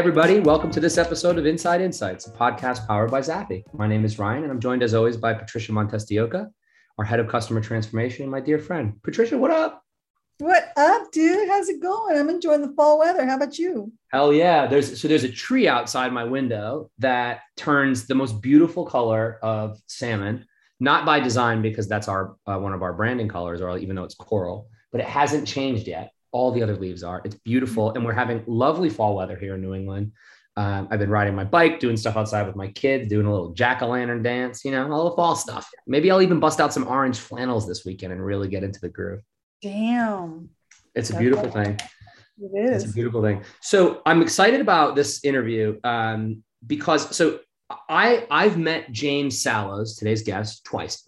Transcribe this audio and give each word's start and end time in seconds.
everybody. 0.00 0.40
Welcome 0.40 0.70
to 0.70 0.80
this 0.80 0.96
episode 0.96 1.36
of 1.36 1.44
Inside 1.44 1.82
Insights, 1.82 2.26
a 2.26 2.30
podcast 2.30 2.86
powered 2.86 3.10
by 3.10 3.20
Zappi. 3.20 3.66
My 3.74 3.86
name 3.86 4.06
is 4.06 4.18
Ryan, 4.18 4.44
and 4.44 4.50
I'm 4.50 4.58
joined 4.58 4.82
as 4.82 4.94
always 4.94 5.18
by 5.18 5.34
Patricia 5.34 5.72
Montestioca, 5.72 6.50
our 6.96 7.04
head 7.04 7.20
of 7.20 7.28
customer 7.28 7.60
transformation, 7.60 8.22
and 8.22 8.32
my 8.32 8.40
dear 8.40 8.58
friend. 8.58 8.94
Patricia, 9.02 9.36
what 9.36 9.50
up? 9.50 9.84
What 10.38 10.72
up, 10.78 11.12
dude? 11.12 11.46
How's 11.50 11.68
it 11.68 11.82
going? 11.82 12.16
I'm 12.16 12.30
enjoying 12.30 12.62
the 12.62 12.72
fall 12.72 12.98
weather. 12.98 13.26
How 13.26 13.36
about 13.36 13.58
you? 13.58 13.92
Hell 14.08 14.32
yeah. 14.32 14.66
There's 14.66 14.98
so 14.98 15.06
there's 15.06 15.24
a 15.24 15.30
tree 15.30 15.68
outside 15.68 16.14
my 16.14 16.24
window 16.24 16.90
that 17.00 17.40
turns 17.58 18.06
the 18.06 18.14
most 18.14 18.40
beautiful 18.40 18.86
color 18.86 19.38
of 19.42 19.78
salmon, 19.86 20.46
not 20.80 21.04
by 21.04 21.20
design 21.20 21.60
because 21.60 21.86
that's 21.86 22.08
our 22.08 22.36
uh, 22.46 22.56
one 22.56 22.72
of 22.72 22.80
our 22.80 22.94
branding 22.94 23.28
colors, 23.28 23.60
or 23.60 23.76
even 23.76 23.96
though 23.96 24.04
it's 24.04 24.14
coral, 24.14 24.70
but 24.92 25.02
it 25.02 25.06
hasn't 25.06 25.46
changed 25.46 25.86
yet 25.86 26.12
all 26.32 26.52
the 26.52 26.62
other 26.62 26.76
leaves 26.76 27.02
are. 27.02 27.20
It's 27.24 27.34
beautiful. 27.36 27.92
And 27.92 28.04
we're 28.04 28.12
having 28.12 28.42
lovely 28.46 28.90
fall 28.90 29.16
weather 29.16 29.36
here 29.36 29.54
in 29.54 29.60
New 29.60 29.74
England. 29.74 30.12
Um, 30.56 30.88
I've 30.90 30.98
been 30.98 31.10
riding 31.10 31.34
my 31.34 31.44
bike, 31.44 31.80
doing 31.80 31.96
stuff 31.96 32.16
outside 32.16 32.46
with 32.46 32.56
my 32.56 32.68
kids, 32.68 33.08
doing 33.08 33.26
a 33.26 33.32
little 33.32 33.52
jack 33.52 33.82
o' 33.82 33.88
lantern 33.88 34.22
dance, 34.22 34.64
you 34.64 34.72
know, 34.72 34.90
all 34.92 35.08
the 35.08 35.16
fall 35.16 35.36
stuff. 35.36 35.70
Maybe 35.86 36.10
I'll 36.10 36.22
even 36.22 36.40
bust 36.40 36.60
out 36.60 36.72
some 36.72 36.86
orange 36.86 37.18
flannels 37.18 37.66
this 37.66 37.84
weekend 37.84 38.12
and 38.12 38.24
really 38.24 38.48
get 38.48 38.64
into 38.64 38.80
the 38.80 38.88
groove. 38.88 39.20
Damn. 39.62 40.50
It's 40.94 41.10
a 41.10 41.16
beautiful 41.16 41.50
thing. 41.50 41.78
It 42.40 42.72
is. 42.72 42.84
It's 42.84 42.92
a 42.92 42.94
beautiful 42.94 43.22
thing. 43.22 43.42
So 43.60 44.02
I'm 44.06 44.22
excited 44.22 44.60
about 44.60 44.96
this 44.96 45.24
interview 45.24 45.78
um, 45.84 46.42
because 46.66 47.14
so 47.14 47.40
I 47.88 48.26
I've 48.30 48.58
met 48.58 48.90
James 48.92 49.42
Sallows, 49.42 49.96
today's 49.96 50.22
guest, 50.22 50.64
twice. 50.64 51.06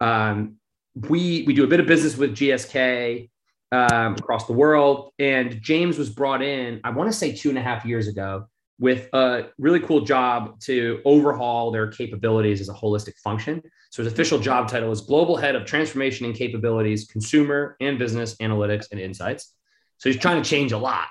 Um, 0.00 0.56
we 0.94 1.44
we 1.46 1.54
do 1.54 1.64
a 1.64 1.66
bit 1.66 1.80
of 1.80 1.86
business 1.86 2.16
with 2.16 2.34
GSK 2.34 3.28
um, 3.72 4.14
across 4.14 4.46
the 4.46 4.52
world. 4.52 5.12
And 5.18 5.60
James 5.60 5.98
was 5.98 6.10
brought 6.10 6.42
in, 6.42 6.80
I 6.84 6.90
want 6.90 7.10
to 7.10 7.16
say 7.16 7.32
two 7.32 7.48
and 7.48 7.58
a 7.58 7.62
half 7.62 7.84
years 7.84 8.08
ago, 8.08 8.46
with 8.78 9.08
a 9.12 9.48
really 9.58 9.80
cool 9.80 10.00
job 10.00 10.58
to 10.60 11.00
overhaul 11.04 11.70
their 11.70 11.88
capabilities 11.88 12.62
as 12.62 12.70
a 12.70 12.72
holistic 12.72 13.14
function. 13.18 13.62
So 13.90 14.02
his 14.02 14.10
official 14.10 14.38
job 14.38 14.68
title 14.68 14.90
is 14.90 15.02
Global 15.02 15.36
Head 15.36 15.54
of 15.54 15.66
Transformation 15.66 16.24
and 16.24 16.34
Capabilities, 16.34 17.06
Consumer 17.06 17.76
and 17.80 17.98
Business 17.98 18.36
Analytics 18.36 18.86
and 18.90 18.98
Insights. 18.98 19.54
So 19.98 20.08
he's 20.08 20.18
trying 20.18 20.42
to 20.42 20.48
change 20.48 20.72
a 20.72 20.78
lot. 20.78 21.08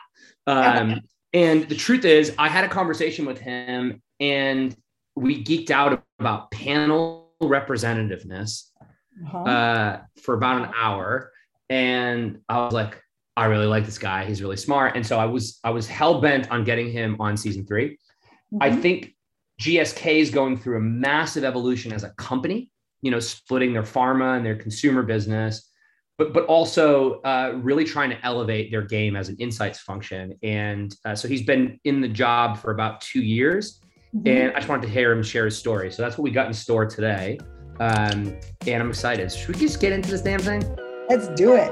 Um, 0.47 1.01
and 1.33 1.69
the 1.69 1.75
truth 1.75 2.05
is, 2.05 2.33
I 2.39 2.49
had 2.49 2.63
a 2.63 2.69
conversation 2.69 3.25
with 3.25 3.37
him 3.37 4.01
and 4.19 4.75
we 5.15 5.43
geeked 5.43 5.69
out 5.69 6.03
about 6.19 6.49
panel 6.49 7.33
representativeness 7.41 8.69
uh-huh. 9.25 9.37
uh, 9.37 10.01
for 10.23 10.33
about 10.33 10.63
an 10.63 10.71
hour 10.75 11.31
and 11.69 12.39
I 12.49 12.59
was 12.59 12.73
like, 12.73 13.01
I 13.37 13.45
really 13.45 13.67
like 13.67 13.85
this 13.85 13.97
guy. 13.97 14.25
He's 14.25 14.41
really 14.41 14.57
smart. 14.57 14.95
And 14.95 15.05
so 15.05 15.17
I 15.19 15.25
was 15.25 15.59
I 15.63 15.69
was 15.69 15.87
hell 15.87 16.19
bent 16.19 16.51
on 16.51 16.63
getting 16.63 16.91
him 16.91 17.15
on 17.19 17.37
season 17.37 17.65
3 17.65 17.89
mm-hmm. 17.91 18.57
I 18.61 18.75
think 18.75 19.15
GSK 19.61 20.19
is 20.19 20.29
going 20.29 20.57
through 20.57 20.77
a 20.77 20.81
massive 20.81 21.43
evolution 21.43 21.93
as 21.93 22.03
a 22.03 22.09
company. 22.11 22.69
You 23.01 23.11
know, 23.11 23.19
splitting 23.21 23.71
their 23.71 23.83
pharma 23.83 24.35
and 24.35 24.45
their 24.45 24.57
consumer 24.57 25.03
business, 25.03 25.71
but 26.17 26.33
but 26.33 26.45
also 26.47 27.21
uh, 27.21 27.53
really 27.61 27.85
trying 27.85 28.09
to 28.09 28.25
elevate 28.25 28.71
their 28.71 28.81
game 28.81 29.15
as 29.15 29.29
an 29.29 29.37
insights 29.39 29.79
function. 29.79 30.37
And 30.43 30.93
uh, 31.05 31.15
so 31.15 31.29
he's 31.29 31.43
been 31.43 31.79
in 31.85 32.01
the 32.01 32.09
job 32.09 32.57
for 32.57 32.71
about 32.71 32.99
two 32.99 33.21
years. 33.21 33.79
Mm-hmm. 34.13 34.27
And 34.27 34.51
I 34.51 34.55
just 34.55 34.67
wanted 34.67 34.87
to 34.87 34.91
hear 34.91 35.13
him 35.13 35.23
share 35.23 35.45
his 35.45 35.57
story. 35.57 35.91
So 35.93 36.01
that's 36.01 36.17
what 36.17 36.23
we 36.23 36.31
got 36.31 36.47
in 36.47 36.53
store 36.53 36.85
today. 36.85 37.39
Um, 37.79 38.35
and 38.67 38.83
I'm 38.83 38.89
excited. 38.89 39.31
Should 39.31 39.55
we 39.55 39.55
just 39.55 39.79
get 39.79 39.93
into 39.93 40.11
this 40.11 40.21
damn 40.21 40.39
thing? 40.39 40.88
Let's 41.09 41.27
do 41.29 41.55
it. 41.55 41.71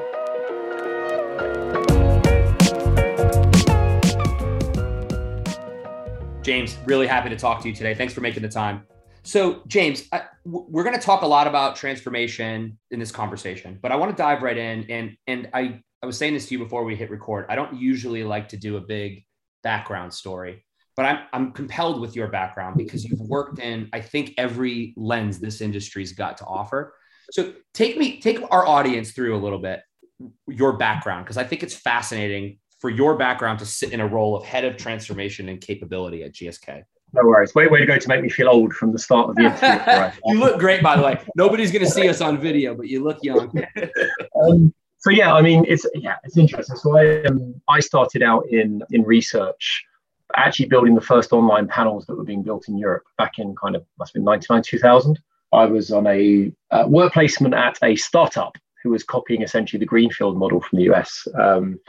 James, 6.44 6.76
really 6.86 7.06
happy 7.06 7.30
to 7.30 7.36
talk 7.36 7.62
to 7.62 7.70
you 7.70 7.76
today. 7.76 7.94
Thanks 7.94 8.16
for 8.16 8.22
making 8.22 8.42
the 8.42 8.50
time. 8.50 8.88
So, 9.22 9.62
James, 9.68 10.10
we're 10.44 10.84
going 10.84 10.96
to 10.96 11.02
talk 11.02 11.22
a 11.22 11.28
lot 11.28 11.46
about 11.46 11.76
transformation 11.76 12.80
in 12.90 13.00
this 13.00 13.12
conversation, 13.12 13.78
but 13.80 13.92
I 13.92 13.96
want 13.96 14.10
to 14.10 14.18
dive 14.18 14.42
right 14.42 14.58
in. 14.58 14.90
And 14.90 15.16
and 15.28 15.50
I 15.54 15.82
I 16.02 16.08
was 16.08 16.18
saying 16.18 16.34
this 16.34 16.48
to 16.48 16.56
you 16.56 16.60
before 16.60 16.84
we 16.84 16.96
hit 16.96 17.12
record. 17.12 17.46
I 17.48 17.56
don't 17.56 17.76
usually 17.76 18.24
like 18.24 18.50
to 18.50 18.58
do 18.58 18.78
a 18.78 18.82
big 18.82 19.24
background 19.62 20.16
story, 20.16 20.66
but 20.96 21.06
I'm 21.06 21.20
I'm 21.32 21.52
compelled 21.52 22.02
with 22.02 22.16
your 22.16 22.30
background 22.30 22.76
because 22.76 23.06
you've 23.06 23.20
worked 23.20 23.60
in 23.60 23.88
I 23.94 24.02
think 24.02 24.34
every 24.40 24.96
lens 24.98 25.38
this 25.38 25.62
industry's 25.62 26.14
got 26.14 26.38
to 26.38 26.46
offer. 26.46 26.96
So 27.32 27.54
take 27.74 27.98
me, 27.98 28.20
take 28.20 28.40
our 28.52 28.66
audience 28.66 29.12
through 29.12 29.36
a 29.36 29.42
little 29.42 29.60
bit 29.60 29.82
your 30.48 30.78
background 30.78 31.26
because 31.26 31.38
I 31.38 31.44
think 31.44 31.64
it's 31.64 31.76
fascinating 31.76 32.58
for 32.80 32.90
your 32.90 33.18
background 33.18 33.60
to 33.60 33.66
sit 33.66 33.92
in 33.92 34.00
a 34.00 34.08
role 34.08 34.36
of 34.36 34.46
head 34.46 34.66
of 34.66 34.78
transformation 34.78 35.50
and 35.50 35.60
capability 35.60 36.24
at 36.24 36.34
GSK. 36.34 36.84
No 37.14 37.24
worries. 37.24 37.56
Way, 37.56 37.68
way 37.68 37.80
to 37.80 37.86
go 37.86 37.98
to 37.98 38.10
make 38.10 38.22
me 38.22 38.30
feel 38.30 38.50
old 38.50 38.74
from 38.74 38.92
the 38.92 39.00
start 39.00 39.30
of 39.30 39.36
the 39.36 39.44
interview. 39.44 40.12
you 40.26 40.40
look 40.40 40.60
great, 40.60 40.84
by 40.84 40.98
the 40.98 41.04
way. 41.04 41.20
Nobody's 41.36 41.72
going 41.72 41.86
to 41.86 41.90
see 41.90 42.10
us 42.10 42.22
on 42.22 42.40
video, 42.40 42.76
but 42.76 42.88
you 42.88 43.04
look 43.04 43.20
young. 43.24 43.52
um, 44.44 44.74
so 45.00 45.10
yeah, 45.12 45.34
I 45.34 45.42
mean, 45.42 45.64
it's 45.68 45.86
yeah, 45.96 46.16
it's 46.24 46.38
interesting. 46.38 46.76
So 46.76 46.98
I 46.98 47.24
um, 47.24 47.62
I 47.70 47.80
started 47.80 48.24
out 48.24 48.46
in 48.50 48.84
in 48.92 49.04
research, 49.04 49.86
actually 50.36 50.68
building 50.68 50.96
the 50.96 51.02
first 51.02 51.32
online 51.32 51.68
panels 51.68 52.06
that 52.08 52.16
were 52.16 52.26
being 52.26 52.44
built 52.44 52.68
in 52.68 52.78
Europe 52.78 53.04
back 53.18 53.40
in 53.40 53.56
kind 53.56 53.76
of 53.76 53.86
must 53.98 54.10
have 54.10 54.16
been 54.16 54.26
99, 54.26 54.64
2000. 54.64 55.20
I 55.58 55.66
was 55.66 55.92
on 55.92 56.06
a 56.08 56.52
uh, 56.72 56.86
work 56.88 57.14
placement 57.14 57.56
at 57.56 57.78
a 57.82 57.96
startup 57.96 58.58
who 58.84 58.92
was 58.92 59.04
copying 59.04 59.42
essentially 59.42 59.80
the 59.80 59.86
Greenfield 59.86 60.38
model 60.38 60.62
from 60.62 60.78
the 60.78 60.86
US 60.92 61.28
um, 61.36 61.80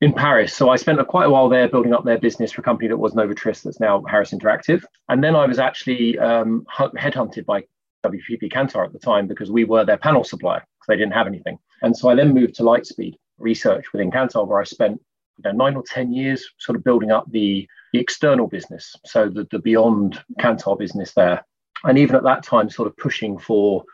in 0.00 0.12
Paris. 0.12 0.54
So 0.54 0.70
I 0.70 0.76
spent 0.76 1.00
a, 1.00 1.04
quite 1.04 1.26
a 1.26 1.30
while 1.30 1.48
there 1.48 1.68
building 1.68 1.92
up 1.92 2.04
their 2.04 2.18
business 2.18 2.52
for 2.52 2.60
a 2.60 2.64
company 2.64 2.88
that 2.88 2.96
was 2.96 3.14
Novatris, 3.14 3.62
that's 3.62 3.80
now 3.80 4.02
Harris 4.08 4.32
Interactive. 4.32 4.84
And 5.08 5.22
then 5.22 5.34
I 5.34 5.46
was 5.46 5.58
actually 5.58 6.18
um, 6.18 6.64
headhunted 6.78 7.44
by 7.44 7.64
WPP 8.04 8.52
Kantar 8.52 8.86
at 8.86 8.92
the 8.92 8.98
time 8.98 9.26
because 9.26 9.50
we 9.50 9.64
were 9.64 9.84
their 9.84 9.98
panel 9.98 10.22
supplier 10.22 10.60
because 10.60 10.86
they 10.88 10.96
didn't 10.96 11.14
have 11.14 11.26
anything. 11.26 11.58
And 11.82 11.96
so 11.96 12.08
I 12.08 12.14
then 12.14 12.34
moved 12.34 12.54
to 12.56 12.62
Lightspeed 12.62 13.14
Research 13.38 13.86
within 13.92 14.10
Kantar, 14.10 14.46
where 14.46 14.60
I 14.60 14.64
spent 14.64 15.00
you 15.38 15.50
know, 15.50 15.52
nine 15.52 15.74
or 15.74 15.82
10 15.82 16.12
years 16.12 16.46
sort 16.58 16.76
of 16.76 16.84
building 16.84 17.10
up 17.10 17.24
the, 17.30 17.66
the 17.92 17.98
external 17.98 18.46
business. 18.46 18.94
So 19.04 19.28
the, 19.28 19.46
the 19.50 19.58
beyond 19.58 20.22
Kantar 20.40 20.78
business 20.78 21.12
there 21.14 21.44
and 21.84 21.98
even 21.98 22.16
at 22.16 22.24
that 22.24 22.42
time 22.42 22.68
sort 22.70 22.88
of 22.88 22.96
pushing 22.96 23.38
for 23.38 23.84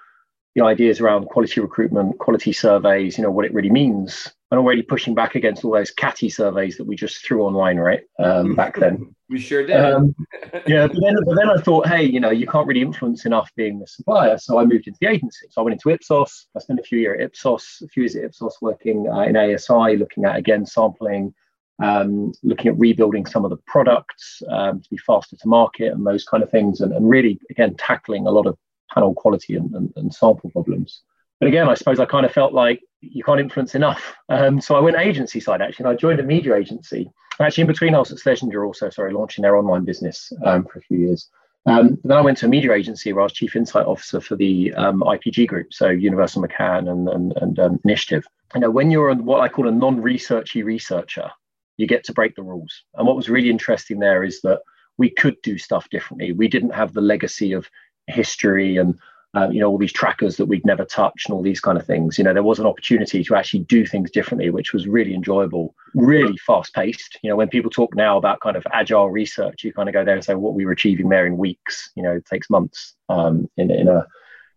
the 0.55 0.63
ideas 0.63 1.01
around 1.01 1.27
quality 1.27 1.61
recruitment 1.61 2.19
quality 2.19 2.53
surveys 2.53 3.17
you 3.17 3.25
know 3.25 3.31
what 3.31 3.45
it 3.45 3.55
really 3.55 3.71
means 3.71 4.33
and 4.51 4.59
already 4.59 4.83
pushing 4.83 5.15
back 5.15 5.35
against 5.35 5.65
all 5.65 5.73
those 5.73 5.91
catty 5.91 6.29
surveys 6.29 6.77
that 6.77 6.85
we 6.85 6.95
just 6.95 7.25
threw 7.25 7.43
online 7.43 7.79
right 7.79 8.03
um, 8.19 8.55
back 8.55 8.77
then. 8.79 9.15
We 9.31 9.41
sure 9.41 9.65
did. 9.65 9.77
Um, 9.77 10.15
yeah 10.67 10.87
but 10.89 10.99
then, 11.01 11.17
but 11.25 11.37
then 11.37 11.49
i 11.49 11.57
thought 11.57 11.87
hey 11.87 12.03
you 12.03 12.21
know 12.21 12.29
you 12.29 12.47
can't 12.47 12.67
really 12.67 12.83
influence 12.83 13.25
enough 13.25 13.51
being 13.57 13.79
the 13.79 13.87
supplier. 13.87 14.37
So 14.37 14.59
i 14.59 14.65
moved 14.67 14.87
into 14.87 14.99
the 15.01 15.09
agency. 15.09 15.47
So 15.49 15.63
i 15.63 15.65
went 15.65 15.73
into 15.73 15.89
ipsos. 15.89 16.49
I 16.55 16.61
spent 16.61 16.81
a 16.81 16.83
few 16.83 16.99
years 16.99 17.19
at 17.19 17.25
ipsos 17.29 17.83
a 17.83 17.89
few 17.89 18.03
years 18.03 18.15
at 18.15 18.25
ipsos 18.25 18.59
working 18.61 19.09
uh, 19.09 19.21
in 19.21 19.37
asi 19.37 19.97
looking 19.97 20.27
at 20.27 20.37
again 20.37 20.67
sampling 20.67 21.33
um, 21.81 22.33
looking 22.43 22.69
at 22.69 22.79
rebuilding 22.79 23.27
some 23.27 23.45
of 23.45 23.51
the 23.51 23.57
products 23.67 24.43
um, 24.49 24.81
to 24.81 24.91
be 24.91 24.99
faster 24.99 25.37
to 25.37 25.49
market 25.49 25.93
and 25.93 26.07
those 26.07 26.25
kind 26.25 26.43
of 26.43 26.51
things, 26.51 26.81
and, 26.81 26.93
and 26.93 27.09
really, 27.09 27.41
again, 27.51 27.75
tackling 27.77 28.27
a 28.27 28.31
lot 28.31 28.47
of 28.47 28.57
panel 28.93 29.15
quality 29.15 29.57
and, 29.57 29.75
and, 29.75 29.93
and, 29.97 30.15
sample 30.15 30.51
problems. 30.51 31.03
But 31.41 31.49
again, 31.49 31.69
I 31.69 31.75
suppose 31.75 31.99
I 31.99 32.05
kind 32.05 32.27
of 32.27 32.33
felt 32.33 32.53
like 32.53 32.83
you 33.01 33.25
can't 33.25 33.41
influence 33.41 33.75
enough. 33.75 34.15
Um, 34.29 34.61
so 34.61 34.77
I 34.77 34.81
went 34.81 34.97
agency 34.97 35.41
side 35.41 35.63
actually, 35.63 35.87
and 35.87 35.95
I 35.95 35.97
joined 35.97 36.21
a 36.21 36.25
media 36.25 36.55
agency. 36.55 37.11
Actually, 37.41 37.63
in 37.63 37.67
between, 37.69 37.95
I 37.95 37.99
was 37.99 38.13
at 38.13 38.19
Schlesinger 38.19 38.65
also, 38.65 38.91
sorry, 38.91 39.13
launching 39.13 39.43
their 39.43 39.57
online 39.57 39.85
business 39.85 40.33
um, 40.45 40.65
for 40.65 40.79
a 40.79 40.83
few 40.83 40.99
years. 40.99 41.29
Um, 41.65 41.99
then 42.05 42.17
I 42.17 42.21
went 42.21 42.39
to 42.39 42.47
a 42.47 42.49
media 42.49 42.73
agency 42.73 43.13
where 43.13 43.23
I 43.23 43.25
was 43.25 43.33
chief 43.33 43.57
insight 43.57 43.87
officer 43.87 44.21
for 44.21 44.37
the 44.37 44.75
um, 44.75 45.01
IPG 45.01 45.47
group, 45.47 45.73
so 45.73 45.89
Universal 45.89 46.43
McCann 46.43 46.91
and, 46.91 47.09
and, 47.09 47.33
and 47.37 47.59
um, 47.59 47.81
Initiative. 47.85 48.27
You 48.55 48.61
know, 48.61 48.71
when 48.71 48.91
you're 48.91 49.15
what 49.15 49.41
I 49.41 49.49
call 49.49 49.69
a 49.69 49.73
non-researchy 49.73 50.65
researcher, 50.65 51.31
you 51.77 51.87
get 51.87 52.05
to 52.05 52.13
break 52.13 52.35
the 52.35 52.43
rules. 52.43 52.85
And 52.95 53.07
what 53.07 53.17
was 53.17 53.29
really 53.29 53.51
interesting 53.51 53.99
there 53.99 54.23
is 54.23 54.41
that 54.43 54.61
we 54.99 55.11
could 55.11 55.37
do 55.43 55.59
stuff 55.59 55.89
differently. 55.91 56.33
We 56.33 56.49
didn't 56.49 56.75
have 56.75 56.93
the 56.93 57.01
legacy 57.01 57.53
of 57.53 57.69
history 58.07 58.77
and 58.77 58.99
uh, 59.35 59.49
you 59.51 59.61
know 59.61 59.69
all 59.69 59.79
these 59.79 59.93
trackers 59.93 60.37
that 60.37 60.45
we'd 60.45 60.67
never 60.67 60.85
touched 60.85 61.29
and 61.29 61.35
all 61.35 61.43
these 61.43 61.61
kind 61.61 61.79
of 61.79 61.87
things. 61.87 62.19
You 62.19 62.25
know, 62.25 62.35
there 62.35 62.43
was 62.43 62.59
an 62.59 62.67
opportunity 62.67 63.25
to 63.25 63.35
actually 63.35 63.61
do 63.61 63.87
things 63.87 64.11
differently, 64.11 64.51
which 64.51 64.75
was 64.75 64.87
really 64.87 65.15
enjoyable, 65.15 65.75
really 65.95 66.37
fast 66.37 66.75
paced. 66.75 67.19
You 67.23 67.31
know, 67.31 67.37
when 67.37 67.49
people 67.49 67.71
talk 67.71 67.95
now 67.95 68.19
about 68.19 68.41
kind 68.41 68.57
of 68.57 68.67
agile 68.73 69.11
research, 69.11 69.65
you 69.65 69.73
kind 69.73 69.89
of 69.89 69.95
go 69.95 70.05
there 70.05 70.17
and 70.17 70.25
say 70.25 70.35
what 70.35 70.53
we 70.53 70.67
were 70.67 70.73
achieving 70.73 71.09
there 71.09 71.27
in 71.27 71.39
weeks. 71.39 71.91
You 71.97 72.03
know, 72.03 72.13
it 72.13 72.27
takes 72.27 72.51
months 72.51 72.95
um, 73.09 73.49
in 73.57 73.71
in 73.71 73.89
a 73.89 74.07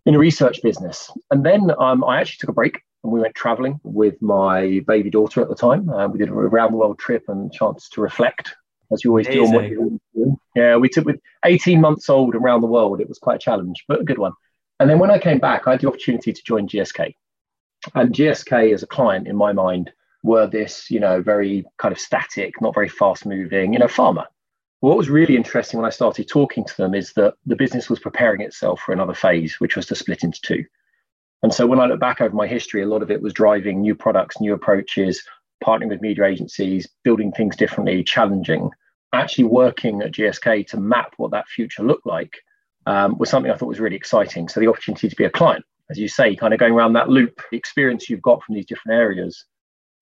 in 0.06 0.16
a 0.16 0.20
research 0.20 0.62
business. 0.62 1.10
And 1.32 1.46
then 1.46 1.72
um, 1.80 2.04
I 2.04 2.20
actually 2.20 2.38
took 2.42 2.50
a 2.50 2.54
break 2.54 2.82
and 3.06 3.14
we 3.14 3.22
went 3.22 3.36
traveling 3.36 3.80
with 3.84 4.20
my 4.22 4.82
baby 4.88 5.12
daughter 5.12 5.42
at 5.42 5.48
the 5.48 5.56
time. 5.56 5.88
Uh, 5.90 6.08
we 6.08 6.18
did 6.18 6.30
a 6.30 6.34
round 6.34 6.74
the 6.74 6.78
world 6.78 6.98
trip 6.98 7.24
and 7.28 7.54
chance 7.54 7.88
to 7.90 8.02
reflect, 8.02 8.56
as 8.92 9.04
you 9.04 9.12
always 9.12 9.28
Amazing. 9.28 9.46
do 9.46 9.50
on 9.50 9.56
what 9.56 9.72
you're. 10.16 10.36
Yeah, 10.56 10.78
we 10.78 10.90
took 10.90 11.06
with 11.06 11.20
18 11.46 11.80
months 11.80 12.10
old 12.10 12.34
around 12.34 12.62
the 12.62 12.68
world. 12.68 13.00
It 13.00 13.08
was 13.08 13.20
quite 13.20 13.36
a 13.36 13.40
challenge, 13.40 13.86
but 13.88 14.02
a 14.02 14.04
good 14.04 14.18
one. 14.18 14.32
And 14.80 14.90
then 14.90 15.00
when 15.00 15.12
I 15.12 15.20
came 15.20 15.38
back, 15.38 15.68
I 15.68 15.72
had 15.72 15.82
the 15.82 15.88
opportunity 15.88 16.34
to 16.34 16.44
join 16.44 16.68
GSK. 16.68 17.16
And 17.94 18.14
GSK 18.14 18.74
as 18.74 18.82
a 18.82 18.88
client, 18.88 19.28
in 19.28 19.36
my 19.36 19.54
mind, 19.54 19.92
were 20.24 20.48
this, 20.48 20.90
you 20.90 21.00
know, 21.00 21.22
very 21.22 21.64
kind 21.78 21.92
of 21.92 22.00
static, 22.00 22.60
not 22.60 22.74
very 22.74 22.90
fast 22.90 23.26
moving, 23.26 23.74
you 23.74 23.80
know, 23.80 23.86
pharma. 23.86 24.26
What 24.80 24.98
was 24.98 25.10
really 25.10 25.36
interesting 25.36 25.80
when 25.80 25.86
I 25.86 25.92
started 25.92 26.28
talking 26.28 26.66
to 26.66 26.78
them 26.78 26.96
is 26.96 27.14
that 27.14 27.36
the 27.46 27.56
business 27.56 27.90
was 27.90 28.00
preparing 28.00 28.42
itself 28.42 28.82
for 28.82 28.94
another 28.94 29.14
phase, 29.14 29.60
which 29.60 29.76
was 29.76 29.86
to 29.88 29.96
split 29.96 30.24
into 30.24 30.42
two. 30.42 30.66
And 31.46 31.54
so 31.54 31.68
when 31.68 31.80
I 31.80 31.86
look 31.86 32.00
back 32.00 32.22
over 32.22 32.36
my 32.36 32.48
history, 32.48 32.82
a 32.82 32.88
lot 32.88 33.04
of 33.04 33.12
it 33.12 33.22
was 33.22 33.32
driving 33.32 33.80
new 33.80 33.94
products, 33.94 34.42
new 34.42 34.56
approaches, 34.56 35.24
partnering 35.64 35.90
with 35.90 36.02
media 36.02 36.26
agencies, 36.26 36.90
building 37.04 37.32
things 37.32 37.56
differently, 37.56 38.04
challenging. 38.04 38.72
Actually 39.14 39.44
working 39.44 40.02
at 40.02 40.12
GSK 40.12 40.66
to 40.70 40.80
map 40.80 41.14
what 41.18 41.30
that 41.30 41.48
future 41.48 41.84
looked 41.84 42.08
like 42.08 42.34
um, 42.88 43.20
was 43.20 43.30
something 43.30 43.52
I 43.52 43.56
thought 43.58 43.68
was 43.68 43.80
really 43.80 43.96
exciting. 43.96 44.50
So 44.50 44.60
the 44.60 44.66
opportunity 44.66 45.08
to 45.08 45.16
be 45.16 45.26
a 45.26 45.30
client, 45.30 45.64
as 45.92 46.00
you 46.00 46.08
say, 46.08 46.36
kind 46.36 46.52
of 46.52 46.60
going 46.60 46.74
around 46.74 46.94
that 46.94 47.10
loop, 47.10 47.40
the 47.52 47.58
experience 47.58 48.10
you've 48.10 48.24
got 48.24 48.42
from 48.42 48.56
these 48.56 48.66
different 48.66 48.98
areas, 48.98 49.46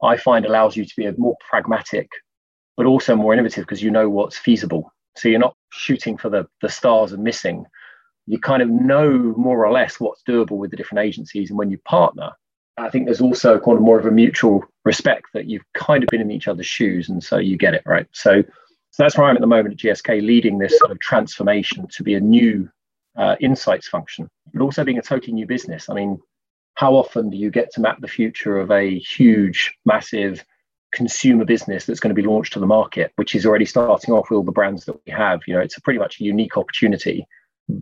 I 0.01 0.15
find 0.15 0.45
allows 0.45 0.77
you 0.77 0.85
to 0.85 0.93
be 0.95 1.07
a 1.07 1.17
more 1.17 1.35
pragmatic, 1.49 2.07
but 2.77 2.85
also 2.85 3.17
more 3.17 3.33
innovative 3.33 3.65
because 3.65 3.83
you 3.83 3.91
know 3.91 4.09
what's 4.09 4.37
feasible. 4.37 4.93
So 5.17 5.27
you're 5.27 5.39
not 5.39 5.57
shooting 5.73 6.17
for 6.17 6.29
the, 6.29 6.47
the 6.61 6.69
stars 6.69 7.11
and 7.11 7.21
missing. 7.21 7.65
You 8.25 8.39
kind 8.39 8.61
of 8.61 8.69
know 8.69 9.11
more 9.37 9.65
or 9.65 9.71
less 9.71 9.99
what's 9.99 10.23
doable 10.23 10.57
with 10.57 10.71
the 10.71 10.77
different 10.77 11.05
agencies. 11.05 11.49
And 11.49 11.57
when 11.57 11.69
you 11.69 11.77
partner, 11.79 12.31
I 12.77 12.89
think 12.89 13.05
there's 13.05 13.21
also 13.21 13.59
kind 13.59 13.77
of 13.77 13.83
more 13.83 13.99
of 13.99 14.05
a 14.05 14.11
mutual 14.11 14.63
respect 14.85 15.27
that 15.33 15.45
you've 15.45 15.65
kind 15.73 16.03
of 16.03 16.09
been 16.09 16.21
in 16.21 16.31
each 16.31 16.47
other's 16.47 16.65
shoes, 16.65 17.09
and 17.09 17.23
so 17.23 17.37
you 17.37 17.57
get 17.57 17.73
it 17.73 17.83
right. 17.85 18.07
So, 18.11 18.41
so 18.91 19.03
that's 19.03 19.17
where 19.17 19.27
I'm 19.27 19.35
at 19.35 19.41
the 19.41 19.47
moment 19.47 19.73
at 19.73 19.79
GSK, 19.79 20.25
leading 20.25 20.57
this 20.57 20.77
sort 20.79 20.91
of 20.91 20.99
transformation 20.99 21.87
to 21.89 22.03
be 22.03 22.15
a 22.15 22.19
new 22.19 22.69
uh, 23.15 23.35
insights 23.39 23.87
function, 23.87 24.29
but 24.53 24.61
also 24.61 24.83
being 24.83 24.97
a 24.97 25.03
totally 25.03 25.33
new 25.33 25.45
business. 25.45 25.89
I 25.89 25.93
mean, 25.93 26.19
how 26.75 26.95
often 26.95 27.29
do 27.29 27.37
you 27.37 27.51
get 27.51 27.71
to 27.73 27.81
map 27.81 28.01
the 28.01 28.07
future 28.07 28.57
of 28.59 28.71
a 28.71 28.97
huge, 28.97 29.75
massive 29.85 30.43
consumer 30.91 31.45
business 31.45 31.85
that's 31.85 31.99
going 31.99 32.15
to 32.15 32.21
be 32.21 32.27
launched 32.27 32.53
to 32.53 32.59
the 32.59 32.65
market, 32.65 33.11
which 33.15 33.35
is 33.35 33.45
already 33.45 33.65
starting 33.65 34.13
off 34.13 34.29
with 34.29 34.37
all 34.37 34.43
the 34.43 34.51
brands 34.51 34.85
that 34.85 34.95
we 35.05 35.11
have? 35.11 35.41
You 35.45 35.55
know, 35.55 35.59
it's 35.59 35.77
a 35.77 35.81
pretty 35.81 35.99
much 35.99 36.19
a 36.19 36.23
unique 36.23 36.57
opportunity, 36.57 37.27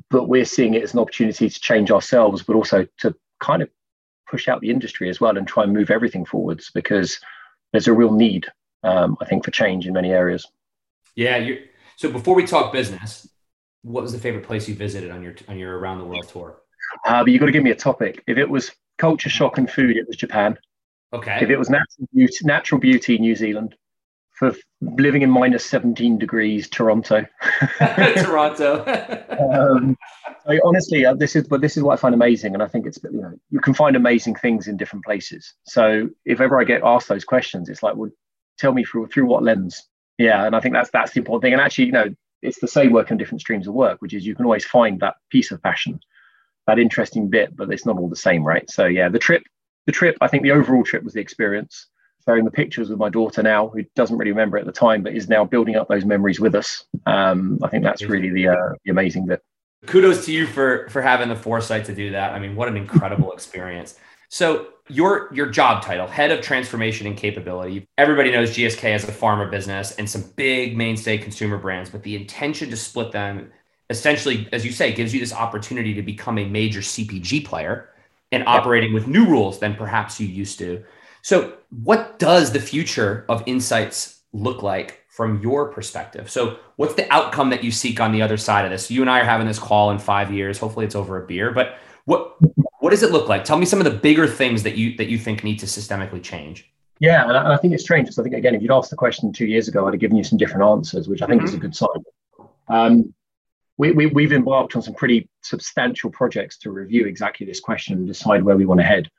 but 0.09 0.27
we're 0.27 0.45
seeing 0.45 0.73
it 0.73 0.83
as 0.83 0.93
an 0.93 0.99
opportunity 0.99 1.49
to 1.49 1.59
change 1.59 1.91
ourselves, 1.91 2.43
but 2.43 2.55
also 2.55 2.87
to 2.99 3.15
kind 3.39 3.61
of 3.61 3.69
push 4.29 4.47
out 4.47 4.61
the 4.61 4.69
industry 4.69 5.09
as 5.09 5.19
well 5.19 5.37
and 5.37 5.47
try 5.47 5.63
and 5.63 5.73
move 5.73 5.89
everything 5.89 6.25
forwards 6.25 6.71
because 6.73 7.19
there's 7.71 7.87
a 7.87 7.93
real 7.93 8.11
need, 8.11 8.47
um, 8.83 9.17
I 9.21 9.25
think, 9.25 9.43
for 9.43 9.51
change 9.51 9.87
in 9.87 9.93
many 9.93 10.11
areas. 10.11 10.45
Yeah. 11.15 11.47
So 11.97 12.11
before 12.11 12.35
we 12.35 12.45
talk 12.45 12.71
business, 12.71 13.27
what 13.81 14.03
was 14.03 14.13
the 14.13 14.19
favorite 14.19 14.45
place 14.45 14.67
you 14.67 14.75
visited 14.75 15.11
on 15.11 15.23
your 15.23 15.35
on 15.47 15.57
your 15.57 15.77
around 15.77 15.99
the 15.99 16.05
world 16.05 16.27
tour? 16.27 16.57
Uh, 17.05 17.23
but 17.23 17.31
you've 17.31 17.39
got 17.39 17.47
to 17.47 17.51
give 17.51 17.63
me 17.63 17.71
a 17.71 17.75
topic. 17.75 18.23
If 18.27 18.37
it 18.37 18.49
was 18.49 18.71
culture 18.97 19.29
shock 19.29 19.57
and 19.57 19.69
food, 19.69 19.97
it 19.97 20.07
was 20.07 20.15
Japan. 20.15 20.57
Okay. 21.13 21.39
If 21.41 21.49
it 21.49 21.57
was 21.57 21.69
natural 21.69 22.07
beauty, 22.13 22.37
natural 22.43 22.79
beauty, 22.79 23.17
New 23.17 23.35
Zealand. 23.35 23.75
For 24.41 24.55
living 24.81 25.21
in 25.21 25.29
minus 25.29 25.63
17 25.65 26.17
degrees, 26.17 26.67
Toronto. 26.67 27.27
Toronto. 28.17 28.83
um, 29.39 29.95
I, 30.47 30.59
honestly, 30.65 31.05
uh, 31.05 31.13
this 31.13 31.35
is 31.35 31.47
but 31.47 31.61
this 31.61 31.77
is 31.77 31.83
what 31.83 31.93
I 31.93 31.97
find 31.97 32.15
amazing, 32.15 32.55
and 32.55 32.63
I 32.63 32.67
think 32.67 32.87
it's 32.87 32.97
you 33.03 33.21
know 33.21 33.33
you 33.51 33.59
can 33.59 33.75
find 33.75 33.95
amazing 33.95 34.33
things 34.33 34.67
in 34.67 34.77
different 34.77 35.05
places. 35.05 35.53
So 35.67 36.09
if 36.25 36.41
ever 36.41 36.59
I 36.59 36.63
get 36.63 36.81
asked 36.83 37.07
those 37.07 37.23
questions, 37.23 37.69
it's 37.69 37.83
like, 37.83 37.95
well, 37.95 38.09
tell 38.57 38.73
me 38.73 38.83
through 38.83 39.09
through 39.09 39.27
what 39.27 39.43
lens? 39.43 39.87
Yeah, 40.17 40.43
and 40.43 40.55
I 40.55 40.59
think 40.59 40.73
that's 40.73 40.89
that's 40.89 41.11
the 41.11 41.19
important 41.19 41.43
thing. 41.43 41.53
And 41.53 41.61
actually, 41.61 41.85
you 41.85 41.91
know, 41.91 42.07
it's 42.41 42.59
the 42.59 42.67
same 42.67 42.93
work 42.93 43.11
in 43.11 43.17
different 43.17 43.41
streams 43.41 43.67
of 43.67 43.75
work, 43.75 44.01
which 44.01 44.15
is 44.15 44.25
you 44.25 44.33
can 44.33 44.45
always 44.45 44.65
find 44.65 44.99
that 45.01 45.17
piece 45.29 45.51
of 45.51 45.61
passion, 45.61 45.99
that 46.65 46.79
interesting 46.79 47.29
bit, 47.29 47.55
but 47.55 47.71
it's 47.71 47.85
not 47.85 47.99
all 47.99 48.09
the 48.09 48.15
same, 48.15 48.43
right? 48.43 48.67
So 48.71 48.87
yeah, 48.87 49.07
the 49.07 49.19
trip, 49.19 49.43
the 49.85 49.91
trip, 49.91 50.17
I 50.19 50.27
think 50.27 50.41
the 50.41 50.51
overall 50.51 50.83
trip 50.83 51.03
was 51.03 51.13
the 51.13 51.21
experience. 51.21 51.85
Sharing 52.25 52.45
the 52.45 52.51
pictures 52.51 52.89
with 52.89 52.99
my 52.99 53.09
daughter 53.09 53.41
now, 53.41 53.69
who 53.69 53.83
doesn't 53.95 54.17
really 54.17 54.31
remember 54.31 54.57
at 54.57 54.65
the 54.65 54.71
time, 54.71 55.03
but 55.03 55.13
is 55.15 55.27
now 55.27 55.43
building 55.43 55.75
up 55.75 55.87
those 55.87 56.05
memories 56.05 56.39
with 56.39 56.55
us. 56.55 56.85
Um, 57.05 57.59
I 57.63 57.67
think 57.67 57.83
that's 57.83 58.03
really 58.03 58.29
the, 58.29 58.49
uh, 58.49 58.73
the 58.85 58.91
amazing 58.91 59.25
bit 59.25 59.41
kudos 59.87 60.25
to 60.25 60.31
you 60.31 60.45
for 60.45 60.87
for 60.89 61.01
having 61.01 61.29
the 61.29 61.35
foresight 61.35 61.85
to 61.85 61.95
do 61.95 62.11
that. 62.11 62.33
I 62.33 62.39
mean, 62.39 62.55
what 62.55 62.67
an 62.67 62.77
incredible 62.77 63.31
experience. 63.33 63.95
So 64.29 64.67
your 64.87 65.29
your 65.33 65.47
job 65.47 65.83
title, 65.83 66.07
head 66.07 66.31
of 66.31 66.41
transformation 66.41 67.07
and 67.07 67.17
capability. 67.17 67.87
Everybody 67.97 68.31
knows 68.31 68.51
GSK 68.51 68.83
as 68.83 69.03
a 69.03 69.11
pharma 69.11 69.49
business 69.49 69.93
and 69.93 70.09
some 70.09 70.23
big 70.35 70.77
mainstay 70.77 71.17
consumer 71.17 71.57
brands, 71.57 71.89
but 71.89 72.03
the 72.03 72.15
intention 72.15 72.69
to 72.69 72.77
split 72.77 73.11
them 73.11 73.51
essentially, 73.89 74.47
as 74.53 74.65
you 74.65 74.71
say, 74.71 74.93
gives 74.93 75.13
you 75.13 75.19
this 75.19 75.33
opportunity 75.33 75.93
to 75.93 76.01
become 76.01 76.37
a 76.37 76.45
major 76.45 76.79
CPG 76.79 77.43
player 77.43 77.89
and 78.31 78.41
operating 78.47 78.93
with 78.93 79.05
new 79.05 79.25
rules 79.25 79.59
than 79.59 79.75
perhaps 79.75 80.17
you 80.17 80.27
used 80.27 80.57
to. 80.59 80.81
So, 81.21 81.53
what 81.83 82.19
does 82.19 82.51
the 82.51 82.59
future 82.59 83.25
of 83.29 83.43
insights 83.45 84.21
look 84.33 84.63
like 84.63 85.01
from 85.11 85.41
your 85.41 85.67
perspective. 85.67 86.31
So, 86.31 86.57
what's 86.77 86.95
the 86.95 87.11
outcome 87.13 87.49
that 87.49 87.63
you 87.63 87.69
seek 87.69 87.99
on 87.99 88.11
the 88.11 88.21
other 88.21 88.37
side 88.37 88.65
of 88.65 88.71
this? 88.71 88.89
You 88.89 89.01
and 89.01 89.09
I 89.09 89.19
are 89.19 89.25
having 89.25 89.45
this 89.45 89.59
call 89.59 89.91
in 89.91 89.99
five 89.99 90.31
years. 90.31 90.57
Hopefully, 90.57 90.85
it's 90.85 90.95
over 90.95 91.21
a 91.21 91.27
beer. 91.27 91.51
But 91.51 91.75
what 92.05 92.37
what 92.79 92.89
does 92.91 93.03
it 93.03 93.11
look 93.11 93.27
like? 93.27 93.43
Tell 93.43 93.57
me 93.57 93.65
some 93.65 93.79
of 93.79 93.85
the 93.85 93.91
bigger 93.91 94.25
things 94.25 94.63
that 94.63 94.77
you 94.77 94.95
that 94.97 95.09
you 95.09 95.17
think 95.17 95.43
need 95.43 95.59
to 95.59 95.65
systemically 95.65 96.23
change. 96.23 96.71
Yeah, 96.99 97.27
and 97.27 97.35
I, 97.35 97.57
think 97.57 97.73
it's 97.73 97.83
strange. 97.83 98.05
because 98.05 98.19
I 98.19 98.23
think 98.23 98.35
again, 98.35 98.55
if 98.55 98.61
you'd 98.61 98.71
asked 98.71 98.91
the 98.91 98.95
question 98.95 99.33
two 99.33 99.47
years 99.47 99.67
ago, 99.67 99.87
I'd 99.87 99.93
have 99.93 99.99
given 99.99 100.17
you 100.17 100.23
some 100.23 100.37
different 100.37 100.63
answers, 100.63 101.07
which 101.09 101.21
I 101.21 101.27
think 101.27 101.41
mm-hmm. 101.41 101.47
is 101.47 101.53
a 101.55 101.57
good 101.57 101.75
sign. 101.75 101.89
Um, 102.67 103.13
we, 103.77 103.91
we, 103.91 104.05
we've 104.05 104.33
embarked 104.33 104.75
on 104.75 104.83
some 104.83 104.93
pretty 104.93 105.27
substantial 105.41 106.11
projects 106.11 106.57
to 106.59 106.69
review 106.69 107.07
exactly 107.07 107.45
this 107.47 107.59
question 107.59 107.97
and 107.97 108.07
decide 108.07 108.43
where 108.43 108.55
we 108.55 108.67
want 108.67 108.79
to 108.81 108.85
head. 108.85 109.09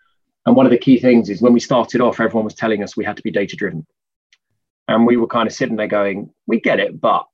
And 0.46 0.56
one 0.56 0.66
of 0.66 0.72
the 0.72 0.78
key 0.78 0.98
things 0.98 1.30
is 1.30 1.40
when 1.40 1.52
we 1.52 1.60
started 1.60 2.00
off, 2.00 2.20
everyone 2.20 2.44
was 2.44 2.54
telling 2.54 2.82
us 2.82 2.96
we 2.96 3.04
had 3.04 3.16
to 3.16 3.22
be 3.22 3.30
data 3.30 3.56
driven. 3.56 3.86
And 4.88 5.06
we 5.06 5.16
were 5.16 5.28
kind 5.28 5.46
of 5.46 5.54
sitting 5.54 5.76
there 5.76 5.86
going, 5.86 6.30
we 6.46 6.60
get 6.60 6.80
it, 6.80 7.00
but 7.00 7.24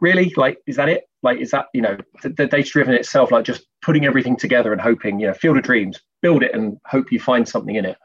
really, 0.00 0.32
like, 0.36 0.58
is 0.66 0.76
that 0.76 0.88
it? 0.88 1.04
Like, 1.22 1.38
is 1.38 1.52
that, 1.52 1.66
you 1.72 1.80
know, 1.80 1.96
the, 2.22 2.30
the 2.30 2.46
data 2.46 2.68
driven 2.68 2.94
itself, 2.94 3.30
like 3.30 3.44
just 3.44 3.66
putting 3.80 4.04
everything 4.04 4.36
together 4.36 4.72
and 4.72 4.80
hoping, 4.80 5.20
you 5.20 5.28
know, 5.28 5.34
field 5.34 5.56
of 5.56 5.62
dreams, 5.62 6.00
build 6.20 6.42
it 6.42 6.54
and 6.54 6.78
hope 6.86 7.12
you 7.12 7.20
find 7.20 7.48
something 7.48 7.76
in 7.76 7.84
it. 7.84 7.96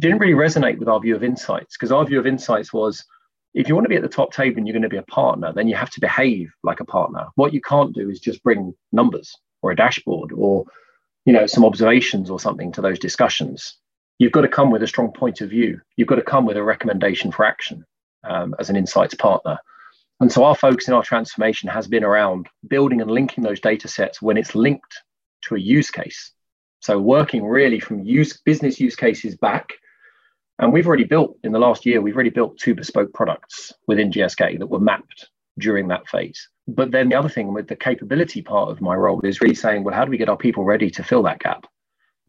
Didn't 0.00 0.18
really 0.18 0.34
resonate 0.34 0.78
with 0.78 0.88
our 0.88 1.00
view 1.00 1.16
of 1.16 1.24
insights 1.24 1.76
because 1.76 1.90
our 1.92 2.04
view 2.04 2.18
of 2.18 2.26
insights 2.26 2.72
was 2.72 3.04
if 3.54 3.68
you 3.68 3.74
want 3.74 3.84
to 3.84 3.88
be 3.88 3.96
at 3.96 4.02
the 4.02 4.08
top 4.08 4.32
table 4.32 4.58
and 4.58 4.66
you're 4.66 4.72
going 4.72 4.82
to 4.82 4.88
be 4.88 4.96
a 4.96 5.02
partner, 5.02 5.52
then 5.52 5.68
you 5.68 5.76
have 5.76 5.90
to 5.90 6.00
behave 6.00 6.52
like 6.62 6.80
a 6.80 6.84
partner. 6.84 7.26
What 7.36 7.52
you 7.52 7.60
can't 7.60 7.94
do 7.94 8.10
is 8.10 8.20
just 8.20 8.42
bring 8.42 8.74
numbers 8.92 9.36
or 9.62 9.70
a 9.70 9.76
dashboard 9.76 10.32
or, 10.32 10.64
you 11.24 11.32
know, 11.32 11.46
some 11.46 11.64
observations 11.64 12.30
or 12.30 12.38
something 12.38 12.72
to 12.72 12.80
those 12.80 12.98
discussions. 12.98 13.76
You've 14.18 14.32
got 14.32 14.42
to 14.42 14.48
come 14.48 14.70
with 14.70 14.82
a 14.82 14.86
strong 14.86 15.12
point 15.12 15.40
of 15.40 15.50
view. 15.50 15.80
You've 15.96 16.08
got 16.08 16.16
to 16.16 16.22
come 16.22 16.46
with 16.46 16.56
a 16.56 16.62
recommendation 16.62 17.32
for 17.32 17.44
action 17.44 17.84
um, 18.24 18.54
as 18.58 18.70
an 18.70 18.76
insights 18.76 19.14
partner. 19.14 19.58
And 20.20 20.30
so 20.30 20.44
our 20.44 20.54
focus 20.54 20.88
in 20.88 20.94
our 20.94 21.02
transformation 21.02 21.68
has 21.68 21.88
been 21.88 22.04
around 22.04 22.46
building 22.68 23.00
and 23.00 23.10
linking 23.10 23.42
those 23.42 23.60
data 23.60 23.88
sets 23.88 24.22
when 24.22 24.36
it's 24.36 24.54
linked 24.54 25.02
to 25.42 25.56
a 25.56 25.60
use 25.60 25.90
case. 25.90 26.32
So 26.80 26.98
working 26.98 27.44
really 27.44 27.80
from 27.80 28.04
use 28.04 28.40
business 28.44 28.78
use 28.78 28.94
cases 28.94 29.36
back. 29.36 29.70
And 30.58 30.72
we've 30.72 30.86
already 30.86 31.04
built 31.04 31.36
in 31.42 31.50
the 31.50 31.58
last 31.58 31.84
year, 31.84 32.00
we've 32.00 32.14
already 32.14 32.30
built 32.30 32.58
two 32.58 32.74
bespoke 32.74 33.12
products 33.12 33.72
within 33.88 34.12
GSK 34.12 34.58
that 34.60 34.66
were 34.66 34.78
mapped 34.78 35.28
during 35.58 35.88
that 35.88 36.06
phase. 36.08 36.48
But 36.66 36.92
then 36.92 37.08
the 37.08 37.16
other 37.16 37.28
thing 37.28 37.52
with 37.52 37.68
the 37.68 37.76
capability 37.76 38.40
part 38.40 38.70
of 38.70 38.80
my 38.80 38.94
role 38.94 39.20
is 39.20 39.40
really 39.40 39.54
saying, 39.54 39.84
well, 39.84 39.94
how 39.94 40.04
do 40.04 40.10
we 40.10 40.16
get 40.18 40.28
our 40.28 40.36
people 40.36 40.64
ready 40.64 40.90
to 40.90 41.02
fill 41.02 41.22
that 41.24 41.40
gap? 41.40 41.66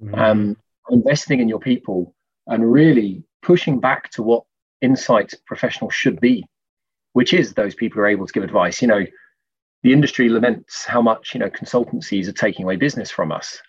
Mm-hmm. 0.03 0.15
Um, 0.15 0.57
investing 0.89 1.39
in 1.39 1.47
your 1.47 1.59
people 1.59 2.13
and 2.47 2.71
really 2.71 3.23
pushing 3.41 3.79
back 3.79 4.09
to 4.11 4.23
what 4.23 4.43
insights 4.81 5.35
professionals 5.45 5.93
should 5.93 6.19
be, 6.19 6.45
which 7.13 7.33
is 7.33 7.53
those 7.53 7.75
people 7.75 7.95
who 7.95 8.01
are 8.01 8.07
able 8.07 8.27
to 8.27 8.33
give 8.33 8.43
advice. 8.43 8.81
You 8.81 8.89
know, 8.89 9.05
the 9.83 9.93
industry 9.93 10.27
laments 10.27 10.83
how 10.83 11.01
much, 11.01 11.33
you 11.33 11.39
know, 11.39 11.49
consultancies 11.49 12.27
are 12.27 12.33
taking 12.33 12.65
away 12.65 12.75
business 12.75 13.09
from 13.09 13.31
us. 13.31 13.59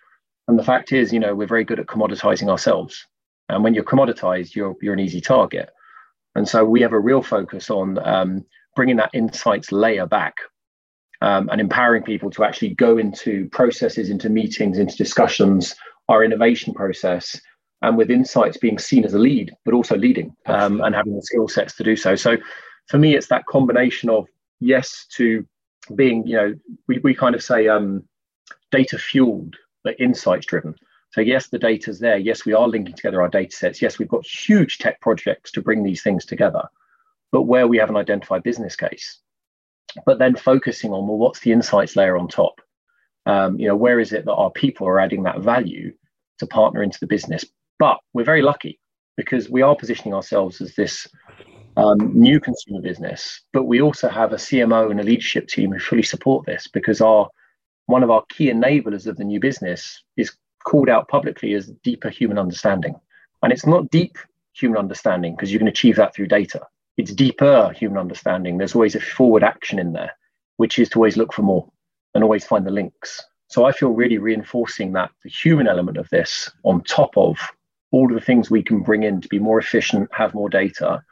And 0.49 0.59
the 0.59 0.65
fact 0.65 0.93
is, 0.93 1.13
you 1.13 1.21
know, 1.21 1.35
we're 1.35 1.47
very 1.47 1.65
good 1.65 1.79
at 1.79 1.87
commoditizing 1.87 2.49
ourselves. 2.49 3.07
And 3.49 3.63
when 3.63 3.75
you're 3.75 3.85
commoditized, 3.85 4.55
you're, 4.55 4.75
you're 4.83 4.95
an 4.95 5.01
easy 5.01 5.21
target. 5.21 5.71
And 6.35 6.49
so 6.49 6.65
we 6.65 6.81
have 6.83 6.93
a 6.93 6.99
real 6.99 7.23
focus 7.23 7.71
on 7.71 7.99
um, 8.07 8.45
bringing 8.75 8.97
that 8.97 9.11
insights 9.13 9.73
layer 9.73 10.07
back 10.07 10.35
um, 11.23 11.49
and 11.51 11.61
empowering 11.61 12.03
people 12.03 12.31
to 12.31 12.45
actually 12.45 12.75
go 12.75 12.99
into 12.99 13.49
processes, 13.51 14.11
into 14.11 14.29
meetings, 14.29 14.79
into 14.79 14.97
discussions, 14.97 15.75
our 16.09 16.25
innovation 16.25 16.75
process, 16.75 17.41
and 17.83 17.97
with 17.97 18.11
insights 18.11 18.57
being 18.57 18.79
seen 18.79 19.05
as 19.05 19.15
a 19.15 19.19
lead, 19.19 19.53
but 19.65 19.75
also 19.75 19.97
leading 19.97 20.35
um, 20.47 20.81
and 20.81 20.95
having 20.95 21.15
the 21.15 21.23
skill 21.23 21.49
sets 21.49 21.75
to 21.77 21.85
do 21.85 21.97
so. 21.97 22.17
So 22.17 22.37
for 22.89 22.99
me, 22.99 23.17
it's 23.17 23.29
that 23.29 23.47
combination 23.47 24.09
of 24.11 24.27
yes 24.61 25.07
to 25.17 25.47
being, 25.95 26.27
you 26.27 26.37
know, 26.37 26.55
we, 26.89 26.99
we 26.99 27.15
kind 27.15 27.35
of 27.35 27.43
say 27.43 27.69
um, 27.69 28.03
data 28.71 28.99
fueled, 28.99 29.57
but 29.85 30.01
insights 30.01 30.47
driven. 30.47 30.75
So 31.11 31.21
yes, 31.21 31.49
the 31.49 31.59
data's 31.59 31.99
there. 31.99 32.19
Yes, 32.19 32.45
we 32.45 32.53
are 32.53 32.69
linking 32.69 32.95
together 32.95 33.23
our 33.23 33.29
data 33.29 33.55
sets. 33.55 33.81
Yes, 33.81 33.99
we've 33.99 34.09
got 34.09 34.27
huge 34.27 34.79
tech 34.79 35.01
projects 35.01 35.51
to 35.53 35.63
bring 35.63 35.83
these 35.83 36.03
things 36.03 36.25
together, 36.25 36.63
but 37.33 37.43
where 37.43 37.69
we 37.69 37.79
have 37.79 37.91
an 37.91 37.97
identified 37.97 38.43
business 38.43 38.77
case, 38.77 39.19
but 40.05 40.19
then 40.19 40.37
focusing 40.37 40.93
on 40.93 41.07
well, 41.07 41.19
what's 41.19 41.41
the 41.41 41.53
insights 41.53 41.97
layer 41.97 42.17
on 42.17 42.29
top? 42.29 42.61
Um, 43.25 43.59
you 43.59 43.67
know, 43.67 43.77
where 43.77 43.99
is 43.99 44.13
it 44.13 44.25
that 44.25 44.35
our 44.35 44.51
people 44.51 44.87
are 44.87 45.01
adding 45.01 45.25
that 45.25 45.41
value 45.41 45.93
to 46.39 46.47
partner 46.47 46.83
into 46.83 47.01
the 47.01 47.07
business 47.07 47.45
but 47.79 47.99
we're 48.13 48.25
very 48.25 48.43
lucky 48.43 48.79
because 49.17 49.51
we 49.51 49.63
are 49.63 49.77
positioning 49.77 50.15
ourselves 50.15 50.61
as 50.61 50.75
this 50.75 51.07
um, 51.77 52.13
new 52.15 52.41
consumer 52.41 52.81
business, 52.81 53.43
but 53.53 53.65
we 53.65 53.81
also 53.81 54.09
have 54.09 54.33
a 54.33 54.37
CMO 54.37 54.91
and 54.91 55.01
a 55.01 55.03
leadership 55.03 55.49
team 55.49 55.73
who 55.73 55.79
fully 55.79 56.03
support 56.03 56.47
this 56.47 56.69
because 56.69 57.01
our 57.01 57.29
one 57.87 58.03
of 58.03 58.11
our 58.11 58.25
key 58.31 58.51
enablers 58.51 59.07
of 59.07 59.17
the 59.17 59.25
new 59.25 59.39
business 59.39 60.03
is 60.17 60.35
called 60.65 60.89
out 60.89 61.07
publicly 61.09 61.55
as 61.55 61.71
deeper 61.85 62.09
human 62.09 62.39
understanding. 62.39 62.97
And 63.43 63.53
it's 63.53 63.67
not 63.67 63.91
deep 63.91 64.19
human 64.55 64.79
understanding 64.79 65.37
because 65.37 65.53
you 65.53 65.59
can 65.59 65.69
achieve 65.69 65.97
that 65.97 66.15
through 66.15 66.27
data. 66.27 66.63
It's 66.97 67.13
deeper 67.13 67.73
human 67.77 67.99
understanding. 67.99 68.59
There's 68.59 68.75
always 68.75 68.95
a 68.95 69.01
forward 69.01 69.43
action 69.43 69.79
in 69.79 69.93
there, 69.93 70.13
which 70.57 70.79
is 70.79 70.89
to 70.91 70.99
always 70.99 71.17
look 71.17 71.33
for 71.33 71.43
more 71.43 71.69
and 72.15 72.25
always 72.25 72.45
find 72.45 72.67
the 72.67 72.71
links. 72.71 73.23
So 73.49 73.65
I 73.65 73.73
feel 73.73 73.91
really 73.91 74.19
reinforcing 74.19 74.93
that 74.93 75.11
the 75.23 75.31
human 75.31 75.69
element 75.69 75.99
of 75.99 76.09
this 76.11 76.51
on 76.65 76.83
top 76.83 77.17
of 77.17 77.39
all 77.93 78.09
of 78.09 78.15
the 78.15 78.25
things 78.25 78.51
we 78.51 78.63
can 78.63 78.83
bring 78.83 79.05
in 79.05 79.21
to 79.21 79.29
be 79.29 79.39
more 79.39 79.59
efficient, 79.59 80.09
have 80.13 80.35
more 80.35 80.49
data. 80.49 81.03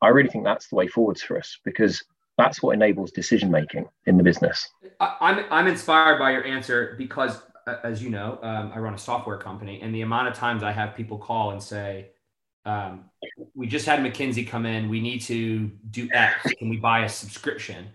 I 0.00 0.08
really 0.08 0.28
think 0.28 0.44
that's 0.44 0.68
the 0.68 0.76
way 0.76 0.88
forwards 0.88 1.22
for 1.22 1.38
us 1.38 1.58
because 1.64 2.02
that's 2.38 2.62
what 2.62 2.74
enables 2.74 3.10
decision 3.10 3.50
making 3.50 3.86
in 4.06 4.16
the 4.16 4.22
business. 4.22 4.68
I'm 5.00 5.44
I'm 5.50 5.66
inspired 5.66 6.18
by 6.18 6.32
your 6.32 6.44
answer 6.44 6.94
because, 6.98 7.42
as 7.82 8.02
you 8.02 8.10
know, 8.10 8.38
um, 8.42 8.72
I 8.74 8.78
run 8.78 8.94
a 8.94 8.98
software 8.98 9.38
company, 9.38 9.80
and 9.82 9.94
the 9.94 10.02
amount 10.02 10.28
of 10.28 10.34
times 10.34 10.62
I 10.62 10.72
have 10.72 10.94
people 10.94 11.18
call 11.18 11.50
and 11.50 11.62
say, 11.62 12.10
um, 12.66 13.04
"We 13.54 13.66
just 13.66 13.86
had 13.86 14.00
McKinsey 14.00 14.46
come 14.46 14.66
in. 14.66 14.90
We 14.90 15.00
need 15.00 15.20
to 15.22 15.70
do 15.90 16.08
X. 16.12 16.52
Can 16.58 16.68
we 16.68 16.76
buy 16.76 17.04
a 17.04 17.08
subscription?" 17.08 17.86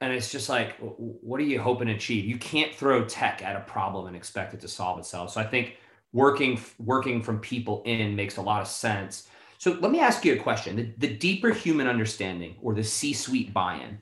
And 0.00 0.12
it's 0.12 0.30
just 0.30 0.48
like, 0.50 0.76
what 0.78 1.40
are 1.40 1.44
you 1.44 1.58
hoping 1.58 1.88
to 1.88 1.94
achieve? 1.94 2.26
You 2.26 2.36
can't 2.36 2.74
throw 2.74 3.04
tech 3.06 3.42
at 3.42 3.56
a 3.56 3.60
problem 3.60 4.06
and 4.06 4.14
expect 4.14 4.52
it 4.52 4.60
to 4.60 4.68
solve 4.68 4.98
itself. 4.98 5.32
So 5.32 5.40
I 5.40 5.44
think 5.44 5.76
working 6.12 6.60
working 6.78 7.22
from 7.22 7.40
people 7.40 7.82
in 7.86 8.14
makes 8.14 8.36
a 8.36 8.42
lot 8.42 8.60
of 8.60 8.68
sense. 8.68 9.28
So 9.58 9.72
let 9.80 9.90
me 9.90 10.00
ask 10.00 10.22
you 10.24 10.34
a 10.34 10.38
question. 10.38 10.76
The, 10.76 10.94
the 10.98 11.16
deeper 11.16 11.50
human 11.50 11.86
understanding 11.86 12.56
or 12.60 12.74
the 12.74 12.84
C-suite 12.84 13.54
buy-in, 13.54 13.98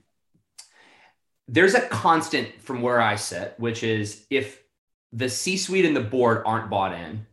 there's 1.46 1.74
a 1.74 1.82
constant 1.82 2.60
from 2.60 2.82
where 2.82 3.00
I 3.00 3.14
sit, 3.14 3.54
which 3.58 3.84
is 3.84 4.26
if 4.30 4.62
the 5.12 5.28
C-suite 5.28 5.84
and 5.84 5.94
the 5.94 6.00
board 6.00 6.42
aren't 6.44 6.70
bought 6.70 6.92
in, 6.92 7.24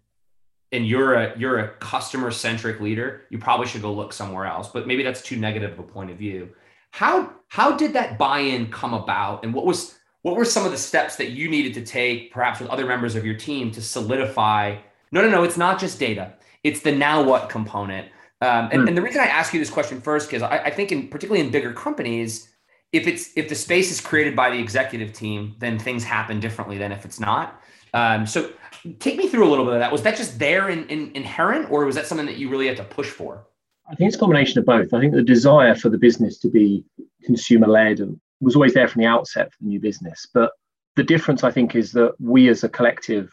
and 0.72 0.88
you're 0.88 1.14
a 1.16 1.38
you're 1.38 1.60
a 1.60 1.70
customer 1.76 2.32
centric 2.32 2.80
leader, 2.80 3.24
you 3.30 3.38
probably 3.38 3.68
should 3.68 3.82
go 3.82 3.94
look 3.94 4.14
somewhere 4.14 4.46
else. 4.46 4.70
But 4.70 4.88
maybe 4.88 5.04
that's 5.04 5.22
too 5.22 5.36
negative 5.36 5.74
of 5.74 5.80
a 5.80 5.84
point 5.84 6.12
of 6.12 6.18
view. 6.18 6.50
How 6.92 7.34
how 7.48 7.76
did 7.76 7.94
that 7.94 8.18
buy-in 8.18 8.72
come 8.72 8.94
about, 8.94 9.44
and 9.44 9.54
what 9.54 9.66
was 9.66 9.98
what 10.22 10.36
were 10.36 10.46
some 10.46 10.66
of 10.66 10.72
the 10.72 10.78
steps 10.78 11.16
that 11.18 11.32
you 11.32 11.50
needed 11.50 11.74
to 11.74 11.86
take, 11.86 12.32
perhaps 12.32 12.60
with 12.60 12.70
other 12.70 12.86
members 12.86 13.16
of 13.16 13.26
your 13.26 13.36
team, 13.36 13.72
to 13.72 13.82
solidify? 13.82 14.78
No, 15.12 15.22
no, 15.22 15.30
no. 15.30 15.44
It's 15.44 15.58
not 15.58 15.80
just 15.80 16.00
data. 16.00 16.34
It's 16.64 16.82
the 16.82 16.92
now 16.92 17.24
what 17.24 17.50
component. 17.50 18.08
Um, 18.42 18.70
and, 18.72 18.84
mm. 18.84 18.88
and, 18.88 18.98
the 18.98 19.02
reason 19.02 19.22
I 19.22 19.26
ask 19.26 19.54
you 19.54 19.60
this 19.60 19.70
question 19.70 20.02
first, 20.02 20.28
because 20.28 20.42
I, 20.42 20.58
I, 20.58 20.70
think 20.72 20.92
in 20.92 21.10
particularly 21.10 21.46
in 21.46 21.52
bigger 21.52 21.74
companies, 21.74 22.50
if 22.92 23.06
it's 23.06 23.30
if 23.36 23.50
the 23.50 23.56
space 23.56 23.92
is 23.92 24.02
created 24.02 24.36
by 24.36 24.50
the 24.50 24.58
executive 24.58 25.14
team, 25.14 25.56
then 25.60 25.78
things 25.78 26.04
happen 26.04 26.40
differently 26.40 26.80
than 26.80 26.92
if 26.92 27.06
it's 27.06 27.20
not. 27.20 27.62
Um, 27.94 28.26
so 28.26 28.52
take 29.00 29.18
me 29.18 29.28
through 29.28 29.48
a 29.48 29.50
little 29.50 29.66
bit 29.66 29.76
of 29.76 29.80
that. 29.80 29.92
Was 29.92 30.04
that 30.04 30.18
just 30.18 30.40
there 30.40 30.70
in, 30.70 30.88
in, 30.88 31.12
inherent, 31.16 31.72
or 31.72 31.86
was 31.86 31.96
that 31.96 32.08
something 32.08 32.26
that 32.26 32.38
you 32.38 32.50
really 32.50 32.68
had 32.68 32.78
to 32.78 32.84
push 32.84 33.10
for? 33.10 33.46
I 33.90 33.96
think 33.96 34.08
it's 34.08 34.16
a 34.16 34.20
combination 34.20 34.60
of 34.60 34.66
both. 34.66 34.94
I 34.94 35.00
think 35.00 35.14
the 35.14 35.24
desire 35.24 35.76
for 35.76 35.90
the 35.90 35.98
business 35.98 36.38
to 36.40 36.50
be 36.50 36.84
consumer 37.24 37.68
led 37.68 38.00
was 38.40 38.56
always 38.56 38.74
there 38.74 38.88
from 38.88 39.02
the 39.02 39.08
outset 39.08 39.52
for 39.52 39.58
the 39.62 39.70
new 39.70 39.80
business. 39.80 40.28
But 40.34 40.52
the 40.96 41.04
difference, 41.04 41.44
I 41.44 41.52
think, 41.52 41.76
is 41.76 41.92
that 41.94 42.14
we 42.20 42.50
as 42.50 42.64
a 42.64 42.70
collective 42.70 43.32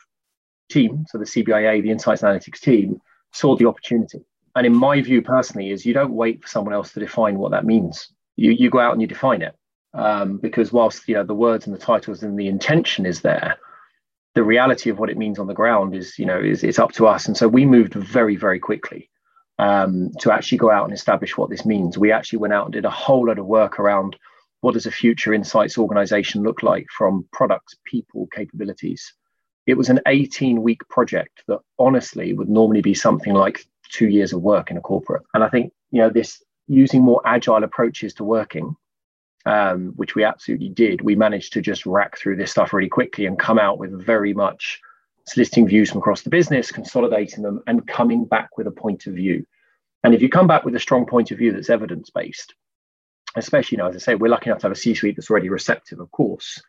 team, 0.69 1.07
so 1.09 1.19
the 1.19 1.25
CBIA, 1.25 1.83
the 1.83 1.90
Insights 1.90 2.23
Analytics 2.23 2.61
team, 2.61 3.00
saw 3.33 3.57
the 3.57 3.67
opportunity. 3.67 4.21
And 4.57 4.67
in 4.67 4.75
my 4.75 5.00
view 5.00 5.23
personally, 5.23 5.71
is 5.71 5.87
you 5.87 5.95
don't 5.95 6.12
wait 6.12 6.43
for 6.43 6.49
someone 6.49 6.75
else 6.75 6.93
to 6.93 7.00
define 7.00 7.38
what 7.38 7.52
that 7.52 7.64
means. 7.64 8.12
You, 8.37 8.52
you 8.52 8.71
go 8.71 8.81
out 8.81 8.93
and 8.93 9.00
you 9.00 9.07
define 9.07 9.43
it. 9.43 9.55
Um, 9.95 10.37
because 10.37 10.71
whilst 10.71 11.09
you 11.09 11.14
know 11.14 11.25
the 11.25 11.35
words 11.35 11.67
and 11.67 11.75
the 11.75 11.81
titles 11.81 12.23
and 12.23 12.38
the 12.38 12.49
intention 12.49 13.07
is 13.07 13.23
there, 13.23 13.57
the 14.35 14.43
reality 14.43 14.91
of 14.91 14.99
what 14.99 15.11
it 15.11 15.17
means 15.17 15.39
on 15.39 15.47
the 15.47 15.55
ground 15.55 15.95
is 15.95 16.19
you 16.19 16.27
know 16.27 16.39
is 16.39 16.65
it's 16.65 16.79
up 16.79 16.93
to 16.93 17.07
us. 17.07 17.27
And 17.27 17.37
so 17.37 17.49
we 17.49 17.67
moved 17.67 17.95
very 17.95 18.37
very 18.37 18.59
quickly 18.59 19.11
um, 19.59 20.11
to 20.21 20.33
actually 20.33 20.59
go 20.59 20.71
out 20.71 20.85
and 20.85 20.95
establish 20.95 21.37
what 21.37 21.51
this 21.51 21.67
means. 21.67 21.99
We 21.99 22.13
actually 22.13 22.39
went 22.39 22.55
out 22.55 22.67
and 22.67 22.73
did 22.73 22.85
a 22.85 22.91
whole 22.91 23.27
lot 23.27 23.39
of 23.39 23.47
work 23.47 23.79
around 23.79 24.17
what 24.61 24.75
does 24.75 24.87
a 24.87 24.91
future 24.91 25.33
insights 25.33 25.79
organization 25.79 26.43
look 26.43 26.63
like 26.63 26.87
from 26.97 27.29
products, 27.33 27.75
people, 27.85 28.29
capabilities. 28.35 29.15
It 29.67 29.77
was 29.77 29.89
an 29.89 30.01
18 30.07 30.63
week 30.63 30.81
project 30.89 31.43
that 31.47 31.59
honestly 31.79 32.33
would 32.33 32.49
normally 32.49 32.81
be 32.81 32.95
something 32.95 33.35
like 33.35 33.67
two 33.91 34.09
years 34.09 34.33
of 34.33 34.43
work 34.43 34.71
in 34.71 34.77
a 34.77 34.81
corporate. 34.81 35.23
And 35.35 35.45
I 35.45 35.49
think, 35.49 35.73
you 35.91 36.01
know, 36.01 36.11
this 36.11 36.43
using 36.67 37.03
more 37.03 37.23
agile 37.25 37.65
approaches 37.65 38.15
to 38.15 38.25
working, 38.25 38.75
um, 39.49 39.93
which 39.97 40.14
we 40.14 40.25
absolutely 40.25 40.69
did, 40.69 41.00
we 41.00 41.17
managed 41.17 41.55
to 41.55 41.62
just 41.62 41.87
rack 41.87 42.19
through 42.19 42.37
this 42.37 42.50
stuff 42.50 42.75
really 42.75 42.90
quickly 42.90 43.25
and 43.25 43.38
come 43.38 43.59
out 43.59 43.78
with 43.78 44.05
very 44.05 44.35
much 44.35 44.78
soliciting 45.26 45.67
views 45.67 45.90
from 45.90 46.00
across 46.00 46.21
the 46.21 46.28
business, 46.28 46.71
consolidating 46.71 47.43
them, 47.43 47.62
and 47.67 47.88
coming 47.88 48.26
back 48.26 48.59
with 48.59 48.67
a 48.67 48.71
point 48.71 49.07
of 49.07 49.14
view. 49.14 49.47
And 50.05 50.14
if 50.14 50.21
you 50.21 50.28
come 50.28 50.47
back 50.47 50.67
with 50.67 50.75
a 50.75 50.78
strong 50.78 51.07
point 51.07 51.31
of 51.31 51.38
view 51.38 51.50
that's 51.50 51.71
evidence 51.71 52.11
based, 52.11 52.55
especially, 53.37 53.78
you 53.78 53.87
as 53.87 53.97
I 53.97 53.99
say, 53.99 54.14
we're 54.17 54.28
lucky 54.28 54.50
enough 54.50 54.61
to 54.61 54.67
have 54.67 54.76
a 54.76 54.76
C 54.76 54.95
suite 54.95 55.17
that's 55.17 55.31
already 55.31 55.49
receptive, 55.49 55.99
of 55.99 56.11
course, 56.11 56.62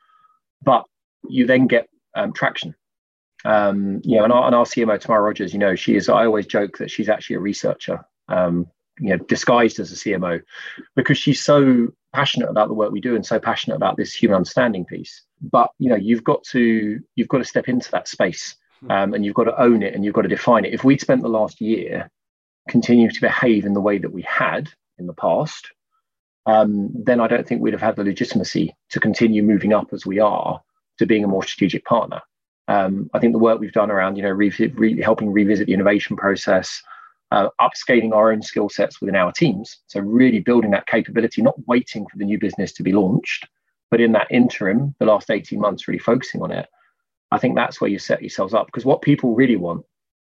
but 0.63 0.85
you 1.27 1.45
then 1.45 1.67
get 1.67 1.89
um, 2.15 2.31
traction. 2.31 2.75
Um, 3.43 3.99
you 4.05 4.17
know, 4.17 4.23
and 4.23 4.31
our, 4.31 4.45
and 4.45 4.55
our 4.55 4.63
CMO, 4.63 4.97
Tamara 4.97 5.21
Rogers, 5.21 5.51
you 5.51 5.59
know, 5.59 5.75
she 5.75 5.97
is, 5.97 6.07
I 6.07 6.25
always 6.25 6.45
joke 6.45 6.77
that 6.77 6.91
she's 6.91 7.09
actually 7.09 7.35
a 7.35 7.39
researcher, 7.39 8.05
um, 8.29 8.67
you 9.01 9.09
know, 9.09 9.17
disguised 9.17 9.79
as 9.81 9.91
a 9.91 9.95
CMO 9.95 10.41
because 10.95 11.17
she's 11.17 11.41
so 11.41 11.89
passionate 12.13 12.49
about 12.49 12.67
the 12.67 12.73
work 12.73 12.91
we 12.91 13.01
do 13.01 13.15
and 13.15 13.25
so 13.25 13.39
passionate 13.39 13.75
about 13.75 13.97
this 13.97 14.13
human 14.13 14.35
understanding 14.35 14.85
piece. 14.85 15.23
But, 15.41 15.71
you 15.79 15.89
know, 15.89 15.95
you've 15.95 16.23
got 16.23 16.43
to, 16.45 16.99
you've 17.15 17.27
got 17.27 17.39
to 17.39 17.45
step 17.45 17.69
into 17.69 17.91
that 17.91 18.07
space 18.07 18.55
hmm. 18.81 18.91
um, 18.91 19.13
and 19.13 19.25
you've 19.25 19.35
got 19.35 19.45
to 19.45 19.61
own 19.61 19.83
it 19.83 19.93
and 19.93 20.03
you've 20.03 20.15
got 20.15 20.23
to 20.23 20.29
define 20.29 20.65
it. 20.65 20.73
If 20.73 20.83
we'd 20.83 21.01
spent 21.01 21.21
the 21.21 21.29
last 21.29 21.61
year 21.61 22.09
continuing 22.69 23.11
to 23.11 23.21
behave 23.21 23.65
in 23.65 23.73
the 23.73 23.81
way 23.81 23.97
that 23.97 24.11
we 24.11 24.21
had 24.23 24.69
in 24.97 25.07
the 25.07 25.13
past, 25.13 25.71
um, 26.45 26.89
then 26.93 27.19
I 27.19 27.27
don't 27.27 27.47
think 27.47 27.61
we'd 27.61 27.73
have 27.73 27.81
had 27.81 27.95
the 27.95 28.03
legitimacy 28.03 28.75
to 28.89 28.99
continue 28.99 29.43
moving 29.43 29.73
up 29.73 29.93
as 29.93 30.05
we 30.05 30.19
are 30.19 30.61
to 30.97 31.05
being 31.05 31.23
a 31.23 31.27
more 31.27 31.43
strategic 31.43 31.85
partner. 31.85 32.21
Um, 32.67 33.09
I 33.13 33.19
think 33.19 33.33
the 33.33 33.39
work 33.39 33.59
we've 33.59 33.71
done 33.71 33.89
around, 33.89 34.15
you 34.15 34.23
know, 34.23 34.29
re- 34.29 34.53
re- 34.75 35.01
helping 35.01 35.31
revisit 35.31 35.67
the 35.67 35.73
innovation 35.73 36.15
process, 36.15 36.81
uh, 37.31 37.49
upscaling 37.61 38.13
our 38.13 38.31
own 38.31 38.41
skill 38.41 38.69
sets 38.69 38.99
within 38.99 39.15
our 39.15 39.31
teams. 39.31 39.77
So 39.87 39.99
really 39.99 40.39
building 40.39 40.71
that 40.71 40.87
capability, 40.87 41.41
not 41.41 41.55
waiting 41.67 42.05
for 42.07 42.17
the 42.17 42.25
new 42.25 42.39
business 42.39 42.71
to 42.73 42.83
be 42.83 42.91
launched, 42.91 43.47
but 43.91 44.01
in 44.01 44.11
that 44.13 44.27
interim, 44.31 44.95
the 44.99 45.05
last 45.05 45.29
18 45.29 45.59
months, 45.59 45.87
really 45.87 45.99
focusing 45.99 46.41
on 46.41 46.51
it. 46.51 46.67
I 47.31 47.37
think 47.37 47.55
that's 47.55 47.79
where 47.79 47.89
you 47.89 47.99
set 47.99 48.21
yourselves 48.21 48.53
up 48.53 48.65
because 48.65 48.85
what 48.85 49.01
people 49.01 49.35
really 49.35 49.55
want 49.55 49.85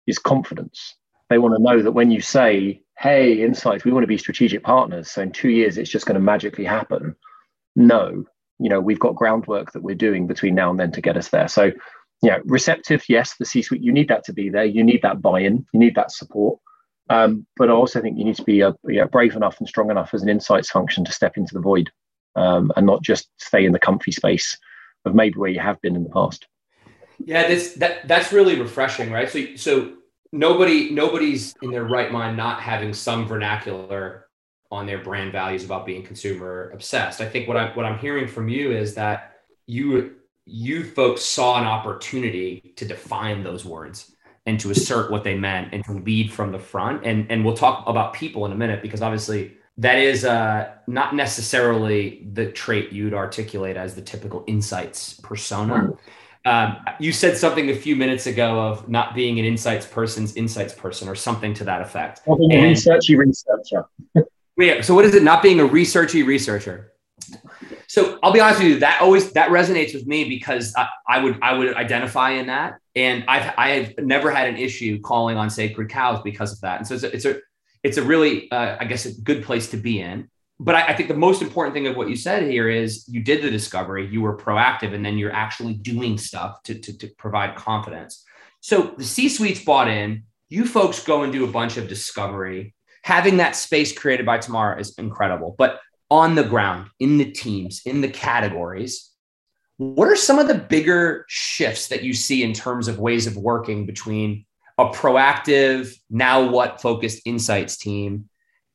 is 0.06 0.18
confidence. 0.18 0.96
They 1.30 1.38
want 1.38 1.54
to 1.56 1.62
know 1.62 1.82
that 1.82 1.92
when 1.92 2.10
you 2.10 2.20
say, 2.20 2.82
hey, 2.98 3.42
Insights, 3.42 3.84
we 3.84 3.92
want 3.92 4.02
to 4.02 4.08
be 4.08 4.18
strategic 4.18 4.62
partners. 4.62 5.10
So 5.10 5.22
in 5.22 5.32
two 5.32 5.48
years, 5.48 5.78
it's 5.78 5.90
just 5.90 6.04
going 6.04 6.14
to 6.14 6.20
magically 6.20 6.64
happen. 6.64 7.16
No, 7.74 8.24
you 8.58 8.68
know, 8.68 8.80
we've 8.80 9.00
got 9.00 9.16
groundwork 9.16 9.72
that 9.72 9.82
we're 9.82 9.94
doing 9.94 10.26
between 10.26 10.54
now 10.54 10.70
and 10.70 10.78
then 10.78 10.92
to 10.92 11.00
get 11.00 11.16
us 11.16 11.28
there. 11.28 11.48
So, 11.48 11.72
yeah, 12.22 12.38
receptive, 12.44 13.02
yes, 13.08 13.34
the 13.38 13.46
C 13.46 13.62
suite, 13.62 13.82
you 13.82 13.92
need 13.92 14.08
that 14.08 14.24
to 14.24 14.32
be 14.32 14.50
there. 14.50 14.64
You 14.64 14.84
need 14.84 15.00
that 15.02 15.22
buy 15.22 15.40
in, 15.40 15.66
you 15.72 15.80
need 15.80 15.94
that 15.94 16.12
support. 16.12 16.60
Um, 17.10 17.46
but 17.56 17.68
I 17.68 17.72
also 17.72 18.00
think 18.00 18.18
you 18.18 18.24
need 18.24 18.36
to 18.36 18.44
be 18.44 18.62
uh, 18.62 18.72
yeah, 18.88 19.04
brave 19.04 19.36
enough 19.36 19.58
and 19.58 19.68
strong 19.68 19.90
enough 19.90 20.14
as 20.14 20.22
an 20.22 20.28
insights 20.28 20.70
function 20.70 21.04
to 21.04 21.12
step 21.12 21.36
into 21.36 21.54
the 21.54 21.60
void 21.60 21.90
um, 22.36 22.72
and 22.76 22.86
not 22.86 23.02
just 23.02 23.28
stay 23.38 23.64
in 23.64 23.72
the 23.72 23.78
comfy 23.78 24.12
space 24.12 24.56
of 25.04 25.14
maybe 25.14 25.38
where 25.38 25.50
you 25.50 25.60
have 25.60 25.80
been 25.80 25.96
in 25.96 26.04
the 26.04 26.10
past. 26.10 26.46
Yeah, 27.24 27.46
this 27.46 27.74
that 27.74 28.08
that's 28.08 28.32
really 28.32 28.60
refreshing, 28.60 29.10
right? 29.10 29.28
So 29.28 29.56
so 29.56 29.92
nobody 30.32 30.90
nobody's 30.90 31.54
in 31.62 31.70
their 31.70 31.84
right 31.84 32.10
mind 32.10 32.36
not 32.36 32.60
having 32.60 32.92
some 32.92 33.26
vernacular 33.26 34.26
on 34.70 34.86
their 34.86 34.98
brand 34.98 35.32
values 35.32 35.64
about 35.64 35.84
being 35.84 36.02
consumer 36.02 36.70
obsessed. 36.72 37.20
I 37.20 37.28
think 37.28 37.46
what 37.46 37.56
I 37.56 37.72
what 37.74 37.84
I'm 37.84 37.98
hearing 37.98 38.26
from 38.26 38.48
you 38.48 38.72
is 38.72 38.94
that 38.94 39.34
you 39.66 40.16
you 40.46 40.84
folks 40.84 41.22
saw 41.22 41.60
an 41.60 41.66
opportunity 41.66 42.72
to 42.76 42.84
define 42.84 43.44
those 43.44 43.64
words 43.64 44.11
and 44.46 44.58
to 44.60 44.70
assert 44.70 45.10
what 45.10 45.24
they 45.24 45.36
meant 45.36 45.72
and 45.72 45.84
to 45.84 45.92
lead 45.92 46.32
from 46.32 46.52
the 46.52 46.58
front. 46.58 47.04
And 47.04 47.30
and 47.30 47.44
we'll 47.44 47.56
talk 47.56 47.84
about 47.86 48.12
people 48.12 48.46
in 48.46 48.52
a 48.52 48.56
minute 48.56 48.82
because 48.82 49.02
obviously 49.02 49.56
that 49.78 49.98
is 49.98 50.24
uh, 50.24 50.70
not 50.86 51.14
necessarily 51.14 52.26
the 52.32 52.50
trait 52.52 52.92
you'd 52.92 53.14
articulate 53.14 53.76
as 53.76 53.94
the 53.94 54.02
typical 54.02 54.44
insights 54.46 55.14
persona. 55.22 55.92
Um, 56.44 56.78
you 56.98 57.12
said 57.12 57.36
something 57.36 57.70
a 57.70 57.74
few 57.74 57.94
minutes 57.94 58.26
ago 58.26 58.60
of 58.60 58.88
not 58.88 59.14
being 59.14 59.38
an 59.38 59.44
insights 59.44 59.86
person's 59.86 60.34
insights 60.36 60.74
person 60.74 61.08
or 61.08 61.14
something 61.14 61.54
to 61.54 61.64
that 61.64 61.80
effect. 61.80 62.20
Not 62.26 62.38
being 62.38 62.52
a 62.52 62.56
researchy 62.56 63.16
researcher. 63.16 63.84
yeah. 64.58 64.80
So 64.82 64.94
what 64.94 65.04
is 65.04 65.14
it? 65.14 65.22
Not 65.22 65.42
being 65.42 65.60
a 65.60 65.66
researchy 65.66 66.26
researcher. 66.26 66.91
So 67.92 68.18
I'll 68.22 68.32
be 68.32 68.40
honest 68.40 68.60
with 68.60 68.68
you, 68.70 68.78
that 68.78 69.02
always 69.02 69.32
that 69.32 69.50
resonates 69.50 69.92
with 69.92 70.06
me 70.06 70.26
because 70.26 70.72
I, 70.78 70.88
I 71.06 71.22
would 71.22 71.38
I 71.42 71.52
would 71.52 71.74
identify 71.74 72.30
in 72.30 72.46
that, 72.46 72.78
and 72.96 73.22
I've 73.28 73.52
I've 73.58 73.98
never 73.98 74.30
had 74.30 74.48
an 74.48 74.56
issue 74.56 74.98
calling 75.02 75.36
on 75.36 75.50
sacred 75.50 75.90
cows 75.90 76.22
because 76.22 76.54
of 76.54 76.60
that. 76.62 76.78
And 76.78 76.86
so 76.86 76.94
it's 76.94 77.04
a 77.04 77.14
it's 77.14 77.24
a, 77.26 77.40
it's 77.82 77.96
a 77.98 78.02
really 78.02 78.50
uh, 78.50 78.78
I 78.80 78.86
guess 78.86 79.04
a 79.04 79.12
good 79.20 79.44
place 79.44 79.68
to 79.72 79.76
be 79.76 80.00
in. 80.00 80.30
But 80.58 80.74
I, 80.74 80.86
I 80.86 80.96
think 80.96 81.10
the 81.10 81.14
most 81.28 81.42
important 81.42 81.74
thing 81.74 81.86
of 81.86 81.94
what 81.94 82.08
you 82.08 82.16
said 82.16 82.50
here 82.50 82.70
is 82.70 83.06
you 83.08 83.22
did 83.22 83.42
the 83.42 83.50
discovery, 83.50 84.06
you 84.06 84.22
were 84.22 84.38
proactive, 84.38 84.94
and 84.94 85.04
then 85.04 85.18
you're 85.18 85.34
actually 85.34 85.74
doing 85.74 86.16
stuff 86.16 86.62
to 86.62 86.78
to, 86.78 86.96
to 86.96 87.08
provide 87.18 87.56
confidence. 87.56 88.24
So 88.60 88.94
the 88.96 89.04
C-suite's 89.04 89.66
bought 89.66 89.88
in. 89.88 90.22
You 90.48 90.64
folks 90.64 91.04
go 91.04 91.24
and 91.24 91.30
do 91.30 91.44
a 91.44 91.52
bunch 91.52 91.76
of 91.76 91.88
discovery. 91.88 92.74
Having 93.02 93.36
that 93.36 93.54
space 93.54 93.92
created 93.92 94.24
by 94.24 94.38
Tamara 94.38 94.80
is 94.80 94.96
incredible. 94.96 95.54
But 95.58 95.78
on 96.12 96.34
the 96.34 96.44
ground, 96.44 96.90
in 97.00 97.16
the 97.16 97.24
teams, 97.24 97.80
in 97.86 98.02
the 98.02 98.08
categories, 98.08 99.10
what 99.78 100.08
are 100.08 100.14
some 100.14 100.38
of 100.38 100.46
the 100.46 100.54
bigger 100.54 101.24
shifts 101.26 101.88
that 101.88 102.02
you 102.02 102.12
see 102.12 102.42
in 102.42 102.52
terms 102.52 102.86
of 102.86 102.98
ways 102.98 103.26
of 103.26 103.34
working 103.38 103.86
between 103.86 104.44
a 104.76 104.84
proactive, 104.90 105.90
now 106.10 106.50
what 106.50 106.82
focused 106.82 107.22
insights 107.24 107.78
team 107.78 108.28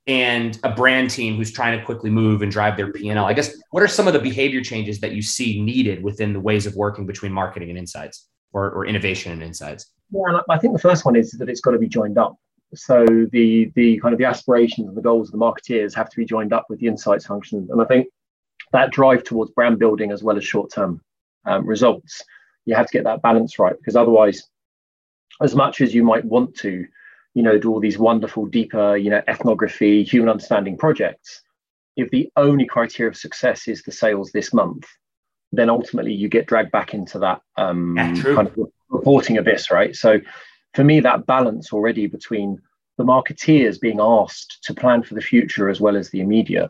and 0.07 0.59
a 0.63 0.71
brand 0.71 1.11
team 1.11 1.35
who's 1.35 1.51
trying 1.51 1.77
to 1.77 1.85
quickly 1.85 2.09
move 2.09 2.41
and 2.41 2.51
drive 2.51 2.75
their 2.75 2.91
P&L? 2.91 3.23
I 3.23 3.33
guess 3.33 3.55
what 3.69 3.83
are 3.83 3.87
some 3.87 4.07
of 4.07 4.13
the 4.13 4.19
behavior 4.19 4.61
changes 4.61 4.99
that 5.01 5.11
you 5.11 5.21
see 5.21 5.61
needed 5.61 6.01
within 6.01 6.33
the 6.33 6.39
ways 6.39 6.65
of 6.65 6.75
working 6.75 7.05
between 7.05 7.31
marketing 7.31 7.69
and 7.69 7.77
insights 7.77 8.27
or, 8.51 8.71
or 8.71 8.87
innovation 8.87 9.31
and 9.31 9.43
insights? 9.43 9.91
Yeah, 10.09 10.39
I 10.49 10.57
think 10.57 10.73
the 10.73 10.79
first 10.79 11.05
one 11.05 11.15
is 11.15 11.33
that 11.33 11.49
it's 11.49 11.61
got 11.61 11.71
to 11.71 11.77
be 11.77 11.87
joined 11.87 12.17
up. 12.17 12.35
So 12.73 13.05
the 13.31 13.71
the 13.75 13.99
kind 13.99 14.13
of 14.13 14.19
the 14.19 14.25
aspirations 14.25 14.87
and 14.87 14.97
the 14.97 15.01
goals 15.01 15.29
of 15.29 15.31
the 15.33 15.37
marketeers 15.37 15.95
have 15.95 16.09
to 16.09 16.17
be 16.17 16.25
joined 16.25 16.53
up 16.53 16.65
with 16.69 16.79
the 16.79 16.87
insights 16.87 17.25
function, 17.25 17.67
and 17.71 17.81
I 17.81 17.85
think 17.85 18.07
that 18.73 18.91
drive 18.91 19.23
towards 19.23 19.51
brand 19.51 19.79
building 19.79 20.11
as 20.11 20.23
well 20.23 20.37
as 20.37 20.43
short 20.43 20.71
term 20.71 21.01
um, 21.45 21.65
results, 21.65 22.21
you 22.65 22.75
have 22.75 22.87
to 22.87 22.91
get 22.91 23.05
that 23.05 23.21
balance 23.21 23.57
right 23.57 23.75
because 23.77 23.95
otherwise, 23.95 24.43
as 25.41 25.55
much 25.55 25.81
as 25.81 25.95
you 25.95 26.03
might 26.03 26.25
want 26.25 26.55
to, 26.55 26.85
you 27.33 27.43
know, 27.43 27.57
do 27.57 27.71
all 27.71 27.79
these 27.79 27.97
wonderful, 27.97 28.45
deeper, 28.45 28.97
you 28.97 29.09
know, 29.09 29.21
ethnography, 29.27 30.03
human 30.03 30.29
understanding 30.29 30.77
projects, 30.77 31.41
if 31.95 32.09
the 32.11 32.29
only 32.35 32.65
criteria 32.65 33.09
of 33.09 33.17
success 33.17 33.67
is 33.67 33.83
the 33.83 33.91
sales 33.91 34.31
this 34.31 34.53
month, 34.53 34.85
then 35.51 35.69
ultimately 35.69 36.13
you 36.13 36.27
get 36.27 36.47
dragged 36.47 36.71
back 36.71 36.93
into 36.93 37.19
that 37.19 37.41
um, 37.55 37.95
yeah, 37.97 38.13
kind 38.21 38.47
of 38.47 38.57
reporting 38.89 39.37
abyss, 39.37 39.71
right? 39.71 39.95
So 39.95 40.19
for 40.77 40.83
me, 40.83 40.99
that 40.99 41.25
balance 41.25 41.73
already 41.73 42.05
between 42.05 42.61
the 42.99 43.03
marketeers 43.03 43.81
being 43.81 43.97
asked 43.99 44.59
to 44.61 44.75
plan 44.75 45.01
for 45.01 45.15
the 45.15 45.21
future 45.21 45.69
as 45.69 45.81
well 45.81 45.97
as 45.97 46.11
the 46.11 46.21
immediate 46.21 46.69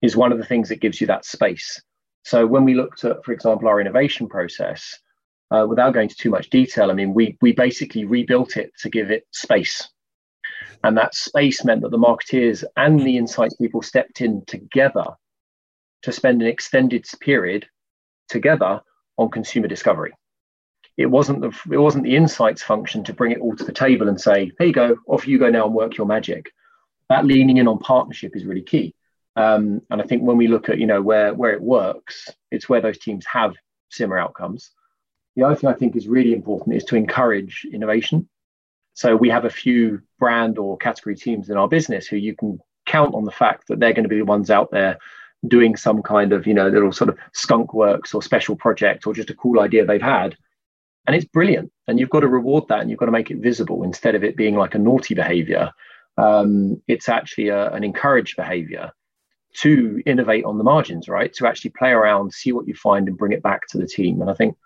is 0.00 0.16
one 0.16 0.32
of 0.32 0.38
the 0.38 0.44
things 0.46 0.70
that 0.70 0.80
gives 0.80 1.02
you 1.02 1.06
that 1.06 1.26
space. 1.26 1.78
So 2.24 2.46
when 2.46 2.64
we 2.64 2.72
looked 2.72 3.04
at, 3.04 3.22
for 3.22 3.32
example, 3.32 3.68
our 3.68 3.78
innovation 3.78 4.26
process, 4.26 4.98
uh, 5.50 5.66
without 5.68 5.92
going 5.92 6.04
into 6.04 6.16
too 6.16 6.30
much 6.30 6.48
detail, 6.48 6.90
I 6.90 6.94
mean, 6.94 7.12
we 7.12 7.36
we 7.42 7.52
basically 7.52 8.06
rebuilt 8.06 8.56
it 8.56 8.72
to 8.78 8.88
give 8.88 9.10
it 9.10 9.26
space, 9.32 9.86
and 10.82 10.96
that 10.96 11.14
space 11.14 11.62
meant 11.62 11.82
that 11.82 11.90
the 11.90 11.98
marketeers 11.98 12.64
and 12.78 13.00
the 13.00 13.18
insights 13.18 13.56
people 13.56 13.82
stepped 13.82 14.22
in 14.22 14.46
together 14.46 15.04
to 16.04 16.10
spend 16.10 16.40
an 16.40 16.48
extended 16.48 17.04
period 17.20 17.66
together 18.30 18.80
on 19.18 19.28
consumer 19.30 19.68
discovery 19.68 20.14
it 20.96 21.06
wasn't 21.06 21.40
the 21.40 21.48
it 21.72 21.78
wasn't 21.78 22.04
the 22.04 22.16
insights 22.16 22.62
function 22.62 23.02
to 23.04 23.14
bring 23.14 23.32
it 23.32 23.40
all 23.40 23.56
to 23.56 23.64
the 23.64 23.72
table 23.72 24.08
and 24.08 24.20
say, 24.20 24.52
"Here 24.58 24.66
you 24.66 24.72
go, 24.72 24.96
off 25.06 25.26
you 25.26 25.38
go 25.38 25.50
now 25.50 25.66
and 25.66 25.74
work 25.74 25.96
your 25.96 26.06
magic." 26.06 26.50
That 27.08 27.24
leaning 27.24 27.56
in 27.56 27.68
on 27.68 27.78
partnership 27.78 28.36
is 28.36 28.44
really 28.44 28.62
key. 28.62 28.94
Um, 29.34 29.80
and 29.90 30.02
I 30.02 30.04
think 30.04 30.22
when 30.22 30.36
we 30.36 30.48
look 30.48 30.68
at 30.68 30.78
you 30.78 30.86
know 30.86 31.00
where 31.00 31.32
where 31.34 31.52
it 31.52 31.62
works, 31.62 32.28
it's 32.50 32.68
where 32.68 32.80
those 32.80 32.98
teams 32.98 33.24
have 33.26 33.54
similar 33.90 34.18
outcomes. 34.18 34.70
The 35.36 35.44
other 35.44 35.54
thing 35.54 35.70
I 35.70 35.74
think 35.74 35.96
is 35.96 36.08
really 36.08 36.34
important 36.34 36.76
is 36.76 36.84
to 36.84 36.96
encourage 36.96 37.66
innovation. 37.72 38.28
So 38.94 39.16
we 39.16 39.30
have 39.30 39.46
a 39.46 39.50
few 39.50 40.02
brand 40.18 40.58
or 40.58 40.76
category 40.76 41.16
teams 41.16 41.48
in 41.48 41.56
our 41.56 41.68
business 41.68 42.06
who 42.06 42.16
you 42.16 42.36
can 42.36 42.58
count 42.84 43.14
on 43.14 43.24
the 43.24 43.30
fact 43.30 43.68
that 43.68 43.80
they're 43.80 43.94
going 43.94 44.02
to 44.02 44.10
be 44.10 44.18
the 44.18 44.24
ones 44.26 44.50
out 44.50 44.70
there 44.70 44.98
doing 45.48 45.76
some 45.76 46.02
kind 46.02 46.32
of 46.34 46.46
you 46.46 46.52
know 46.52 46.68
little 46.68 46.92
sort 46.92 47.08
of 47.08 47.18
skunk 47.32 47.72
works 47.72 48.12
or 48.12 48.22
special 48.22 48.54
project 48.54 49.06
or 49.06 49.14
just 49.14 49.30
a 49.30 49.34
cool 49.34 49.60
idea 49.60 49.86
they've 49.86 50.02
had 50.02 50.36
and 51.06 51.16
it's 51.16 51.24
brilliant. 51.24 51.72
And 51.88 51.98
you've 51.98 52.10
got 52.10 52.20
to 52.20 52.28
reward 52.28 52.64
that 52.68 52.80
and 52.80 52.90
you've 52.90 52.98
got 52.98 53.06
to 53.06 53.12
make 53.12 53.30
it 53.30 53.38
visible 53.38 53.82
instead 53.82 54.14
of 54.14 54.24
it 54.24 54.36
being 54.36 54.56
like 54.56 54.74
a 54.74 54.78
naughty 54.78 55.14
behavior. 55.14 55.70
Um, 56.16 56.80
it's 56.86 57.08
actually 57.08 57.48
a, 57.48 57.70
an 57.72 57.84
encouraged 57.84 58.36
behavior 58.36 58.92
to 59.54 60.02
innovate 60.06 60.44
on 60.44 60.58
the 60.58 60.64
margins 60.64 61.08
right? 61.08 61.32
To 61.34 61.46
actually 61.46 61.72
play 61.78 61.90
around 61.90 62.32
see 62.32 62.52
what 62.52 62.66
you 62.66 62.74
find 62.74 63.08
and 63.08 63.18
bring 63.18 63.32
it 63.32 63.42
back 63.42 63.66
to 63.68 63.78
the 63.78 63.86
team. 63.86 64.20
And 64.20 64.30
i 64.30 64.34
think 64.34 64.56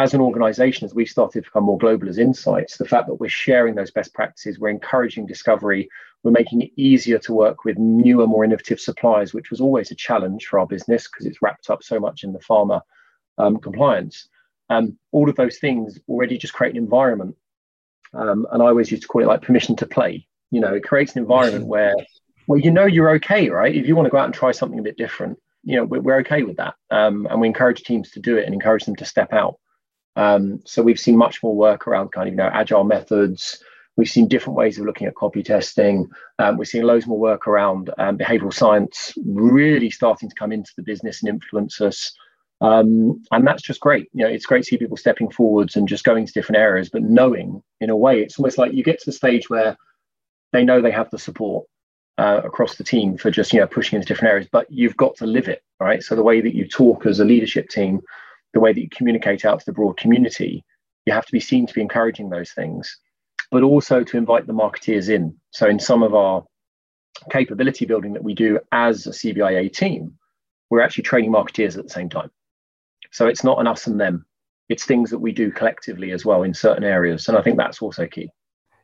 as 0.00 0.14
an 0.14 0.20
organization 0.20 0.84
as 0.84 0.94
we've 0.94 1.08
started 1.08 1.44
to 1.44 1.50
become 1.50 1.64
more 1.64 1.78
global 1.78 2.08
as 2.08 2.18
insights 2.18 2.76
the 2.76 2.86
fact 2.86 3.06
that 3.06 3.16
we're 3.16 3.28
sharing 3.28 3.74
those 3.74 3.90
best 3.90 4.14
practices 4.14 4.58
we're 4.58 4.68
encouraging 4.68 5.26
discovery 5.26 5.88
we're 6.22 6.30
making 6.30 6.62
it 6.62 6.70
easier 6.76 7.18
to 7.18 7.34
work 7.34 7.64
with 7.64 7.76
newer 7.78 8.26
more 8.26 8.44
innovative 8.44 8.80
suppliers 8.80 9.34
which 9.34 9.50
was 9.50 9.60
always 9.60 9.90
a 9.90 9.94
challenge 9.94 10.46
for 10.46 10.58
our 10.58 10.66
business 10.66 11.08
because 11.08 11.26
it's 11.26 11.42
wrapped 11.42 11.68
up 11.68 11.82
so 11.82 12.00
much 12.00 12.24
in 12.24 12.32
the 12.32 12.38
pharma 12.38 12.80
um, 13.38 13.58
compliance 13.58 14.28
um, 14.70 14.96
all 15.12 15.28
of 15.28 15.36
those 15.36 15.58
things 15.58 15.98
already 16.08 16.38
just 16.38 16.54
create 16.54 16.70
an 16.70 16.82
environment. 16.82 17.36
Um, 18.14 18.46
and 18.50 18.62
I 18.62 18.66
always 18.66 18.90
used 18.90 19.02
to 19.02 19.08
call 19.08 19.22
it 19.22 19.26
like 19.26 19.42
permission 19.42 19.76
to 19.76 19.86
play. 19.86 20.26
You 20.50 20.60
know, 20.60 20.74
it 20.74 20.84
creates 20.84 21.14
an 21.14 21.22
environment 21.22 21.66
where, 21.66 21.94
well, 22.46 22.58
you 22.58 22.70
know, 22.70 22.86
you're 22.86 23.10
okay, 23.16 23.50
right? 23.50 23.74
If 23.74 23.86
you 23.86 23.94
want 23.94 24.06
to 24.06 24.10
go 24.10 24.18
out 24.18 24.24
and 24.24 24.34
try 24.34 24.52
something 24.52 24.78
a 24.78 24.82
bit 24.82 24.96
different, 24.96 25.38
you 25.62 25.76
know, 25.76 25.84
we're, 25.84 26.00
we're 26.00 26.20
okay 26.20 26.42
with 26.42 26.56
that. 26.56 26.74
Um, 26.90 27.26
and 27.30 27.40
we 27.40 27.46
encourage 27.46 27.82
teams 27.82 28.10
to 28.12 28.20
do 28.20 28.36
it 28.38 28.46
and 28.46 28.54
encourage 28.54 28.84
them 28.84 28.96
to 28.96 29.04
step 29.04 29.32
out. 29.32 29.56
Um, 30.16 30.60
so 30.64 30.82
we've 30.82 30.98
seen 30.98 31.16
much 31.16 31.42
more 31.42 31.54
work 31.54 31.86
around 31.86 32.12
kind 32.12 32.28
of, 32.28 32.32
you 32.32 32.38
know, 32.38 32.50
agile 32.52 32.84
methods. 32.84 33.62
We've 33.96 34.08
seen 34.08 34.28
different 34.28 34.56
ways 34.56 34.78
of 34.78 34.86
looking 34.86 35.06
at 35.06 35.14
copy 35.14 35.42
testing. 35.42 36.08
Um, 36.38 36.56
we're 36.56 36.64
seeing 36.64 36.84
loads 36.84 37.06
more 37.06 37.18
work 37.18 37.46
around 37.46 37.90
um, 37.98 38.16
behavioral 38.16 38.54
science 38.54 39.12
really 39.24 39.90
starting 39.90 40.28
to 40.28 40.34
come 40.34 40.52
into 40.52 40.70
the 40.76 40.82
business 40.82 41.22
and 41.22 41.28
influence 41.28 41.80
us. 41.80 42.12
Um, 42.60 43.22
and 43.32 43.46
that's 43.46 43.62
just 43.62 43.80
great. 43.80 44.08
You 44.12 44.24
know, 44.24 44.30
it's 44.30 44.46
great 44.46 44.64
to 44.64 44.68
see 44.68 44.76
people 44.76 44.96
stepping 44.96 45.30
forwards 45.30 45.76
and 45.76 45.88
just 45.88 46.04
going 46.04 46.26
to 46.26 46.32
different 46.32 46.60
areas, 46.60 46.90
but 46.90 47.02
knowing 47.02 47.62
in 47.80 47.90
a 47.90 47.96
way, 47.96 48.20
it's 48.20 48.38
almost 48.38 48.58
like 48.58 48.72
you 48.72 48.84
get 48.84 48.98
to 49.00 49.06
the 49.06 49.12
stage 49.12 49.48
where 49.48 49.76
they 50.52 50.64
know 50.64 50.82
they 50.82 50.90
have 50.90 51.10
the 51.10 51.18
support 51.18 51.66
uh, 52.18 52.42
across 52.44 52.76
the 52.76 52.84
team 52.84 53.16
for 53.16 53.30
just, 53.30 53.52
you 53.52 53.60
know, 53.60 53.66
pushing 53.66 53.96
into 53.96 54.06
different 54.06 54.30
areas, 54.30 54.48
but 54.52 54.66
you've 54.70 54.96
got 54.96 55.16
to 55.16 55.26
live 55.26 55.48
it, 55.48 55.62
right? 55.78 56.02
So 56.02 56.14
the 56.14 56.22
way 56.22 56.42
that 56.42 56.54
you 56.54 56.68
talk 56.68 57.06
as 57.06 57.18
a 57.18 57.24
leadership 57.24 57.70
team, 57.70 58.00
the 58.52 58.60
way 58.60 58.74
that 58.74 58.80
you 58.80 58.88
communicate 58.90 59.46
out 59.46 59.60
to 59.60 59.66
the 59.66 59.72
broad 59.72 59.96
community, 59.96 60.62
you 61.06 61.14
have 61.14 61.24
to 61.24 61.32
be 61.32 61.40
seen 61.40 61.66
to 61.66 61.72
be 61.72 61.80
encouraging 61.80 62.28
those 62.28 62.52
things, 62.52 62.98
but 63.50 63.62
also 63.62 64.04
to 64.04 64.18
invite 64.18 64.46
the 64.46 64.52
marketeers 64.52 65.08
in. 65.08 65.34
So 65.50 65.66
in 65.66 65.78
some 65.78 66.02
of 66.02 66.14
our 66.14 66.44
capability 67.30 67.86
building 67.86 68.12
that 68.12 68.24
we 68.24 68.34
do 68.34 68.58
as 68.70 69.06
a 69.06 69.10
CBIA 69.10 69.72
team, 69.72 70.18
we're 70.68 70.82
actually 70.82 71.04
training 71.04 71.32
marketeers 71.32 71.78
at 71.78 71.84
the 71.84 71.90
same 71.90 72.10
time. 72.10 72.30
So 73.10 73.26
it's 73.26 73.44
not 73.44 73.58
an 73.58 73.66
us 73.66 73.86
and 73.86 74.00
them. 74.00 74.24
It's 74.68 74.84
things 74.84 75.10
that 75.10 75.18
we 75.18 75.32
do 75.32 75.50
collectively 75.50 76.12
as 76.12 76.24
well 76.24 76.44
in 76.44 76.54
certain 76.54 76.84
areas, 76.84 77.28
and 77.28 77.36
I 77.36 77.42
think 77.42 77.56
that's 77.56 77.82
also 77.82 78.06
key. 78.06 78.30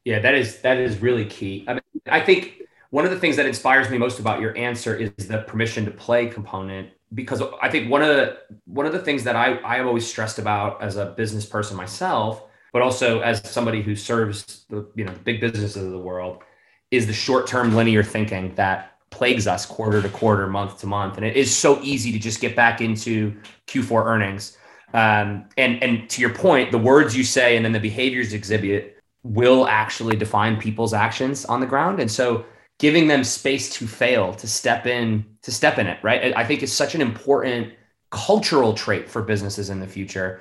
Yeah, 0.04 0.18
that 0.20 0.34
is 0.34 0.60
that 0.62 0.78
is 0.78 0.98
really 1.00 1.24
key. 1.24 1.64
I 1.68 1.74
mean, 1.74 1.82
I 2.06 2.20
think 2.20 2.62
one 2.90 3.04
of 3.04 3.10
the 3.10 3.18
things 3.18 3.36
that 3.36 3.46
inspires 3.46 3.88
me 3.90 3.98
most 3.98 4.18
about 4.18 4.40
your 4.40 4.56
answer 4.56 4.96
is 4.96 5.10
the 5.28 5.38
permission 5.42 5.84
to 5.84 5.90
play 5.90 6.26
component 6.26 6.90
because 7.14 7.42
I 7.62 7.68
think 7.70 7.90
one 7.90 8.02
of 8.02 8.08
the 8.08 8.38
one 8.64 8.86
of 8.86 8.92
the 8.92 8.98
things 8.98 9.24
that 9.24 9.36
I 9.36 9.54
I 9.58 9.76
am 9.76 9.86
always 9.86 10.06
stressed 10.06 10.38
about 10.38 10.82
as 10.82 10.96
a 10.96 11.06
business 11.06 11.46
person 11.46 11.76
myself, 11.76 12.42
but 12.72 12.82
also 12.82 13.20
as 13.20 13.48
somebody 13.48 13.82
who 13.82 13.94
serves 13.94 14.64
the 14.68 14.88
you 14.94 15.04
know 15.04 15.14
big 15.24 15.40
businesses 15.40 15.76
of 15.76 15.92
the 15.92 15.98
world, 15.98 16.42
is 16.90 17.06
the 17.06 17.12
short 17.12 17.46
term 17.46 17.74
linear 17.74 18.02
thinking 18.02 18.54
that 18.56 18.95
plagues 19.10 19.46
us 19.46 19.64
quarter 19.64 20.02
to 20.02 20.08
quarter, 20.08 20.46
month 20.46 20.78
to 20.80 20.86
month. 20.86 21.16
And 21.16 21.26
it 21.26 21.36
is 21.36 21.54
so 21.54 21.80
easy 21.82 22.12
to 22.12 22.18
just 22.18 22.40
get 22.40 22.56
back 22.56 22.80
into 22.80 23.34
Q4 23.66 24.04
earnings. 24.04 24.56
Um, 24.94 25.48
and 25.56 25.82
and 25.82 26.08
to 26.10 26.20
your 26.20 26.34
point, 26.34 26.70
the 26.70 26.78
words 26.78 27.16
you 27.16 27.24
say 27.24 27.56
and 27.56 27.64
then 27.64 27.72
the 27.72 27.80
behaviors 27.80 28.32
exhibit 28.32 28.98
will 29.22 29.66
actually 29.66 30.16
define 30.16 30.56
people's 30.56 30.94
actions 30.94 31.44
on 31.44 31.60
the 31.60 31.66
ground. 31.66 32.00
And 32.00 32.10
so 32.10 32.44
giving 32.78 33.08
them 33.08 33.24
space 33.24 33.70
to 33.70 33.86
fail, 33.86 34.34
to 34.34 34.46
step 34.46 34.86
in, 34.86 35.24
to 35.42 35.50
step 35.50 35.78
in 35.78 35.86
it, 35.86 35.98
right? 36.02 36.36
I 36.36 36.44
think 36.44 36.62
is 36.62 36.72
such 36.72 36.94
an 36.94 37.00
important 37.00 37.72
cultural 38.10 38.74
trait 38.74 39.08
for 39.08 39.22
businesses 39.22 39.70
in 39.70 39.80
the 39.80 39.86
future 39.86 40.40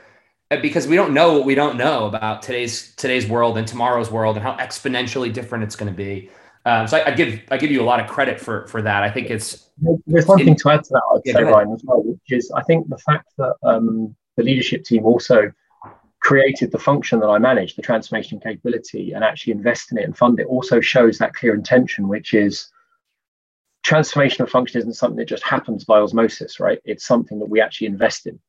uh, 0.52 0.58
because 0.62 0.88
we 0.88 0.96
don't 0.96 1.14
know 1.14 1.34
what 1.34 1.46
we 1.46 1.56
don't 1.56 1.78
know 1.78 2.06
about 2.06 2.42
today's 2.42 2.94
today's 2.96 3.28
world 3.28 3.58
and 3.58 3.68
tomorrow's 3.68 4.12
world 4.12 4.36
and 4.36 4.44
how 4.44 4.56
exponentially 4.58 5.34
different 5.34 5.64
it's 5.64 5.76
going 5.76 5.92
to 5.92 5.98
be. 5.98 6.30
Um, 6.66 6.88
so 6.88 6.98
I, 6.98 7.12
I, 7.12 7.12
give 7.12 7.42
I 7.52 7.58
give 7.58 7.70
you 7.70 7.82
a 7.82 7.86
lot 7.86 8.00
of 8.00 8.08
credit 8.08 8.40
for 8.40 8.66
for 8.68 8.82
that. 8.82 9.04
I 9.04 9.10
think 9.12 9.30
it's 9.30 9.70
there's 10.08 10.26
one 10.26 10.42
it, 10.42 10.46
thing 10.46 10.56
to 10.56 10.70
add 10.72 10.84
to 10.84 10.90
that. 10.94 11.02
I'd 11.14 11.22
yeah, 11.24 11.34
say 11.34 11.44
Ryan 11.44 11.72
as 11.74 11.84
well, 11.84 12.02
which 12.04 12.20
is 12.30 12.52
I 12.56 12.64
think 12.64 12.90
the 12.90 12.98
fact 12.98 13.32
that 13.38 13.54
um, 13.64 14.16
the 14.36 14.44
leadership 14.44 14.84
team 14.84 15.06
also 15.06 15.52
created 16.22 16.72
the 16.72 16.80
function 16.80 17.20
that 17.20 17.28
I 17.28 17.38
manage, 17.38 17.76
the 17.76 17.84
transformation 17.84 18.40
capability, 18.40 19.12
and 19.12 19.24
actually 19.24 19.54
invest 19.54 19.92
in 19.92 20.00
it 20.00 20.06
and 20.06 20.18
fund 20.18 20.40
it, 20.40 20.48
also 20.48 20.82
shows 20.82 21.20
that 21.20 21.36
clear 21.36 21.54
intention, 21.54 22.08
which 22.08 22.34
is 22.34 22.68
transformation 23.84 24.42
of 24.42 24.50
function 24.50 24.80
isn't 24.80 24.94
something 24.94 25.18
that 25.18 25.28
just 25.28 25.44
happens 25.44 25.86
by 25.86 26.00
osmosis, 26.00 26.60
right? 26.60 26.80
It's 26.84 27.06
something 27.06 27.38
that 27.38 27.46
we 27.46 27.62
actually 27.62 27.88
invest 27.88 28.26
in. 28.26 28.40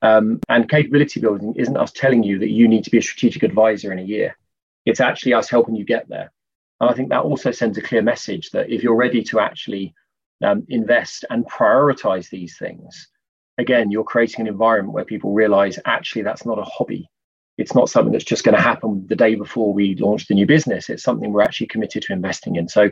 Um, 0.00 0.40
and 0.48 0.66
capability 0.70 1.20
building 1.20 1.54
isn't 1.56 1.76
us 1.76 1.92
telling 1.92 2.22
you 2.22 2.38
that 2.38 2.48
you 2.48 2.66
need 2.66 2.84
to 2.84 2.90
be 2.90 2.96
a 2.96 3.02
strategic 3.02 3.42
advisor 3.42 3.92
in 3.92 3.98
a 3.98 4.02
year. 4.02 4.38
It's 4.86 5.00
actually 5.00 5.34
us 5.34 5.50
helping 5.50 5.76
you 5.76 5.84
get 5.84 6.08
there. 6.08 6.32
And 6.80 6.88
I 6.88 6.94
think 6.94 7.10
that 7.10 7.22
also 7.22 7.50
sends 7.50 7.76
a 7.78 7.82
clear 7.82 8.02
message 8.02 8.50
that 8.50 8.70
if 8.70 8.82
you're 8.82 8.96
ready 8.96 9.22
to 9.24 9.40
actually 9.40 9.94
um, 10.42 10.64
invest 10.68 11.24
and 11.28 11.46
prioritize 11.46 12.30
these 12.30 12.56
things, 12.56 13.08
again, 13.58 13.90
you're 13.90 14.04
creating 14.04 14.42
an 14.42 14.48
environment 14.48 14.94
where 14.94 15.04
people 15.04 15.32
realize 15.32 15.78
actually 15.84 16.22
that's 16.22 16.46
not 16.46 16.58
a 16.58 16.64
hobby. 16.64 17.08
It's 17.58 17.74
not 17.74 17.90
something 17.90 18.12
that's 18.12 18.24
just 18.24 18.44
going 18.44 18.56
to 18.56 18.62
happen 18.62 19.06
the 19.06 19.16
day 19.16 19.34
before 19.34 19.74
we 19.74 19.94
launch 19.96 20.26
the 20.26 20.34
new 20.34 20.46
business. 20.46 20.88
It's 20.88 21.02
something 21.02 21.32
we're 21.32 21.42
actually 21.42 21.66
committed 21.66 22.02
to 22.04 22.14
investing 22.14 22.56
in. 22.56 22.68
So, 22.68 22.88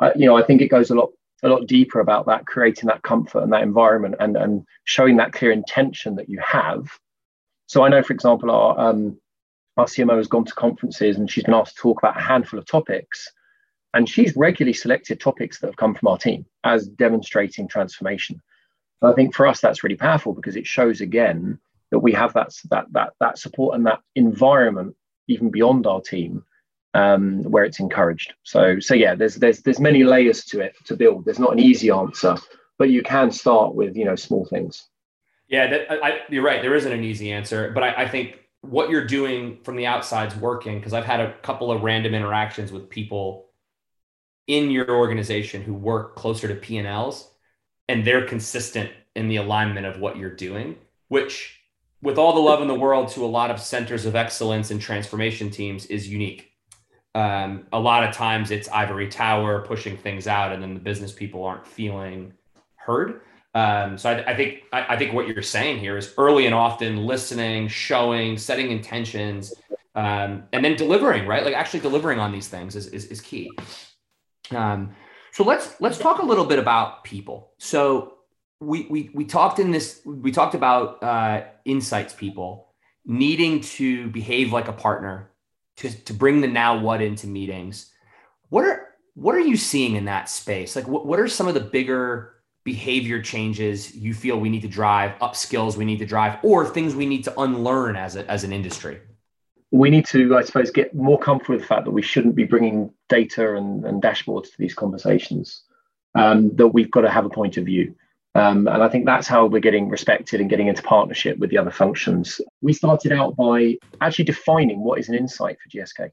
uh, 0.00 0.10
you 0.16 0.26
know, 0.26 0.36
I 0.36 0.42
think 0.42 0.60
it 0.60 0.68
goes 0.68 0.90
a 0.90 0.96
lot 0.96 1.10
a 1.42 1.48
lot 1.48 1.66
deeper 1.66 2.00
about 2.00 2.26
that, 2.26 2.46
creating 2.46 2.88
that 2.88 3.02
comfort 3.02 3.42
and 3.42 3.52
that 3.52 3.62
environment, 3.62 4.16
and 4.18 4.36
and 4.36 4.64
showing 4.84 5.16
that 5.18 5.32
clear 5.32 5.52
intention 5.52 6.16
that 6.16 6.28
you 6.28 6.40
have. 6.44 6.88
So 7.66 7.84
I 7.84 7.88
know, 7.88 8.02
for 8.02 8.12
example, 8.12 8.50
our 8.50 8.78
um, 8.78 9.16
our 9.80 9.86
CMO 9.86 10.16
has 10.16 10.28
gone 10.28 10.44
to 10.44 10.54
conferences 10.54 11.16
and 11.16 11.30
she's 11.30 11.44
been 11.44 11.54
asked 11.54 11.76
to 11.76 11.82
talk 11.82 11.98
about 11.98 12.16
a 12.16 12.20
handful 12.20 12.58
of 12.58 12.66
topics, 12.66 13.30
and 13.94 14.08
she's 14.08 14.36
regularly 14.36 14.72
selected 14.72 15.20
topics 15.20 15.58
that 15.58 15.66
have 15.68 15.76
come 15.76 15.94
from 15.94 16.08
our 16.08 16.18
team 16.18 16.46
as 16.64 16.86
demonstrating 16.86 17.66
transformation. 17.66 18.40
And 19.02 19.10
I 19.10 19.14
think 19.14 19.34
for 19.34 19.46
us 19.46 19.60
that's 19.60 19.82
really 19.82 19.96
powerful 19.96 20.32
because 20.32 20.56
it 20.56 20.66
shows 20.66 21.00
again 21.00 21.58
that 21.90 22.00
we 22.00 22.12
have 22.12 22.32
that 22.34 22.50
that 22.70 22.86
that 22.92 23.14
that 23.20 23.38
support 23.38 23.74
and 23.74 23.86
that 23.86 24.00
environment 24.14 24.94
even 25.28 25.50
beyond 25.50 25.86
our 25.86 26.00
team 26.00 26.44
um, 26.94 27.42
where 27.44 27.64
it's 27.64 27.80
encouraged. 27.80 28.34
So 28.42 28.80
so 28.80 28.94
yeah, 28.94 29.14
there's 29.14 29.36
there's 29.36 29.62
there's 29.62 29.80
many 29.80 30.04
layers 30.04 30.44
to 30.46 30.60
it 30.60 30.74
to 30.86 30.96
build. 30.96 31.24
There's 31.24 31.38
not 31.38 31.52
an 31.52 31.58
easy 31.58 31.90
answer, 31.90 32.36
but 32.78 32.90
you 32.90 33.02
can 33.02 33.30
start 33.30 33.74
with 33.74 33.96
you 33.96 34.04
know 34.04 34.16
small 34.16 34.44
things. 34.44 34.86
Yeah, 35.48 35.66
that, 35.68 36.04
I, 36.04 36.20
you're 36.28 36.44
right. 36.44 36.62
There 36.62 36.76
isn't 36.76 36.92
an 36.92 37.02
easy 37.02 37.32
answer, 37.32 37.72
but 37.74 37.82
I, 37.82 38.04
I 38.04 38.08
think 38.08 38.38
what 38.62 38.90
you're 38.90 39.06
doing 39.06 39.58
from 39.64 39.76
the 39.76 39.86
outside 39.86 40.32
is 40.32 40.38
working 40.38 40.78
because 40.78 40.92
I've 40.92 41.04
had 41.04 41.20
a 41.20 41.32
couple 41.38 41.72
of 41.72 41.82
random 41.82 42.14
interactions 42.14 42.72
with 42.72 42.90
people 42.90 43.46
in 44.46 44.70
your 44.70 44.90
organization 44.90 45.62
who 45.62 45.74
work 45.74 46.16
closer 46.16 46.48
to 46.48 46.54
P 46.54 46.76
and 46.76 46.86
Ls, 46.86 47.30
and 47.88 48.04
they're 48.04 48.26
consistent 48.26 48.90
in 49.16 49.28
the 49.28 49.36
alignment 49.36 49.86
of 49.86 50.00
what 50.00 50.16
you're 50.16 50.34
doing, 50.34 50.76
which 51.08 51.60
with 52.02 52.18
all 52.18 52.34
the 52.34 52.40
love 52.40 52.60
in 52.60 52.68
the 52.68 52.74
world 52.74 53.08
to 53.10 53.24
a 53.24 53.26
lot 53.26 53.50
of 53.50 53.60
centers 53.60 54.06
of 54.06 54.16
excellence 54.16 54.70
and 54.70 54.80
transformation 54.80 55.50
teams 55.50 55.86
is 55.86 56.08
unique. 56.08 56.50
Um, 57.14 57.66
a 57.72 57.78
lot 57.78 58.04
of 58.04 58.14
times 58.14 58.50
it's 58.50 58.68
ivory 58.68 59.08
tower 59.08 59.62
pushing 59.62 59.96
things 59.96 60.26
out, 60.26 60.52
and 60.52 60.62
then 60.62 60.74
the 60.74 60.80
business 60.80 61.12
people 61.12 61.44
aren't 61.44 61.66
feeling 61.66 62.32
heard. 62.76 63.22
Um, 63.54 63.98
so 63.98 64.10
I, 64.10 64.30
I 64.30 64.36
think 64.36 64.62
I, 64.72 64.94
I, 64.94 64.96
think 64.96 65.12
what 65.12 65.26
you're 65.26 65.42
saying 65.42 65.80
here 65.80 65.96
is 65.96 66.14
early 66.16 66.46
and 66.46 66.54
often 66.54 66.98
listening, 66.98 67.66
showing, 67.66 68.38
setting 68.38 68.70
intentions, 68.70 69.52
um, 69.96 70.44
and 70.52 70.64
then 70.64 70.76
delivering. 70.76 71.26
Right, 71.26 71.44
like 71.44 71.54
actually 71.54 71.80
delivering 71.80 72.20
on 72.20 72.30
these 72.30 72.46
things 72.46 72.76
is 72.76 72.86
is, 72.88 73.06
is 73.06 73.20
key. 73.20 73.50
Um, 74.52 74.94
so 75.32 75.42
let's 75.42 75.80
let's 75.80 75.98
talk 75.98 76.20
a 76.20 76.24
little 76.24 76.44
bit 76.44 76.60
about 76.60 77.02
people. 77.02 77.52
So 77.58 78.18
we 78.60 78.86
we 78.88 79.10
we 79.14 79.24
talked 79.24 79.58
in 79.58 79.72
this 79.72 80.00
we 80.04 80.30
talked 80.30 80.54
about 80.54 81.02
uh, 81.02 81.44
insights 81.64 82.14
people 82.14 82.68
needing 83.04 83.60
to 83.62 84.08
behave 84.10 84.52
like 84.52 84.68
a 84.68 84.72
partner 84.72 85.30
to 85.78 85.90
to 86.04 86.12
bring 86.12 86.40
the 86.40 86.48
now 86.48 86.78
what 86.78 87.02
into 87.02 87.26
meetings. 87.26 87.90
What 88.48 88.64
are 88.64 88.88
what 89.14 89.34
are 89.34 89.40
you 89.40 89.56
seeing 89.56 89.96
in 89.96 90.04
that 90.04 90.28
space? 90.28 90.76
Like 90.76 90.86
what, 90.86 91.06
what 91.06 91.18
are 91.18 91.28
some 91.28 91.48
of 91.48 91.54
the 91.54 91.60
bigger 91.60 92.34
behavior 92.64 93.20
changes 93.22 93.94
you 93.94 94.14
feel 94.14 94.38
we 94.38 94.50
need 94.50 94.62
to 94.62 94.68
drive, 94.68 95.12
up 95.20 95.34
skills 95.36 95.76
we 95.76 95.84
need 95.84 95.98
to 95.98 96.06
drive, 96.06 96.38
or 96.42 96.66
things 96.66 96.94
we 96.94 97.06
need 97.06 97.24
to 97.24 97.40
unlearn 97.40 97.96
as 97.96 98.16
a, 98.16 98.30
as 98.30 98.44
an 98.44 98.52
industry? 98.52 99.00
We 99.70 99.88
need 99.90 100.06
to, 100.06 100.36
I 100.36 100.42
suppose, 100.42 100.70
get 100.70 100.94
more 100.94 101.18
comfortable 101.18 101.54
with 101.54 101.62
the 101.62 101.68
fact 101.68 101.84
that 101.84 101.92
we 101.92 102.02
shouldn't 102.02 102.34
be 102.34 102.44
bringing 102.44 102.92
data 103.08 103.56
and, 103.56 103.84
and 103.84 104.02
dashboards 104.02 104.50
to 104.50 104.58
these 104.58 104.74
conversations. 104.74 105.62
Um, 106.16 106.56
that 106.56 106.66
we've 106.66 106.90
got 106.90 107.02
to 107.02 107.10
have 107.10 107.24
a 107.24 107.30
point 107.30 107.56
of 107.56 107.64
view 107.64 107.94
um, 108.34 108.68
and 108.68 108.82
I 108.82 108.88
think 108.88 109.06
that's 109.06 109.26
how 109.26 109.46
we're 109.46 109.60
getting 109.60 109.88
respected 109.88 110.40
and 110.40 110.48
getting 110.48 110.68
into 110.68 110.82
partnership 110.82 111.38
with 111.38 111.50
the 111.50 111.58
other 111.58 111.72
functions. 111.72 112.40
We 112.60 112.72
started 112.72 113.12
out 113.12 113.36
by 113.36 113.76
actually 114.00 114.26
defining 114.26 114.80
what 114.80 115.00
is 115.00 115.08
an 115.08 115.16
insight 115.16 115.58
for 115.60 115.68
GSK, 115.68 116.10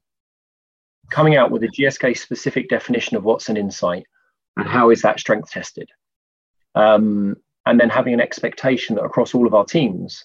coming 1.10 1.36
out 1.36 1.52
with 1.52 1.62
a 1.62 1.68
GSK 1.68 2.18
specific 2.18 2.68
definition 2.68 3.16
of 3.16 3.24
what's 3.24 3.48
an 3.48 3.56
insight 3.56 4.04
and 4.56 4.66
how 4.66 4.90
is 4.90 5.02
that 5.02 5.20
strength 5.20 5.50
tested. 5.50 5.90
Um, 6.74 7.36
and 7.66 7.78
then 7.78 7.90
having 7.90 8.14
an 8.14 8.20
expectation 8.20 8.96
that 8.96 9.04
across 9.04 9.34
all 9.34 9.46
of 9.46 9.54
our 9.54 9.64
teams, 9.64 10.24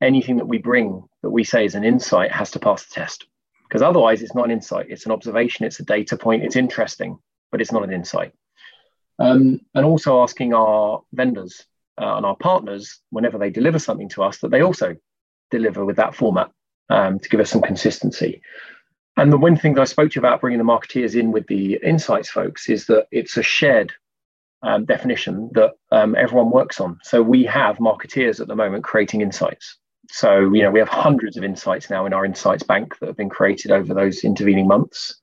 anything 0.00 0.36
that 0.36 0.48
we 0.48 0.58
bring 0.58 1.04
that 1.22 1.30
we 1.30 1.44
say 1.44 1.64
is 1.64 1.74
an 1.74 1.84
insight 1.84 2.32
has 2.32 2.50
to 2.52 2.58
pass 2.58 2.84
the 2.84 2.94
test. 2.94 3.26
Because 3.68 3.82
otherwise, 3.82 4.22
it's 4.22 4.34
not 4.34 4.46
an 4.46 4.50
insight, 4.50 4.86
it's 4.88 5.04
an 5.04 5.12
observation, 5.12 5.66
it's 5.66 5.80
a 5.80 5.84
data 5.84 6.16
point, 6.16 6.44
it's 6.44 6.56
interesting, 6.56 7.18
but 7.50 7.60
it's 7.60 7.72
not 7.72 7.84
an 7.84 7.92
insight. 7.92 8.32
Um, 9.18 9.60
and 9.74 9.84
also 9.84 10.22
asking 10.22 10.54
our 10.54 11.02
vendors 11.12 11.66
uh, 12.00 12.16
and 12.16 12.24
our 12.24 12.36
partners, 12.36 13.00
whenever 13.10 13.36
they 13.36 13.50
deliver 13.50 13.78
something 13.78 14.08
to 14.10 14.22
us, 14.22 14.38
that 14.38 14.50
they 14.50 14.62
also 14.62 14.96
deliver 15.50 15.84
with 15.84 15.96
that 15.96 16.14
format 16.14 16.50
um, 16.88 17.18
to 17.18 17.28
give 17.28 17.40
us 17.40 17.50
some 17.50 17.60
consistency. 17.60 18.40
And 19.16 19.32
the 19.32 19.36
one 19.36 19.56
thing 19.56 19.74
that 19.74 19.82
I 19.82 19.84
spoke 19.84 20.12
to 20.12 20.14
you 20.14 20.20
about 20.20 20.40
bringing 20.40 20.58
the 20.58 20.64
marketeers 20.64 21.18
in 21.18 21.32
with 21.32 21.46
the 21.48 21.78
insights 21.82 22.30
folks 22.30 22.68
is 22.68 22.86
that 22.86 23.08
it's 23.10 23.36
a 23.36 23.42
shared 23.42 23.92
um, 24.62 24.84
definition 24.84 25.50
that 25.54 25.72
um, 25.92 26.14
everyone 26.16 26.50
works 26.50 26.80
on. 26.80 26.98
So 27.02 27.22
we 27.22 27.44
have 27.44 27.78
marketeers 27.78 28.40
at 28.40 28.48
the 28.48 28.56
moment 28.56 28.84
creating 28.84 29.20
insights. 29.20 29.76
So 30.10 30.52
you 30.54 30.62
know 30.62 30.70
we 30.70 30.78
have 30.78 30.88
hundreds 30.88 31.36
of 31.36 31.44
insights 31.44 31.90
now 31.90 32.06
in 32.06 32.12
our 32.12 32.24
insights 32.24 32.62
bank 32.62 32.98
that 32.98 33.06
have 33.06 33.16
been 33.16 33.28
created 33.28 33.70
over 33.70 33.94
those 33.94 34.24
intervening 34.24 34.66
months. 34.66 35.20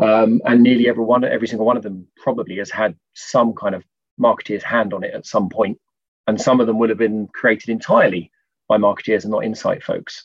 Um, 0.00 0.40
and 0.44 0.62
nearly 0.62 0.88
every 0.88 1.04
one, 1.04 1.24
every 1.24 1.48
single 1.48 1.66
one 1.66 1.76
of 1.76 1.82
them 1.82 2.06
probably 2.16 2.58
has 2.58 2.70
had 2.70 2.94
some 3.14 3.52
kind 3.54 3.74
of 3.74 3.84
marketeer's 4.20 4.62
hand 4.62 4.94
on 4.94 5.02
it 5.02 5.14
at 5.14 5.26
some 5.26 5.48
point. 5.48 5.78
And 6.26 6.40
some 6.40 6.60
of 6.60 6.66
them 6.66 6.78
would 6.78 6.90
have 6.90 6.98
been 6.98 7.26
created 7.28 7.70
entirely 7.70 8.30
by 8.68 8.76
marketeers 8.76 9.24
and 9.24 9.32
not 9.32 9.44
insight 9.44 9.82
folks. 9.82 10.24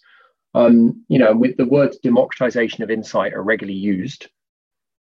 Um, 0.54 1.04
you 1.08 1.18
know, 1.18 1.36
with 1.36 1.58
the 1.58 1.66
words 1.66 1.98
democratization 1.98 2.84
of 2.84 2.92
insight 2.92 3.34
are 3.34 3.42
regularly 3.42 3.80
used, 3.80 4.28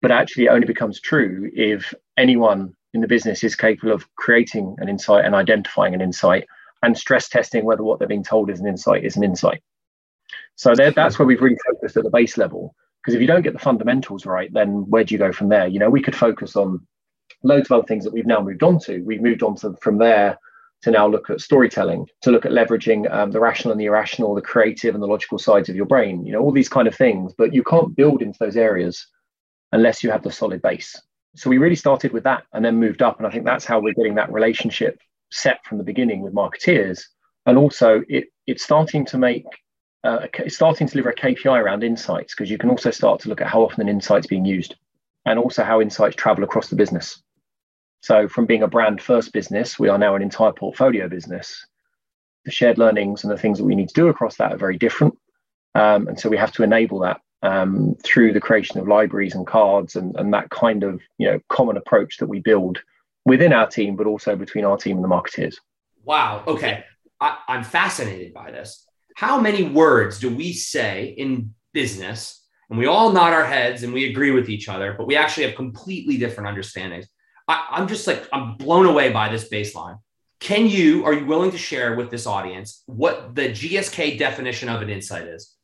but 0.02 0.12
actually 0.12 0.46
it 0.46 0.50
only 0.50 0.68
becomes 0.68 1.00
true 1.00 1.50
if 1.54 1.94
anyone 2.18 2.74
in 2.94 3.02
the 3.02 3.08
business 3.08 3.44
is 3.44 3.56
capable 3.56 3.94
of 3.94 4.08
creating 4.16 4.76
an 4.80 4.90
insight 4.90 5.26
and 5.26 5.36
identifying 5.36 5.94
an 5.94 6.02
insight 6.02 6.48
and 6.84 6.98
stress 6.98 7.30
testing 7.30 7.66
whether 7.66 7.84
what 7.84 8.00
they're 8.00 8.08
being 8.08 8.24
told 8.24 8.50
is 8.50 8.60
an 8.60 8.68
insight 8.68 9.04
is 9.04 9.18
an 9.18 9.24
insight. 9.24 9.62
So 10.56 10.74
that's 10.76 11.20
where 11.20 11.26
we've 11.26 11.42
really 11.42 11.58
focused 11.68 11.98
at 11.98 12.04
the 12.04 12.10
base 12.10 12.38
level. 12.38 12.76
Because 13.02 13.16
if 13.16 13.22
you 13.22 13.28
don't 13.28 13.44
get 13.44 13.54
the 13.54 13.60
fundamentals 13.60 14.26
right, 14.26 14.52
then 14.52 14.90
where 14.90 15.04
do 15.04 15.14
you 15.14 15.20
go 15.20 15.32
from 15.32 15.50
there? 15.50 15.68
You 15.68 15.80
know, 15.80 15.90
we 15.90 16.02
could 16.02 16.16
focus 16.16 16.56
on 16.56 16.86
loads 17.44 17.68
of 17.68 17.78
other 17.78 17.88
things 17.88 18.04
that 18.04 18.14
we've 18.14 18.26
now 18.26 18.42
moved 18.42 18.64
on 18.64 18.80
to. 18.80 19.02
We've 19.02 19.22
moved 19.22 19.44
on 19.44 19.56
to 19.58 19.76
from 19.82 19.98
there 19.98 20.38
to 20.82 20.92
now 20.92 21.08
look 21.08 21.30
at 21.30 21.42
storytelling, 21.42 22.08
to 22.22 22.32
look 22.32 22.46
at 22.46 22.52
leveraging 22.52 23.12
um, 23.12 23.32
the 23.32 23.40
rational 23.40 23.72
and 23.72 23.80
the 23.80 23.86
irrational, 23.86 24.36
the 24.36 24.42
creative 24.42 24.94
and 24.94 25.02
the 25.02 25.08
logical 25.08 25.40
sides 25.40 25.70
of 25.70 25.76
your 25.76 25.86
brain. 25.86 26.26
You 26.26 26.34
know, 26.34 26.42
all 26.42 26.52
these 26.52 26.70
kind 26.70 26.88
of 26.88 26.96
things. 26.96 27.34
But 27.38 27.54
you 27.54 27.64
can't 27.64 27.96
build 27.96 28.22
into 28.22 28.38
those 28.40 28.58
areas 28.58 29.08
unless 29.72 30.04
you 30.04 30.12
have 30.12 30.24
the 30.24 30.32
solid 30.32 30.62
base. 30.62 31.00
So 31.36 31.50
we 31.50 31.58
really 31.58 31.76
started 31.76 32.14
with 32.14 32.24
that 32.24 32.44
and 32.54 32.64
then 32.64 32.80
moved 32.80 33.02
up. 33.02 33.18
And 33.18 33.28
I 33.28 33.30
think 33.30 33.46
that's 33.46 33.66
how 33.66 33.80
we're 33.80 33.94
getting 33.94 34.16
that 34.16 34.32
relationship 34.32 35.00
set 35.32 35.64
from 35.66 35.78
the 35.78 35.84
beginning 35.84 36.22
with 36.22 36.34
marketeers. 36.34 37.04
And 37.46 37.58
also, 37.58 38.04
it, 38.10 38.26
it's 38.46 38.64
starting 38.64 39.06
to 39.06 39.18
make 39.18 39.46
uh, 40.04 40.28
starting 40.48 40.88
to 40.88 40.92
deliver 40.92 41.10
a 41.10 41.16
KPI 41.16 41.62
around 41.62 41.84
insights 41.84 42.34
because 42.34 42.50
you 42.50 42.58
can 42.58 42.70
also 42.70 42.92
start 42.92 43.20
to 43.22 43.30
look 43.30 43.42
at 43.42 43.48
how 43.48 43.62
often 43.62 43.82
an 43.82 43.90
insight's 43.90 44.28
being 44.28 44.46
used 44.46 44.76
and 45.26 45.38
also 45.38 45.64
how 45.64 45.82
insights 45.82 46.16
travel 46.16 46.44
across 46.44 46.70
the 46.70 46.76
business. 46.76 47.22
So, 48.02 48.28
from 48.28 48.46
being 48.46 48.64
a 48.64 48.68
brand 48.68 49.02
first 49.02 49.34
business, 49.34 49.78
we 49.78 49.90
are 49.90 49.98
now 49.98 50.16
an 50.16 50.22
entire 50.22 50.54
portfolio 50.54 51.10
business. 51.10 51.66
The 52.46 52.52
shared 52.52 52.78
learnings 52.78 53.24
and 53.24 53.32
the 53.32 53.38
things 53.38 53.58
that 53.58 53.66
we 53.66 53.76
need 53.76 53.90
to 53.90 53.94
do 53.94 54.08
across 54.08 54.38
that 54.38 54.54
are 54.54 54.58
very 54.58 54.78
different. 54.78 55.18
Um, 55.76 56.08
and 56.08 56.20
so, 56.20 56.30
we 56.30 56.38
have 56.38 56.54
to 56.54 56.64
enable 56.64 57.00
that 57.00 57.20
um, 57.44 57.96
through 58.04 58.34
the 58.34 58.42
creation 58.42 58.80
of 58.80 58.88
libraries 58.88 59.36
and 59.36 59.46
cards 59.46 59.96
and, 59.96 60.16
and 60.16 60.34
that 60.34 60.50
kind 60.50 60.84
of 60.84 61.02
you 61.18 61.28
know 61.30 61.40
common 61.50 61.78
approach 61.78 62.18
that 62.18 62.28
we 62.28 62.40
build 62.40 62.82
within 63.26 63.54
our 63.54 63.68
team, 63.68 63.96
but 63.96 64.08
also 64.08 64.36
between 64.36 64.66
our 64.66 64.78
team 64.78 64.98
and 64.98 65.04
the 65.04 65.10
marketeers. 65.10 65.56
Wow. 66.04 66.44
Okay. 66.48 66.84
I, 67.20 67.38
I'm 67.48 67.64
fascinated 67.64 68.34
by 68.34 68.52
this 68.52 68.88
how 69.18 69.40
many 69.40 69.64
words 69.64 70.20
do 70.20 70.30
we 70.30 70.54
say 70.54 71.16
in 71.18 71.52
business 71.74 72.46
and 72.70 72.78
we 72.78 72.86
all 72.86 73.12
nod 73.12 73.34
our 73.34 73.46
heads 73.46 73.82
and 73.82 73.92
we 73.92 74.12
agree 74.12 74.30
with 74.30 74.48
each 74.48 74.70
other, 74.70 74.94
but 74.96 75.08
we 75.08 75.16
actually 75.16 75.48
have 75.48 75.56
completely 75.56 76.18
different 76.18 76.48
understandings. 76.48 77.08
I, 77.48 77.66
am 77.72 77.88
just 77.88 78.06
like, 78.06 78.28
I'm 78.32 78.58
blown 78.58 78.86
away 78.86 79.12
by 79.12 79.30
this 79.30 79.50
baseline. 79.50 79.98
Can 80.40 80.68
you, 80.68 81.04
are 81.04 81.14
you 81.14 81.26
willing 81.26 81.50
to 81.50 81.58
share 81.58 81.96
with 81.96 82.12
this 82.12 82.28
audience 82.28 82.84
what 82.86 83.34
the 83.34 83.50
GSK 83.50 84.20
definition 84.20 84.70
of 84.70 84.84
an 84.84 84.90
insight 84.92 85.28
is? 85.28 85.57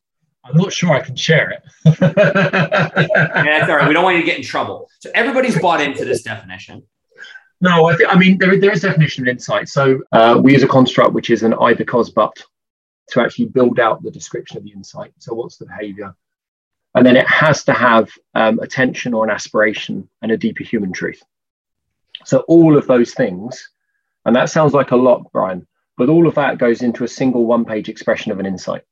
I'm 0.44 0.56
not 0.56 0.72
sure 0.72 0.92
I 0.92 1.00
can 1.00 1.16
share 1.16 1.50
it. 1.50 1.62
yeah, 1.84 1.94
that's 2.04 3.70
all 3.70 3.76
right. 3.76 3.88
We 3.88 3.94
don't 3.94 4.04
want 4.04 4.16
you 4.16 4.22
to 4.22 4.26
get 4.26 4.36
in 4.36 4.44
trouble. 4.44 4.90
So 5.00 5.10
everybody's 5.14 5.58
bought 5.58 5.80
into 5.80 6.04
this 6.04 6.22
definition. 6.22 6.82
No, 7.60 7.86
I 7.86 7.96
think 7.96 8.14
I 8.14 8.18
mean 8.18 8.36
there, 8.38 8.58
there 8.60 8.72
is 8.72 8.82
definition 8.82 9.24
of 9.24 9.28
insight. 9.28 9.68
So 9.68 10.02
uh, 10.12 10.38
we 10.42 10.52
use 10.52 10.62
a 10.62 10.68
construct 10.68 11.12
which 11.12 11.30
is 11.30 11.42
an 11.42 11.54
I 11.54 11.72
because 11.72 12.10
but 12.10 12.36
to 13.10 13.20
actually 13.20 13.46
build 13.46 13.80
out 13.80 14.02
the 14.02 14.10
description 14.10 14.58
of 14.58 14.64
the 14.64 14.72
insight. 14.72 15.12
So 15.18 15.34
what's 15.34 15.56
the 15.56 15.66
behavior? 15.66 16.14
And 16.94 17.04
then 17.04 17.16
it 17.16 17.26
has 17.26 17.64
to 17.64 17.72
have 17.72 18.10
um, 18.34 18.60
attention 18.60 19.14
or 19.14 19.24
an 19.24 19.30
aspiration 19.30 20.08
and 20.22 20.30
a 20.30 20.36
deeper 20.36 20.62
human 20.62 20.92
truth. 20.92 21.22
So 22.24 22.40
all 22.40 22.76
of 22.76 22.86
those 22.86 23.14
things, 23.14 23.68
and 24.24 24.36
that 24.36 24.48
sounds 24.48 24.72
like 24.72 24.92
a 24.92 24.96
lot, 24.96 25.30
Brian, 25.32 25.66
but 25.96 26.08
all 26.08 26.26
of 26.26 26.36
that 26.36 26.58
goes 26.58 26.82
into 26.82 27.04
a 27.04 27.08
single 27.08 27.46
one-page 27.46 27.88
expression 27.88 28.30
of 28.32 28.38
an 28.38 28.46
insight. 28.46 28.82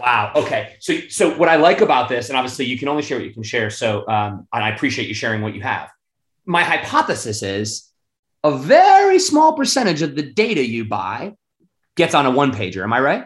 Wow. 0.00 0.32
Okay. 0.34 0.76
So, 0.80 0.98
so 1.08 1.36
what 1.36 1.48
I 1.48 1.56
like 1.56 1.80
about 1.80 2.08
this, 2.08 2.28
and 2.28 2.36
obviously 2.36 2.64
you 2.64 2.78
can 2.78 2.88
only 2.88 3.02
share 3.02 3.18
what 3.18 3.26
you 3.26 3.32
can 3.32 3.42
share. 3.42 3.70
So, 3.70 4.06
um, 4.08 4.46
and 4.52 4.64
I 4.64 4.70
appreciate 4.70 5.08
you 5.08 5.14
sharing 5.14 5.42
what 5.42 5.54
you 5.54 5.60
have. 5.62 5.90
My 6.46 6.64
hypothesis 6.64 7.42
is 7.42 7.88
a 8.44 8.56
very 8.56 9.18
small 9.18 9.54
percentage 9.54 10.02
of 10.02 10.16
the 10.16 10.22
data 10.22 10.64
you 10.66 10.84
buy 10.84 11.34
gets 11.96 12.14
on 12.14 12.26
a 12.26 12.30
one 12.30 12.52
pager. 12.52 12.82
Am 12.82 12.92
I 12.92 13.00
right? 13.00 13.24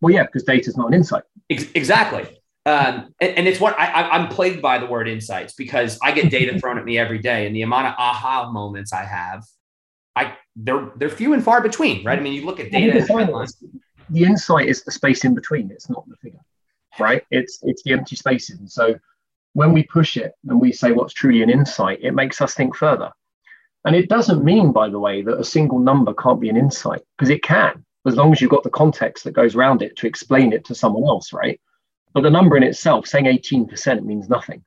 Well, 0.00 0.12
yeah, 0.12 0.24
because 0.24 0.44
data 0.44 0.68
is 0.68 0.76
not 0.76 0.88
an 0.88 0.94
insight. 0.94 1.22
Ex- 1.48 1.70
exactly. 1.74 2.24
Um, 2.64 3.12
and, 3.20 3.38
and, 3.38 3.48
it's 3.48 3.58
what 3.58 3.76
I, 3.76 4.08
I'm 4.08 4.28
plagued 4.28 4.62
by 4.62 4.78
the 4.78 4.86
word 4.86 5.08
insights 5.08 5.54
because 5.54 5.98
I 6.00 6.12
get 6.12 6.30
data 6.30 6.56
thrown 6.60 6.78
at 6.78 6.84
me 6.84 6.96
every 6.96 7.18
day, 7.18 7.46
and 7.48 7.56
the 7.56 7.62
amount 7.62 7.88
of 7.88 7.94
aha 7.98 8.52
moments 8.52 8.92
I 8.92 9.02
have, 9.02 9.42
I 10.14 10.36
they're 10.54 10.92
they're 10.94 11.08
few 11.08 11.32
and 11.32 11.42
far 11.42 11.60
between, 11.60 12.04
right? 12.04 12.16
I 12.16 12.22
mean, 12.22 12.34
you 12.34 12.46
look 12.46 12.60
at 12.60 12.70
data. 12.70 13.04
The 14.12 14.24
insight 14.24 14.68
is 14.68 14.82
the 14.82 14.92
space 14.92 15.24
in 15.24 15.34
between. 15.34 15.70
It's 15.70 15.90
not 15.90 16.08
the 16.08 16.16
figure, 16.16 16.44
right? 17.00 17.24
It's 17.30 17.58
it's 17.62 17.82
the 17.82 17.92
empty 17.92 18.16
spaces, 18.16 18.58
and 18.58 18.70
so 18.70 18.94
when 19.54 19.72
we 19.72 19.82
push 19.82 20.16
it 20.16 20.32
and 20.48 20.60
we 20.60 20.72
say 20.72 20.92
what's 20.92 21.12
truly 21.12 21.42
an 21.42 21.50
insight, 21.50 21.98
it 22.02 22.12
makes 22.12 22.40
us 22.40 22.54
think 22.54 22.76
further. 22.76 23.10
And 23.84 23.96
it 23.96 24.08
doesn't 24.08 24.44
mean, 24.44 24.72
by 24.72 24.88
the 24.88 24.98
way, 24.98 25.22
that 25.22 25.38
a 25.38 25.44
single 25.44 25.78
number 25.78 26.14
can't 26.14 26.40
be 26.40 26.48
an 26.48 26.56
insight 26.56 27.02
because 27.16 27.30
it 27.30 27.42
can, 27.42 27.84
as 28.06 28.16
long 28.16 28.32
as 28.32 28.40
you've 28.40 28.50
got 28.50 28.62
the 28.62 28.70
context 28.70 29.24
that 29.24 29.32
goes 29.32 29.54
around 29.54 29.82
it 29.82 29.96
to 29.96 30.06
explain 30.06 30.52
it 30.52 30.64
to 30.66 30.74
someone 30.74 31.04
else, 31.04 31.32
right? 31.32 31.60
But 32.14 32.22
the 32.22 32.30
number 32.30 32.56
in 32.56 32.62
itself, 32.62 33.06
saying 33.06 33.24
18%, 33.24 34.04
means 34.04 34.28
nothing. 34.28 34.64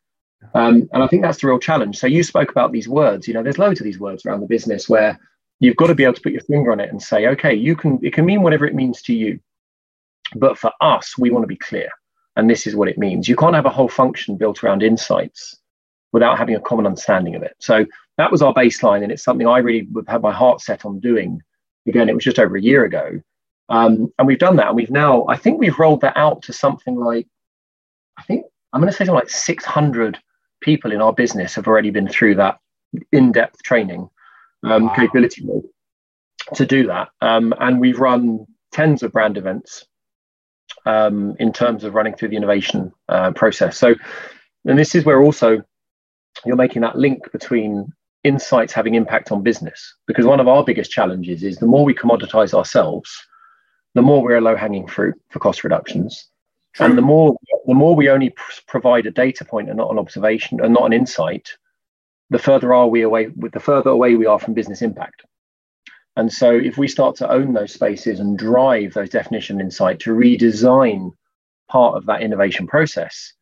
Um, 0.54 0.90
and 0.94 1.02
I 1.02 1.08
think 1.08 1.22
that's 1.22 1.42
the 1.42 1.48
real 1.48 1.60
challenge. 1.60 1.98
So 1.98 2.08
you 2.08 2.24
spoke 2.24 2.52
about 2.52 2.72
these 2.72 2.88
words. 2.88 3.28
You 3.28 3.34
know, 3.34 3.44
there's 3.44 3.58
loads 3.58 3.80
of 3.80 3.86
these 3.86 4.00
words 4.00 4.26
around 4.26 4.42
the 4.42 4.48
business 4.48 4.90
where 4.90 5.20
you've 5.60 5.76
got 5.76 5.88
to 5.88 5.96
be 5.96 6.04
able 6.04 6.14
to 6.14 6.22
put 6.22 6.32
your 6.32 6.42
finger 6.42 6.72
on 6.72 6.80
it 6.80 6.90
and 6.90 7.02
say, 7.02 7.28
okay, 7.28 7.54
you 7.54 7.76
can. 7.76 8.00
It 8.04 8.14
can 8.14 8.26
mean 8.26 8.42
whatever 8.42 8.66
it 8.66 8.76
means 8.76 9.02
to 9.04 9.14
you, 9.14 9.40
but 10.36 10.58
for 10.58 10.72
us, 10.82 11.18
we 11.18 11.32
want 11.32 11.44
to 11.44 11.48
be 11.48 11.58
clear, 11.58 11.90
and 12.36 12.50
this 12.50 12.68
is 12.68 12.76
what 12.76 12.88
it 12.88 12.98
means. 12.98 13.30
You 13.30 13.36
can't 13.36 13.56
have 13.56 13.66
a 13.66 13.72
whole 13.72 13.90
function 13.90 14.38
built 14.38 14.64
around 14.64 14.84
insights 14.84 15.58
without 16.12 16.38
having 16.38 16.56
a 16.56 16.62
common 16.62 16.86
understanding 16.86 17.36
of 17.36 17.44
it. 17.44 17.56
So 17.60 17.86
that 18.18 18.32
was 18.32 18.42
our 18.42 18.54
baseline, 18.54 19.04
and 19.04 19.12
it's 19.12 19.24
something 19.24 19.48
I 19.48 19.60
really 19.60 19.88
had 20.08 20.22
my 20.22 20.32
heart 20.32 20.62
set 20.62 20.86
on 20.86 21.00
doing. 21.00 21.42
Again, 21.88 22.10
it 22.10 22.16
was 22.16 22.24
just 22.24 22.40
over 22.40 22.58
a 22.58 22.62
year 22.62 22.84
ago, 22.84 23.22
um, 23.70 24.12
and 24.18 24.28
we've 24.28 24.40
done 24.40 24.56
that, 24.58 24.68
and 24.68 24.76
we've 24.76 24.92
now, 24.92 25.26
I 25.28 25.38
think, 25.38 25.60
we've 25.60 25.78
rolled 25.78 26.02
that 26.02 26.18
out 26.18 26.42
to 26.44 26.54
something 26.54 26.96
like 26.96 27.28
I 28.18 28.24
think 28.24 28.46
I'm 28.74 28.82
going 28.82 28.92
to 28.92 28.96
say 28.96 29.06
something 29.06 29.16
like 29.16 29.30
600 29.30 30.20
people 30.62 30.92
in 30.92 31.02
our 31.02 31.14
business 31.14 31.56
have 31.56 31.68
already 31.68 31.92
been 31.92 32.08
through 32.08 32.36
that 32.36 32.60
in-depth 33.12 33.62
training 33.64 34.10
um, 34.66 34.86
wow. 34.86 34.96
capability 34.96 35.46
to 36.54 36.66
do 36.66 36.88
that. 36.88 37.10
Um, 37.22 37.54
and 37.60 37.80
we've 37.80 38.00
run 38.00 38.46
tens 38.72 39.04
of 39.04 39.12
brand 39.12 39.38
events 39.38 39.86
um, 40.86 41.36
in 41.40 41.54
terms 41.54 41.84
of 41.84 41.94
running 41.94 42.16
through 42.16 42.30
the 42.30 42.38
innovation 42.38 42.92
uh, 43.10 43.32
process. 43.32 43.78
So, 43.78 43.96
and 44.66 44.78
this 44.78 44.96
is 44.96 45.06
where 45.06 45.22
also 45.22 45.62
you're 46.46 46.56
making 46.56 46.82
that 46.82 46.98
link 46.98 47.32
between 47.32 47.94
insights 48.24 48.74
having 48.74 48.96
impact 48.96 49.32
on 49.32 49.44
business 49.44 49.96
because 50.08 50.26
one 50.26 50.40
of 50.40 50.48
our 50.48 50.64
biggest 50.64 50.90
challenges 50.90 51.44
is 51.44 51.58
the 51.58 51.68
more 51.68 51.86
we 51.86 51.94
commoditize 51.94 52.56
ourselves 52.56 53.24
the 53.94 54.02
more 54.02 54.24
we're 54.24 54.38
a 54.38 54.42
low 54.42 54.56
hanging 54.56 54.88
fruit 54.88 55.14
for 55.30 55.38
cost 55.38 55.64
reductions 55.64 56.28
True. 56.76 56.88
And 56.88 56.98
the 56.98 57.02
more 57.02 57.38
the 57.68 57.74
more 57.74 57.96
we 57.96 58.10
only 58.10 58.32
pr- 58.32 58.62
provide 58.68 59.06
a 59.06 59.12
data 59.12 59.46
point 59.46 59.70
and 59.70 59.78
not 59.78 59.92
an 59.92 59.98
observation 59.98 60.60
and 60.60 60.74
not 60.74 60.86
an 60.86 60.92
insight, 60.92 61.50
the 62.30 62.40
further 62.40 62.74
are 62.74 62.88
we 62.88 63.02
away 63.02 63.28
with 63.36 63.54
the 63.54 63.60
further 63.60 63.92
away 63.92 64.16
we 64.16 64.26
are 64.26 64.40
from 64.40 64.54
business 64.54 64.82
impact. 64.82 65.24
And 66.18 66.32
so 66.32 66.52
if 66.52 66.78
we 66.78 66.88
start 66.88 67.16
to 67.18 67.30
own 67.30 67.54
those 67.54 67.74
spaces 67.74 68.20
and 68.20 68.38
drive 68.38 68.94
those 68.94 69.10
definition 69.10 69.60
insight 69.60 70.00
to 70.02 70.12
redesign 70.12 71.12
part 71.70 71.96
of 71.96 72.06
that 72.06 72.22
innovation 72.22 72.68
process, 72.68 73.34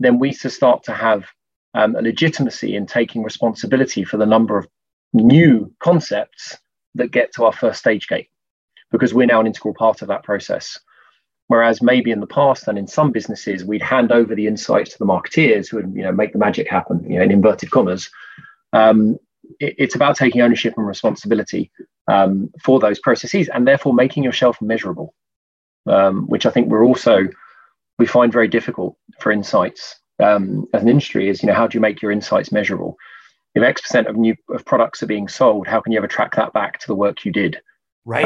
then 0.00 0.18
we 0.18 0.32
to 0.32 0.50
start 0.50 0.82
to 0.84 0.92
have 0.92 1.26
um, 1.74 1.94
a 1.96 2.02
legitimacy 2.02 2.74
in 2.74 2.86
taking 2.86 3.22
responsibility 3.22 4.04
for 4.04 4.16
the 4.16 4.26
number 4.26 4.58
of 4.58 4.66
new 5.12 5.72
concepts 5.80 6.56
that 6.94 7.12
get 7.12 7.32
to 7.34 7.44
our 7.44 7.52
first 7.52 7.78
stage 7.78 8.08
gate 8.08 8.28
because 8.90 9.14
we're 9.14 9.26
now 9.26 9.40
an 9.40 9.46
integral 9.46 9.74
part 9.74 10.02
of 10.02 10.08
that 10.08 10.22
process. 10.22 10.78
Whereas 11.48 11.82
maybe 11.82 12.10
in 12.10 12.20
the 12.20 12.26
past 12.26 12.68
and 12.68 12.78
in 12.78 12.86
some 12.86 13.10
businesses, 13.10 13.64
we'd 13.64 13.82
hand 13.82 14.12
over 14.12 14.34
the 14.34 14.46
insights 14.46 14.90
to 14.92 14.98
the 14.98 15.06
marketeers 15.06 15.68
who 15.68 15.78
would, 15.78 15.92
you 15.94 16.02
know, 16.02 16.12
make 16.12 16.32
the 16.32 16.38
magic 16.38 16.68
happen, 16.68 17.02
you 17.10 17.18
know, 17.18 17.24
in 17.24 17.30
inverted 17.30 17.70
commas. 17.70 18.10
Um, 18.72 19.18
it, 19.58 19.74
it's 19.78 19.94
about 19.94 20.16
taking 20.16 20.42
ownership 20.42 20.74
and 20.76 20.86
responsibility 20.86 21.70
um, 22.06 22.50
for 22.62 22.78
those 22.78 23.00
processes 23.00 23.48
and 23.48 23.66
therefore 23.66 23.94
making 23.94 24.24
yourself 24.24 24.60
measurable, 24.60 25.14
um, 25.86 26.26
which 26.26 26.44
I 26.44 26.50
think 26.50 26.68
we're 26.68 26.84
also, 26.84 27.28
we 27.98 28.06
find 28.06 28.30
very 28.30 28.48
difficult 28.48 28.96
for 29.18 29.32
insights 29.32 30.00
um, 30.22 30.66
as 30.74 30.82
an 30.82 30.88
industry 30.88 31.28
is, 31.30 31.42
you 31.42 31.46
know, 31.46 31.54
how 31.54 31.66
do 31.66 31.76
you 31.76 31.80
make 31.80 32.02
your 32.02 32.12
insights 32.12 32.52
measurable? 32.52 32.96
If 33.54 33.62
X 33.62 33.80
percent 33.80 34.06
of 34.06 34.16
new 34.16 34.36
of 34.50 34.64
products 34.66 35.02
are 35.02 35.06
being 35.06 35.28
sold, 35.28 35.66
how 35.66 35.80
can 35.80 35.92
you 35.92 35.98
ever 35.98 36.06
track 36.06 36.36
that 36.36 36.52
back 36.52 36.78
to 36.80 36.86
the 36.86 36.94
work 36.94 37.24
you 37.24 37.32
did? 37.32 37.58
Right. 38.04 38.24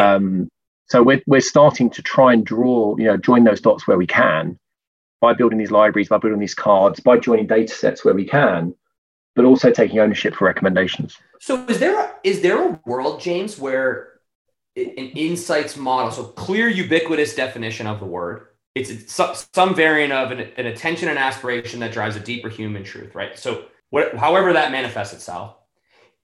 So 0.88 1.03
we're, 1.03 1.23
we're 1.27 1.40
starting 1.40 1.90
to 1.90 2.03
try 2.03 2.33
and 2.33 2.45
draw, 2.45 2.97
you 2.99 3.05
know, 3.05 3.16
join 3.16 3.45
those 3.45 3.61
dots 3.61 3.87
where 3.87 3.97
we 3.97 4.07
can 4.07 4.59
by 5.21 5.33
building 5.33 5.59
these 5.59 5.71
libraries, 5.71 6.09
by 6.09 6.18
building 6.18 6.40
these 6.40 6.55
cards, 6.55 7.01
by 7.01 7.16
joining 7.16 7.47
data 7.47 7.73
sets 7.73 8.05
where 8.05 8.14
we 8.14 8.25
can, 8.25 8.75
but 9.37 9.45
also 9.45 9.71
taking 9.71 10.01
ownership 10.01 10.35
for 10.35 10.45
recommendations. 10.45 11.16
So 11.40 11.64
is 11.66 11.79
there 11.79 11.99
a, 11.99 12.14
is 12.25 12.42
there 12.42 12.62
a 12.62 12.81
world, 12.85 13.21
James, 13.21 13.59
where 13.59 14.12
an 14.77 14.85
insights 14.85 15.77
model, 15.77 16.11
so 16.11 16.25
clear 16.25 16.68
ubiquitous 16.68 17.35
definition 17.35 17.87
of 17.87 18.01
the 18.01 18.07
word, 18.07 18.49
it's 18.75 19.21
some 19.53 19.75
variant 19.75 20.12
of 20.12 20.31
an, 20.31 20.40
an 20.57 20.66
attention 20.66 21.09
and 21.09 21.18
aspiration 21.18 21.81
that 21.81 21.92
drives 21.92 22.16
a 22.16 22.21
deeper 22.21 22.49
human 22.49 22.83
truth, 22.83 23.14
right? 23.14 23.38
So 23.38 23.66
what, 23.90 24.14
however 24.16 24.53
that 24.55 24.73
manifests 24.73 25.12
itself, 25.12 25.57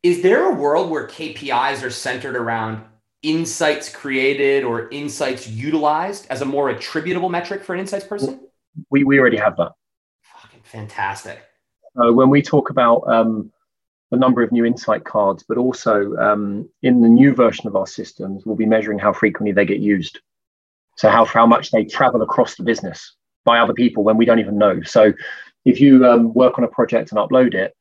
is 0.03 0.23
there 0.23 0.51
a 0.51 0.55
world 0.55 0.90
where 0.90 1.07
KPIs 1.07 1.83
are 1.83 1.90
centered 1.90 2.37
around 2.37 2.85
insights 3.23 3.89
created 3.89 4.65
or 4.65 4.89
insights 4.91 5.49
utilized 5.49 6.27
as 6.31 6.41
a 6.41 6.45
more 6.45 6.71
attributable 6.71 7.29
metric 7.29 7.63
for 7.65 7.75
an 7.75 7.81
insights 7.81 8.05
person? 8.05 8.41
We, 8.91 9.05
we 9.05 9.19
already 9.19 9.37
have 9.39 9.57
that. 9.57 9.73
Fucking 10.23 10.61
fantastic. 10.63 11.43
Uh, 11.97 12.13
when 12.13 12.31
we 12.31 12.43
talk 12.43 12.71
about 12.71 13.03
um, 13.09 13.51
the 14.11 14.17
number 14.17 14.43
of 14.43 14.53
new 14.53 14.65
insight 14.65 15.05
cards, 15.05 15.45
but 15.49 15.59
also 15.59 16.15
um, 16.17 16.69
in 16.83 17.01
the 17.01 17.09
new 17.09 17.35
version 17.35 17.67
of 17.67 17.77
our 17.77 17.87
systems, 17.87 18.47
we'll 18.47 18.57
be 18.57 18.67
measuring 18.67 18.99
how 18.99 19.13
frequently 19.13 19.53
they 19.53 19.67
get 19.67 19.81
used. 19.81 20.21
So 20.97 21.11
how, 21.11 21.25
how 21.25 21.47
much 21.47 21.71
they 21.71 21.85
travel 21.85 22.23
across 22.23 22.57
the 22.57 22.63
business 22.63 23.15
by 23.45 23.59
other 23.59 23.75
people 23.75 24.05
when 24.05 24.17
we 24.17 24.25
don't 24.25 24.41
even 24.41 24.59
know. 24.59 24.83
So 24.83 25.13
if 25.65 25.81
you 25.81 26.07
um, 26.07 26.33
work 26.35 26.59
on 26.59 26.65
a 26.65 26.69
project 26.69 27.13
and 27.13 27.19
upload 27.19 27.55
it, 27.55 27.75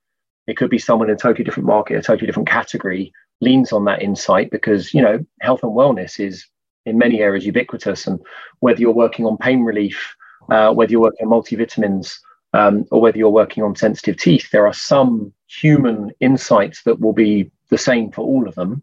it 0.48 0.58
could 0.58 0.70
be 0.70 0.80
someone 0.80 1.10
in 1.10 1.16
a 1.16 1.20
totally 1.20 1.44
different 1.44 1.68
market, 1.68 1.98
a 1.98 2.02
totally 2.02 2.26
different 2.26 2.50
category 2.50 3.14
leans 3.42 3.72
on 3.72 3.86
that 3.86 4.02
insight 4.02 4.50
because 4.50 4.94
you 4.94 5.02
know 5.02 5.24
health 5.42 5.62
and 5.64 5.74
wellness 5.74 6.20
is 6.20 6.46
in 6.86 6.98
many 6.98 7.20
areas 7.20 7.46
ubiquitous. 7.46 8.08
And 8.08 8.20
whether 8.60 8.80
you're 8.80 8.92
working 8.92 9.26
on 9.26 9.38
pain 9.38 9.64
relief 9.64 10.16
uh, 10.50 10.74
whether 10.74 10.92
you're 10.92 11.02
working 11.02 11.28
on 11.28 11.32
multivitamins 11.32 12.18
um, 12.54 12.86
or 12.92 13.02
whether 13.02 13.18
you're 13.18 13.30
working 13.30 13.64
on 13.64 13.76
sensitive 13.76 14.18
teeth 14.18 14.50
there 14.52 14.66
are 14.66 14.74
some 14.74 15.34
human 15.48 16.12
insights 16.20 16.84
that 16.84 17.00
will 17.00 17.14
be 17.14 17.52
the 17.70 17.78
same 17.78 18.12
for 18.12 18.22
all 18.22 18.48
of 18.48 18.56
them. 18.56 18.82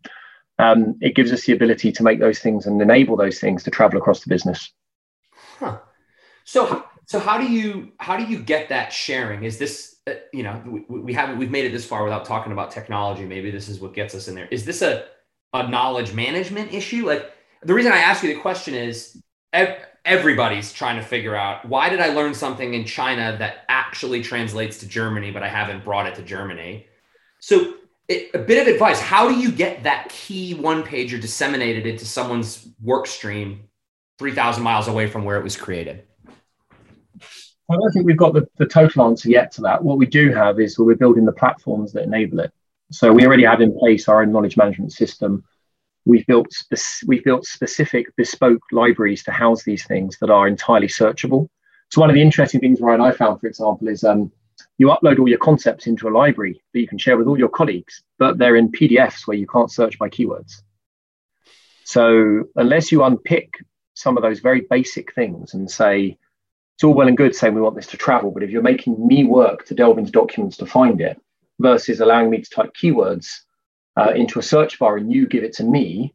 Um, 0.59 0.97
it 1.01 1.17
gives 1.17 1.33
us 1.33 1.45
the 1.45 1.53
ability 1.53 1.91
to 1.93 2.03
make 2.03 2.21
those 2.21 2.39
things 2.39 2.67
and 2.67 2.81
enable 2.81 3.17
those 3.17 3.41
things 3.41 3.63
to 3.65 3.71
travel 3.71 3.99
across 3.99 4.21
the 4.21 4.29
business. 4.29 4.73
Huh. 5.59 5.79
so 6.45 6.85
so 7.07 7.19
how 7.19 7.39
do 7.39 7.51
you 7.51 7.93
how 7.99 8.17
do 8.17 8.25
you 8.25 8.39
get 8.39 8.69
that 8.69 8.93
sharing 8.93 9.45
is 9.45 9.59
this 9.59 9.95
uh, 10.07 10.13
you 10.35 10.43
know, 10.43 10.63
we, 10.67 10.99
we 11.01 11.15
haven't 11.15 11.39
we've 11.39 11.51
made 11.51 11.65
it 11.65 11.73
this 11.73 11.87
far 11.87 12.05
without 12.05 12.27
talking 12.27 12.53
about 12.53 12.71
technology. 12.71 13.25
Maybe 13.25 13.51
this 13.51 13.69
is 13.69 13.81
what 13.81 13.95
gets 13.95 14.15
us 14.15 14.29
in 14.29 14.35
there. 14.35 14.49
Is 14.51 14.65
this 14.65 14.83
a 14.83 15.07
a 15.55 15.69
knowledge 15.69 16.13
management 16.13 16.75
issue? 16.75 17.07
Like 17.07 17.33
the 17.63 17.73
reason 17.73 17.93
I 17.93 17.99
ask 17.99 18.23
you 18.23 18.35
the 18.35 18.41
question 18.41 18.75
is 18.75 19.21
everybody's 20.05 20.73
trying 20.73 20.97
to 20.97 21.03
figure 21.03 21.35
out 21.35 21.67
why 21.67 21.89
did 21.89 22.01
I 22.01 22.09
learn 22.09 22.35
something 22.35 22.75
in 22.75 22.85
China 22.85 23.37
that 23.39 23.65
actually 23.69 24.23
translates 24.23 24.79
to 24.79 24.89
Germany, 24.89 25.31
but 25.31 25.43
I 25.43 25.49
haven't 25.49 25.85
brought 25.85 26.07
it 26.07 26.15
to 26.17 26.23
Germany. 26.23 26.87
So 27.41 27.75
it, 28.09 28.31
a 28.35 28.39
bit 28.39 28.61
of 28.61 28.71
advice: 28.71 29.01
How 29.01 29.27
do 29.27 29.37
you 29.37 29.51
get 29.51 29.85
that 29.85 30.11
key 30.11 30.53
one 30.53 30.83
pager 30.83 31.19
disseminated 31.19 31.87
into 31.87 32.05
someone's 32.05 32.69
work 32.83 33.07
stream, 33.07 33.71
three 34.19 34.33
thousand 34.33 34.65
miles 34.65 34.87
away 34.87 35.07
from 35.07 35.25
where 35.25 35.39
it 35.39 35.45
was 35.45 35.57
created? 35.57 36.05
I 37.71 37.77
don't 37.77 37.93
think 37.93 38.07
we've 38.07 38.17
got 38.17 38.35
the, 38.35 38.47
the 38.59 38.67
total 38.67 39.05
answer 39.05 39.31
yet 39.31 39.51
to 39.53 39.63
that. 39.63 39.83
What 39.83 39.99
we 39.99 40.07
do 40.07 40.33
have 40.33 40.61
is 40.61 40.79
we're 40.79 40.97
building 40.97 41.25
the 41.25 41.33
platforms 41.33 41.93
that 41.93 42.05
enable 42.05 42.41
it. 42.41 42.53
So 42.91 43.13
we 43.13 43.27
already 43.27 43.45
have 43.45 43.61
in 43.61 43.77
place 43.79 44.09
our 44.09 44.23
own 44.23 44.33
knowledge 44.33 44.57
management 44.57 44.93
system. 44.93 45.45
We've 46.05 46.27
built 46.27 46.53
spe- 46.53 47.07
we've 47.07 47.25
built 47.25 47.47
specific 47.47 48.15
bespoke 48.17 48.63
libraries 48.71 49.25
to 49.25 49.31
house 49.31 49.65
these 49.65 49.87
things 49.87 50.19
that 50.21 50.31
are 50.31 50.47
entirely 50.47 50.89
searchable. 50.89 51.49
So 51.91 52.01
one 52.01 52.11
of 52.11 52.15
the 52.15 52.23
interesting 52.23 52.61
things, 52.61 52.81
Ryan, 52.81 53.01
I 53.01 53.13
found, 53.13 53.41
for 53.41 53.47
example, 53.47 53.89
is 53.89 54.05
um, 54.05 54.31
you 54.79 54.89
upload 54.89 55.19
all 55.19 55.29
your 55.29 55.39
concepts 55.39 55.87
into 55.87 56.09
a 56.09 56.11
library 56.11 56.63
that 56.73 56.81
you 56.81 56.89
can 56.89 56.99
share 56.99 57.17
with 57.17 57.27
all 57.27 57.39
your 57.39 57.49
colleagues, 57.49 58.03
but 58.19 58.37
they're 58.37 58.57
in 58.57 58.71
PDFs 58.71 59.27
where 59.27 59.37
you 59.37 59.47
can't 59.47 59.71
search 59.71 59.99
by 59.99 60.09
keywords. 60.09 60.63
So 61.85 62.45
unless 62.57 62.93
you 62.93 63.05
unpick 63.05 63.55
some 63.95 64.17
of 64.17 64.23
those 64.23 64.41
very 64.41 64.63
basic 64.69 65.15
things 65.15 65.55
and 65.55 65.71
say, 65.71 66.19
it's 66.75 66.85
all 66.85 66.95
well 66.95 67.09
and 67.09 67.17
good 67.17 67.35
saying 67.35 67.55
we 67.55 67.61
want 67.61 67.77
this 67.77 67.87
to 67.89 67.97
travel, 67.97 68.31
but 68.31 68.43
if 68.43 68.51
you're 68.51 68.63
making 68.63 69.07
me 69.07 69.25
work 69.25 69.65
to 69.67 69.75
delve 69.75 69.99
into 69.99 70.11
documents 70.11 70.57
to 70.57 70.67
find 70.67 71.01
it 71.01 71.21
versus 71.61 72.01
allowing 72.01 72.31
me 72.31 72.41
to 72.41 72.51
type 72.51 72.71
keywords 72.81 73.29
uh, 73.97 74.13
into 74.15 74.39
a 74.39 74.43
search 74.43 74.79
bar 74.79 74.97
and 74.97 75.13
you 75.13 75.27
give 75.27 75.45
it 75.45 75.53
to 75.55 75.65
me, 75.65 76.15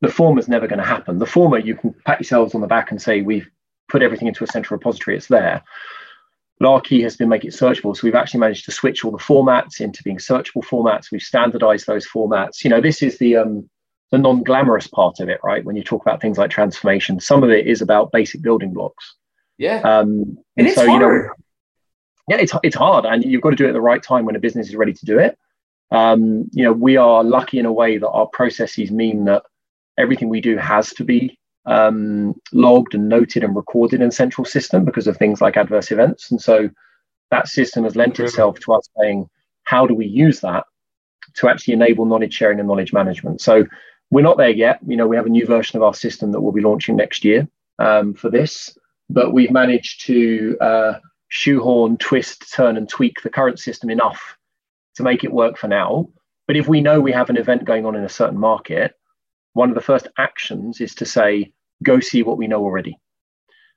the 0.00 0.08
former 0.08 0.38
is 0.38 0.48
never 0.48 0.68
going 0.68 0.78
to 0.78 0.84
happen. 0.84 1.18
The 1.18 1.26
former, 1.26 1.58
you 1.58 1.74
can 1.74 1.94
pat 2.06 2.20
yourselves 2.20 2.54
on 2.54 2.60
the 2.60 2.66
back 2.66 2.90
and 2.90 3.02
say, 3.02 3.22
we've 3.22 3.48
put 3.88 4.02
everything 4.02 4.28
into 4.28 4.44
a 4.44 4.48
central 4.48 4.78
repository, 4.78 5.16
it's 5.16 5.26
there. 5.26 5.62
But 6.58 6.68
our 6.68 6.80
key 6.80 7.02
has 7.02 7.16
been 7.16 7.28
make 7.28 7.44
it 7.44 7.52
searchable. 7.52 7.96
So 7.96 8.02
we've 8.04 8.14
actually 8.14 8.40
managed 8.40 8.66
to 8.66 8.72
switch 8.72 9.04
all 9.04 9.10
the 9.10 9.18
formats 9.18 9.80
into 9.80 10.02
being 10.04 10.18
searchable 10.18 10.64
formats. 10.64 11.10
We've 11.10 11.20
standardized 11.20 11.88
those 11.88 12.06
formats. 12.06 12.62
You 12.62 12.70
know, 12.70 12.80
this 12.80 13.02
is 13.02 13.18
the 13.18 13.36
um, 13.36 13.68
the 14.12 14.18
non-glamorous 14.18 14.86
part 14.86 15.18
of 15.20 15.28
it, 15.28 15.40
right? 15.42 15.64
When 15.64 15.74
you 15.74 15.82
talk 15.82 16.02
about 16.02 16.20
things 16.20 16.38
like 16.38 16.50
transformation, 16.50 17.18
some 17.18 17.42
of 17.42 17.50
it 17.50 17.66
is 17.66 17.80
about 17.80 18.12
basic 18.12 18.42
building 18.42 18.72
blocks. 18.72 19.16
Yeah. 19.62 19.80
Um, 19.82 20.38
and 20.56 20.66
it's 20.66 20.74
so, 20.74 20.86
hard. 20.86 21.00
you 21.00 21.06
know, 21.06 21.28
yeah, 22.28 22.38
it's 22.38 22.52
it's 22.64 22.74
hard, 22.74 23.04
and 23.04 23.24
you've 23.24 23.42
got 23.42 23.50
to 23.50 23.56
do 23.56 23.64
it 23.64 23.68
at 23.68 23.74
the 23.74 23.80
right 23.80 24.02
time 24.02 24.24
when 24.24 24.34
a 24.34 24.40
business 24.40 24.68
is 24.68 24.74
ready 24.74 24.92
to 24.92 25.06
do 25.06 25.20
it. 25.20 25.38
Um, 25.92 26.50
you 26.52 26.64
know, 26.64 26.72
we 26.72 26.96
are 26.96 27.22
lucky 27.22 27.60
in 27.60 27.66
a 27.66 27.72
way 27.72 27.96
that 27.98 28.08
our 28.08 28.26
processes 28.26 28.90
mean 28.90 29.26
that 29.26 29.44
everything 29.96 30.28
we 30.28 30.40
do 30.40 30.56
has 30.56 30.92
to 30.94 31.04
be 31.04 31.38
um, 31.66 32.34
logged 32.52 32.94
and 32.94 33.08
noted 33.08 33.44
and 33.44 33.54
recorded 33.54 34.00
in 34.00 34.10
central 34.10 34.44
system 34.44 34.84
because 34.84 35.06
of 35.06 35.16
things 35.16 35.40
like 35.40 35.56
adverse 35.56 35.92
events. 35.92 36.30
And 36.32 36.40
so 36.40 36.68
that 37.30 37.46
system 37.46 37.84
has 37.84 37.94
lent 37.94 38.18
itself 38.18 38.58
to 38.60 38.72
us 38.72 38.88
saying, 38.98 39.28
how 39.64 39.86
do 39.86 39.94
we 39.94 40.06
use 40.06 40.40
that 40.40 40.64
to 41.34 41.48
actually 41.48 41.74
enable 41.74 42.06
knowledge 42.06 42.34
sharing 42.34 42.58
and 42.58 42.66
knowledge 42.66 42.92
management? 42.92 43.40
So 43.40 43.66
we're 44.10 44.22
not 44.22 44.38
there 44.38 44.50
yet. 44.50 44.80
You 44.86 44.96
know, 44.96 45.06
we 45.06 45.16
have 45.16 45.26
a 45.26 45.30
new 45.30 45.46
version 45.46 45.76
of 45.76 45.82
our 45.82 45.94
system 45.94 46.32
that 46.32 46.40
we'll 46.40 46.52
be 46.52 46.62
launching 46.62 46.96
next 46.96 47.24
year 47.24 47.46
um, 47.78 48.14
for 48.14 48.28
this, 48.28 48.76
but 49.12 49.32
we've 49.32 49.50
managed 49.50 50.06
to 50.06 50.56
uh, 50.60 50.92
shoehorn, 51.28 51.96
twist, 51.98 52.52
turn, 52.52 52.76
and 52.76 52.88
tweak 52.88 53.22
the 53.22 53.30
current 53.30 53.58
system 53.58 53.90
enough 53.90 54.36
to 54.96 55.02
make 55.02 55.24
it 55.24 55.32
work 55.32 55.56
for 55.58 55.68
now. 55.68 56.08
But 56.46 56.56
if 56.56 56.68
we 56.68 56.80
know 56.80 57.00
we 57.00 57.12
have 57.12 57.30
an 57.30 57.36
event 57.36 57.64
going 57.64 57.86
on 57.86 57.94
in 57.94 58.04
a 58.04 58.08
certain 58.08 58.38
market, 58.38 58.94
one 59.54 59.68
of 59.68 59.74
the 59.74 59.80
first 59.80 60.08
actions 60.18 60.80
is 60.80 60.94
to 60.96 61.06
say, 61.06 61.52
go 61.82 62.00
see 62.00 62.22
what 62.22 62.38
we 62.38 62.46
know 62.46 62.62
already. 62.62 62.98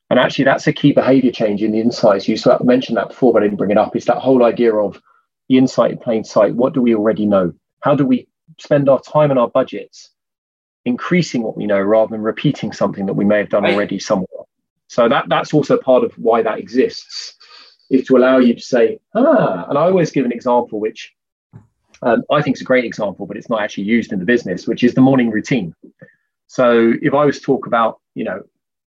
And 0.10 0.20
actually, 0.20 0.46
that's 0.46 0.68
a 0.68 0.74
key 0.74 0.94
behavior 0.94 1.32
change 1.32 1.64
in 1.64 1.72
the 1.72 1.82
insights. 1.82 2.28
You 2.28 2.38
sort 2.38 2.60
of 2.62 2.68
mentioned 2.68 2.98
that 2.98 3.10
before, 3.10 3.34
but 3.34 3.42
I 3.42 3.46
didn't 3.48 3.58
bring 3.58 3.72
it 3.72 3.78
up. 3.78 3.96
It's 3.96 4.06
that 4.06 4.20
whole 4.20 4.44
idea 4.44 4.76
of 4.76 5.02
the 5.50 5.58
insight 5.58 5.92
in 5.92 5.98
plain 5.98 6.24
sight. 6.24 6.56
What 6.56 6.74
do 6.74 6.82
we 6.82 6.96
already 6.96 7.26
know? 7.26 7.54
How 7.82 7.96
do 7.96 8.06
we 8.06 8.28
spend 8.60 8.88
our 8.88 9.02
time 9.02 9.32
and 9.32 9.40
our 9.40 9.50
budgets 9.50 10.12
increasing 10.86 11.42
what 11.42 11.58
we 11.58 11.66
know 11.66 11.80
rather 11.80 12.12
than 12.12 12.22
repeating 12.22 12.72
something 12.72 13.08
that 13.08 13.16
we 13.16 13.26
may 13.26 13.40
have 13.40 13.50
done 13.50 13.64
Right. 13.64 13.74
already 13.74 13.98
somewhere? 14.00 14.45
So 14.88 15.10
that 15.10 15.26
that's 15.30 15.54
also 15.54 15.78
part 15.78 16.04
of 16.04 16.14
why 16.18 16.42
that 16.44 16.60
exists, 16.60 17.36
is 17.90 18.06
to 18.08 18.18
allow 18.18 18.38
you 18.38 18.54
to 18.54 18.62
say, 18.62 19.00
ah, 19.16 19.66
and 19.70 19.78
I 19.78 19.82
always 19.82 20.12
give 20.12 20.26
an 20.26 20.32
example 20.32 20.80
which 20.80 21.14
um, 22.02 22.24
I 22.32 22.42
think 22.42 22.58
is 22.58 22.62
a 22.62 22.66
great 22.66 22.86
example, 22.86 23.26
but 23.26 23.38
it's 23.38 23.50
not 23.50 23.62
actually 23.62 23.86
used 23.86 24.12
in 24.12 24.20
the 24.20 24.26
business, 24.26 24.68
which 24.68 24.84
is 24.84 24.94
the 24.94 25.02
morning 25.02 25.32
routine. 25.32 25.74
So 26.48 26.94
if 27.02 27.14
I 27.14 27.26
was 27.26 27.40
to 27.40 27.46
talk 27.46 27.68
about, 27.68 28.00
you 28.14 28.24
know, 28.24 28.44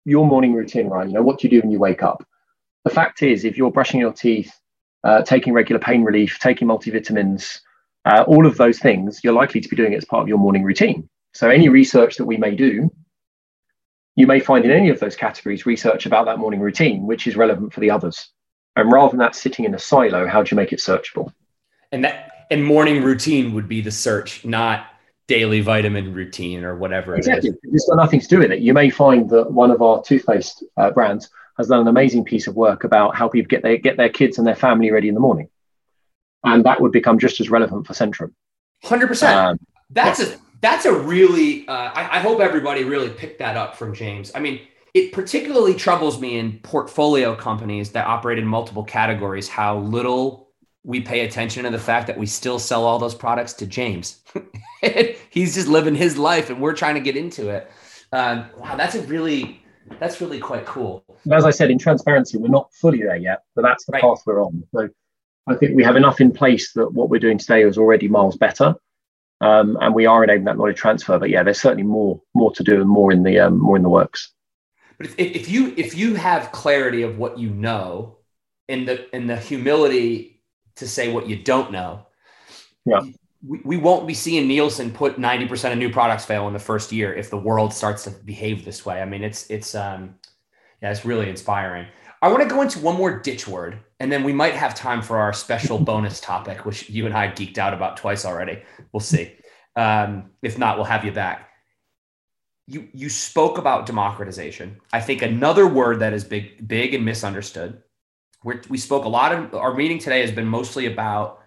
your 0.04 0.26
morning 0.26 0.54
routine, 0.54 0.88
Ryan, 0.88 1.08
you 1.08 1.14
know, 1.14 1.22
what 1.22 1.38
do 1.38 1.46
you 1.46 1.50
do 1.50 1.60
when 1.60 1.70
you 1.70 1.78
wake 1.78 2.02
up? 2.02 2.26
The 2.84 2.90
fact 2.90 3.22
is, 3.22 3.44
if 3.44 3.56
you're 3.56 3.70
brushing 3.70 4.00
your 4.00 4.12
teeth, 4.12 4.52
uh, 5.04 5.22
taking 5.22 5.52
regular 5.52 5.80
pain 5.80 6.02
relief, 6.02 6.38
taking 6.40 6.68
multivitamins, 6.68 7.60
uh, 8.04 8.24
all 8.26 8.46
of 8.46 8.56
those 8.56 8.78
things, 8.78 9.20
you're 9.22 9.32
likely 9.32 9.60
to 9.60 9.68
be 9.68 9.76
doing 9.76 9.92
it 9.92 9.96
as 9.96 10.04
part 10.04 10.22
of 10.22 10.28
your 10.28 10.38
morning 10.38 10.62
routine. 10.62 11.08
So 11.32 11.48
any 11.48 11.68
research 11.68 12.16
that 12.16 12.26
we 12.26 12.36
may 12.36 12.54
do, 12.54 12.90
you 14.16 14.26
may 14.26 14.40
find 14.40 14.64
in 14.64 14.70
any 14.70 14.90
of 14.90 15.00
those 15.00 15.16
categories 15.16 15.66
research 15.66 16.06
about 16.06 16.26
that 16.26 16.38
morning 16.38 16.60
routine, 16.60 17.06
which 17.06 17.26
is 17.26 17.36
relevant 17.36 17.72
for 17.72 17.80
the 17.80 17.90
others. 17.90 18.30
And 18.76 18.90
rather 18.90 19.10
than 19.10 19.18
that 19.18 19.36
sitting 19.36 19.64
in 19.64 19.74
a 19.74 19.78
silo, 19.78 20.26
how 20.26 20.42
do 20.42 20.54
you 20.54 20.56
make 20.56 20.72
it 20.72 20.80
searchable? 20.80 21.32
and 21.94 22.04
that 22.04 22.46
and 22.50 22.62
morning 22.62 23.02
routine 23.02 23.54
would 23.54 23.68
be 23.68 23.80
the 23.80 23.90
search, 23.90 24.44
not 24.44 24.86
daily 25.28 25.60
vitamin 25.60 26.12
routine 26.12 26.62
or 26.64 26.76
whatever 26.76 27.14
it 27.14 27.20
is. 27.20 27.28
Exactly. 27.28 27.52
It's 27.72 27.88
got 27.88 27.96
nothing 27.96 28.20
to 28.20 28.28
do 28.28 28.38
with 28.40 28.50
it. 28.50 28.60
You 28.60 28.74
may 28.74 28.90
find 28.90 29.30
that 29.30 29.50
one 29.50 29.70
of 29.70 29.80
our 29.80 30.02
toothpaste 30.02 30.62
uh, 30.76 30.90
brands 30.90 31.30
has 31.56 31.68
done 31.68 31.80
an 31.80 31.88
amazing 31.88 32.24
piece 32.24 32.46
of 32.46 32.56
work 32.56 32.84
about 32.84 33.14
how 33.14 33.28
people 33.28 33.48
get 33.48 33.62
their 33.62 33.78
get 33.78 33.96
their 33.96 34.08
kids 34.08 34.38
and 34.38 34.46
their 34.46 34.56
family 34.56 34.90
ready 34.90 35.08
in 35.08 35.14
the 35.14 35.20
morning, 35.20 35.48
and 36.42 36.64
that 36.64 36.80
would 36.80 36.92
become 36.92 37.18
just 37.18 37.40
as 37.40 37.48
relevant 37.48 37.86
for 37.86 37.94
Centrum. 37.94 38.32
Hundred 38.82 39.06
percent. 39.06 39.38
Um, 39.38 39.58
That's 39.88 40.20
a 40.20 40.36
that's 40.64 40.86
a 40.86 40.92
really. 40.92 41.68
Uh, 41.68 41.90
I, 41.94 42.16
I 42.16 42.18
hope 42.20 42.40
everybody 42.40 42.84
really 42.84 43.10
picked 43.10 43.38
that 43.38 43.54
up 43.56 43.76
from 43.76 43.94
James. 43.94 44.32
I 44.34 44.40
mean, 44.40 44.60
it 44.94 45.12
particularly 45.12 45.74
troubles 45.74 46.18
me 46.18 46.38
in 46.38 46.58
portfolio 46.60 47.36
companies 47.36 47.90
that 47.90 48.06
operate 48.06 48.38
in 48.38 48.46
multiple 48.46 48.82
categories 48.82 49.46
how 49.46 49.78
little 49.78 50.48
we 50.82 51.00
pay 51.00 51.20
attention 51.26 51.64
to 51.64 51.70
the 51.70 51.78
fact 51.78 52.06
that 52.06 52.16
we 52.16 52.24
still 52.24 52.58
sell 52.58 52.84
all 52.84 52.98
those 52.98 53.14
products 53.14 53.52
to 53.54 53.66
James. 53.66 54.20
He's 55.30 55.54
just 55.54 55.68
living 55.68 55.94
his 55.94 56.16
life, 56.16 56.48
and 56.48 56.60
we're 56.62 56.74
trying 56.74 56.94
to 56.94 57.00
get 57.00 57.16
into 57.16 57.50
it. 57.50 57.70
Um, 58.12 58.46
wow, 58.56 58.74
that's 58.76 58.94
a 58.94 59.02
really 59.02 59.60
that's 60.00 60.22
really 60.22 60.38
quite 60.38 60.64
cool. 60.64 61.04
as 61.30 61.44
I 61.44 61.50
said, 61.50 61.70
in 61.70 61.78
transparency, 61.78 62.38
we're 62.38 62.48
not 62.48 62.72
fully 62.72 63.02
there 63.02 63.16
yet, 63.16 63.42
but 63.54 63.62
that's 63.62 63.84
the 63.84 63.92
Right. 63.92 64.02
path 64.02 64.22
we're 64.24 64.42
on. 64.42 64.64
So 64.72 64.88
I 65.46 65.56
think 65.56 65.76
we 65.76 65.84
have 65.84 65.96
enough 65.96 66.22
in 66.22 66.32
place 66.32 66.72
that 66.72 66.94
what 66.94 67.10
we're 67.10 67.20
doing 67.20 67.36
today 67.36 67.64
is 67.64 67.76
already 67.76 68.08
miles 68.08 68.38
better, 68.38 68.74
um, 69.44 69.76
and 69.80 69.94
we 69.94 70.06
are 70.06 70.24
enabling 70.24 70.44
that 70.44 70.56
knowledge 70.56 70.76
transfer. 70.76 71.18
But 71.18 71.30
yeah, 71.30 71.42
there's 71.42 71.60
certainly 71.60 71.84
more 71.84 72.20
more 72.34 72.52
to 72.54 72.62
do 72.64 72.80
and 72.80 72.88
more 72.88 73.12
in 73.12 73.22
the 73.22 73.38
um, 73.40 73.58
more 73.58 73.76
in 73.76 73.82
the 73.82 73.88
works. 73.88 74.32
But 74.98 75.06
if, 75.06 75.14
if 75.18 75.48
you 75.50 75.74
if 75.76 75.94
you 75.96 76.14
have 76.14 76.52
clarity 76.52 77.02
of 77.02 77.18
what 77.18 77.38
you 77.38 77.50
know, 77.50 78.18
and 78.68 78.88
the 78.88 79.14
and 79.14 79.28
the 79.28 79.36
humility 79.36 80.42
to 80.76 80.88
say 80.88 81.12
what 81.12 81.28
you 81.28 81.36
don't 81.36 81.70
know, 81.70 82.06
Yeah. 82.86 83.02
we, 83.46 83.60
we 83.64 83.76
won't 83.76 84.06
be 84.06 84.14
seeing 84.14 84.48
Nielsen 84.48 84.90
put 84.90 85.18
ninety 85.18 85.46
percent 85.46 85.72
of 85.72 85.78
new 85.78 85.90
products 85.90 86.24
fail 86.24 86.46
in 86.48 86.54
the 86.54 86.58
first 86.58 86.92
year 86.92 87.12
if 87.12 87.28
the 87.28 87.38
world 87.38 87.74
starts 87.74 88.04
to 88.04 88.10
behave 88.10 88.64
this 88.64 88.86
way. 88.86 89.02
I 89.02 89.04
mean, 89.04 89.22
it's 89.22 89.50
it's 89.50 89.74
um 89.74 90.14
yeah, 90.80 90.90
it's 90.90 91.04
really 91.04 91.28
inspiring. 91.28 91.86
I 92.24 92.28
want 92.28 92.42
to 92.42 92.48
go 92.48 92.62
into 92.62 92.78
one 92.78 92.96
more 92.96 93.18
ditch 93.18 93.46
word, 93.46 93.80
and 94.00 94.10
then 94.10 94.24
we 94.24 94.32
might 94.32 94.54
have 94.54 94.74
time 94.74 95.02
for 95.02 95.18
our 95.18 95.32
special 95.32 95.78
bonus 95.90 96.20
topic, 96.20 96.64
which 96.64 96.88
you 96.88 97.06
and 97.06 97.14
I 97.14 97.28
geeked 97.28 97.58
out 97.58 97.74
about 97.74 97.96
twice 97.96 98.24
already. 98.24 98.62
We'll 98.92 99.00
see. 99.00 99.34
Um, 99.76 100.30
if 100.42 100.58
not, 100.58 100.76
we'll 100.76 100.86
have 100.86 101.04
you 101.04 101.12
back 101.12 101.50
you 102.66 102.88
you 102.92 103.08
spoke 103.08 103.58
about 103.58 103.86
democratization. 103.86 104.80
I 104.92 105.00
think 105.00 105.22
another 105.22 105.66
word 105.66 106.00
that 106.00 106.12
is 106.12 106.24
big 106.24 106.66
big 106.66 106.94
and 106.94 107.04
misunderstood. 107.04 107.82
We're, 108.42 108.62
we 108.68 108.78
spoke 108.78 109.04
a 109.04 109.08
lot 109.08 109.32
of 109.32 109.54
our 109.54 109.74
meeting 109.74 109.98
today 109.98 110.20
has 110.20 110.30
been 110.30 110.46
mostly 110.46 110.86
about 110.86 111.40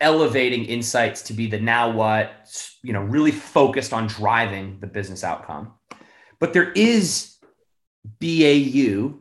elevating 0.00 0.64
insights 0.64 1.22
to 1.22 1.32
be 1.32 1.46
the 1.46 1.60
now 1.60 1.90
what 1.90 2.50
you 2.82 2.92
know 2.92 3.02
really 3.02 3.30
focused 3.30 3.92
on 3.92 4.06
driving 4.06 4.78
the 4.80 4.86
business 4.86 5.24
outcome. 5.24 5.72
But 6.38 6.52
there 6.52 6.72
is 6.72 7.36
BAU 8.20 9.14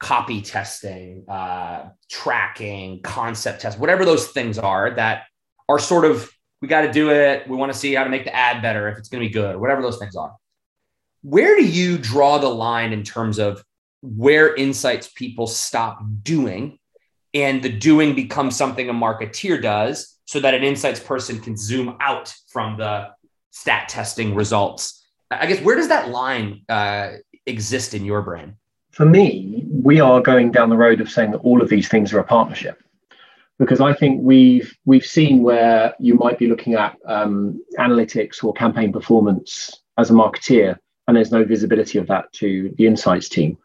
copy 0.00 0.42
testing, 0.42 1.24
uh, 1.28 1.90
tracking, 2.10 3.02
concept 3.02 3.60
test, 3.60 3.78
whatever 3.78 4.04
those 4.04 4.28
things 4.28 4.58
are 4.58 4.90
that 4.96 5.24
are 5.68 5.78
sort 5.78 6.04
of 6.04 6.30
we 6.60 6.68
got 6.68 6.82
to 6.82 6.92
do 6.92 7.10
it. 7.10 7.48
We 7.48 7.56
want 7.56 7.72
to 7.72 7.78
see 7.78 7.94
how 7.94 8.04
to 8.04 8.10
make 8.10 8.24
the 8.24 8.34
ad 8.34 8.60
better 8.60 8.88
if 8.88 8.98
it's 8.98 9.08
going 9.08 9.22
to 9.22 9.28
be 9.28 9.32
good, 9.32 9.56
whatever 9.56 9.80
those 9.80 9.98
things 9.98 10.14
are 10.14 10.34
where 11.22 11.56
do 11.56 11.64
you 11.64 11.98
draw 11.98 12.38
the 12.38 12.48
line 12.48 12.92
in 12.92 13.02
terms 13.02 13.38
of 13.38 13.62
where 14.02 14.54
insights 14.54 15.08
people 15.08 15.46
stop 15.46 16.02
doing 16.22 16.78
and 17.34 17.62
the 17.62 17.68
doing 17.68 18.14
becomes 18.14 18.56
something 18.56 18.88
a 18.88 18.92
marketeer 18.92 19.60
does 19.60 20.18
so 20.24 20.40
that 20.40 20.54
an 20.54 20.64
insights 20.64 21.00
person 21.00 21.38
can 21.40 21.56
zoom 21.56 21.96
out 22.00 22.34
from 22.48 22.78
the 22.78 23.08
stat 23.50 23.88
testing 23.88 24.34
results 24.34 25.06
i 25.30 25.46
guess 25.46 25.60
where 25.60 25.76
does 25.76 25.88
that 25.88 26.08
line 26.08 26.62
uh, 26.68 27.10
exist 27.46 27.92
in 27.94 28.04
your 28.04 28.22
brain 28.22 28.56
For 29.00 29.06
me, 29.06 29.64
we 29.72 29.98
are 29.98 30.20
going 30.20 30.52
down 30.52 30.68
the 30.68 30.76
road 30.76 31.00
of 31.00 31.10
saying 31.10 31.30
that 31.30 31.38
all 31.38 31.62
of 31.62 31.70
these 31.70 31.88
things 31.88 32.12
are 32.12 32.18
a 32.18 32.22
partnership. 32.22 32.82
Because 33.58 33.80
I 33.80 33.94
think 33.94 34.20
we've 34.22 34.76
we've 34.84 35.06
seen 35.06 35.42
where 35.42 35.94
you 35.98 36.16
might 36.16 36.38
be 36.38 36.48
looking 36.48 36.74
at 36.74 36.98
um, 37.06 37.64
analytics 37.78 38.44
or 38.44 38.52
campaign 38.52 38.92
performance 38.92 39.74
as 39.96 40.10
a 40.10 40.12
marketeer, 40.12 40.76
and 41.08 41.16
there's 41.16 41.32
no 41.32 41.46
visibility 41.46 41.96
of 41.96 42.08
that 42.08 42.30
to 42.34 42.74
the 42.76 42.86
insights 42.86 43.30
team. 43.30 43.56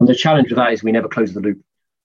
And 0.00 0.08
the 0.08 0.14
challenge 0.14 0.48
with 0.48 0.56
that 0.56 0.72
is 0.72 0.82
we 0.82 0.90
never 0.90 1.06
close 1.06 1.34
the 1.34 1.40
loop. 1.40 1.60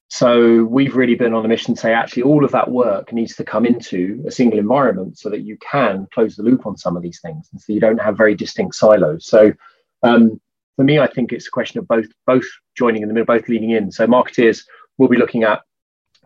So 0.08 0.64
we've 0.64 0.94
really 0.94 1.14
been 1.14 1.32
on 1.32 1.46
a 1.46 1.48
mission 1.48 1.74
to 1.74 1.80
say 1.80 1.94
actually 1.94 2.24
all 2.24 2.44
of 2.44 2.52
that 2.52 2.70
work 2.70 3.14
needs 3.14 3.34
to 3.36 3.44
come 3.44 3.64
into 3.64 4.22
a 4.26 4.30
single 4.30 4.58
environment 4.58 5.16
so 5.16 5.30
that 5.30 5.40
you 5.40 5.56
can 5.56 6.06
close 6.12 6.36
the 6.36 6.42
loop 6.42 6.66
on 6.66 6.76
some 6.76 6.98
of 6.98 7.02
these 7.02 7.22
things, 7.22 7.48
and 7.50 7.58
so 7.62 7.72
you 7.72 7.80
don't 7.80 8.02
have 8.02 8.18
very 8.18 8.34
distinct 8.34 8.74
silos. 8.74 9.24
So 9.24 9.54
um, 10.02 10.38
for 10.76 10.84
me, 10.84 10.98
I 10.98 11.06
think 11.06 11.32
it's 11.32 11.46
a 11.46 11.50
question 11.50 11.78
of 11.78 11.88
both 11.88 12.06
both 12.26 12.44
joining 12.76 13.02
in 13.02 13.08
the 13.08 13.14
middle, 13.14 13.26
both 13.26 13.48
leading 13.48 13.70
in. 13.70 13.92
So 13.92 14.06
marketeers 14.06 14.64
will 14.98 15.08
be 15.08 15.16
looking 15.16 15.44
at 15.44 15.62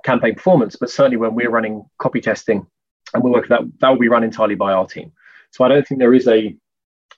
campaign 0.04 0.34
performance, 0.34 0.76
but 0.76 0.90
certainly 0.90 1.16
when 1.16 1.34
we're 1.34 1.50
running 1.50 1.84
copy 1.98 2.20
testing 2.20 2.66
and 3.14 3.22
we're 3.22 3.32
working 3.32 3.50
that 3.50 3.62
that 3.80 3.88
will 3.88 3.98
be 3.98 4.08
run 4.08 4.24
entirely 4.24 4.54
by 4.54 4.72
our 4.72 4.86
team. 4.86 5.12
So 5.50 5.64
I 5.64 5.68
don't 5.68 5.86
think 5.86 5.98
there 5.98 6.14
is 6.14 6.28
a 6.28 6.56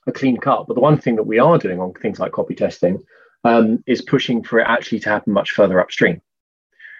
a 0.07 0.11
clean 0.11 0.37
cut. 0.37 0.67
But 0.67 0.73
the 0.75 0.81
one 0.81 0.97
thing 0.97 1.15
that 1.15 1.23
we 1.23 1.39
are 1.39 1.57
doing 1.57 1.79
on 1.79 1.93
things 1.93 2.19
like 2.19 2.31
copy 2.31 2.55
testing 2.55 3.01
um, 3.43 3.83
is 3.87 4.01
pushing 4.01 4.43
for 4.43 4.59
it 4.59 4.67
actually 4.67 4.99
to 5.01 5.09
happen 5.09 5.33
much 5.33 5.51
further 5.51 5.79
upstream. 5.79 6.21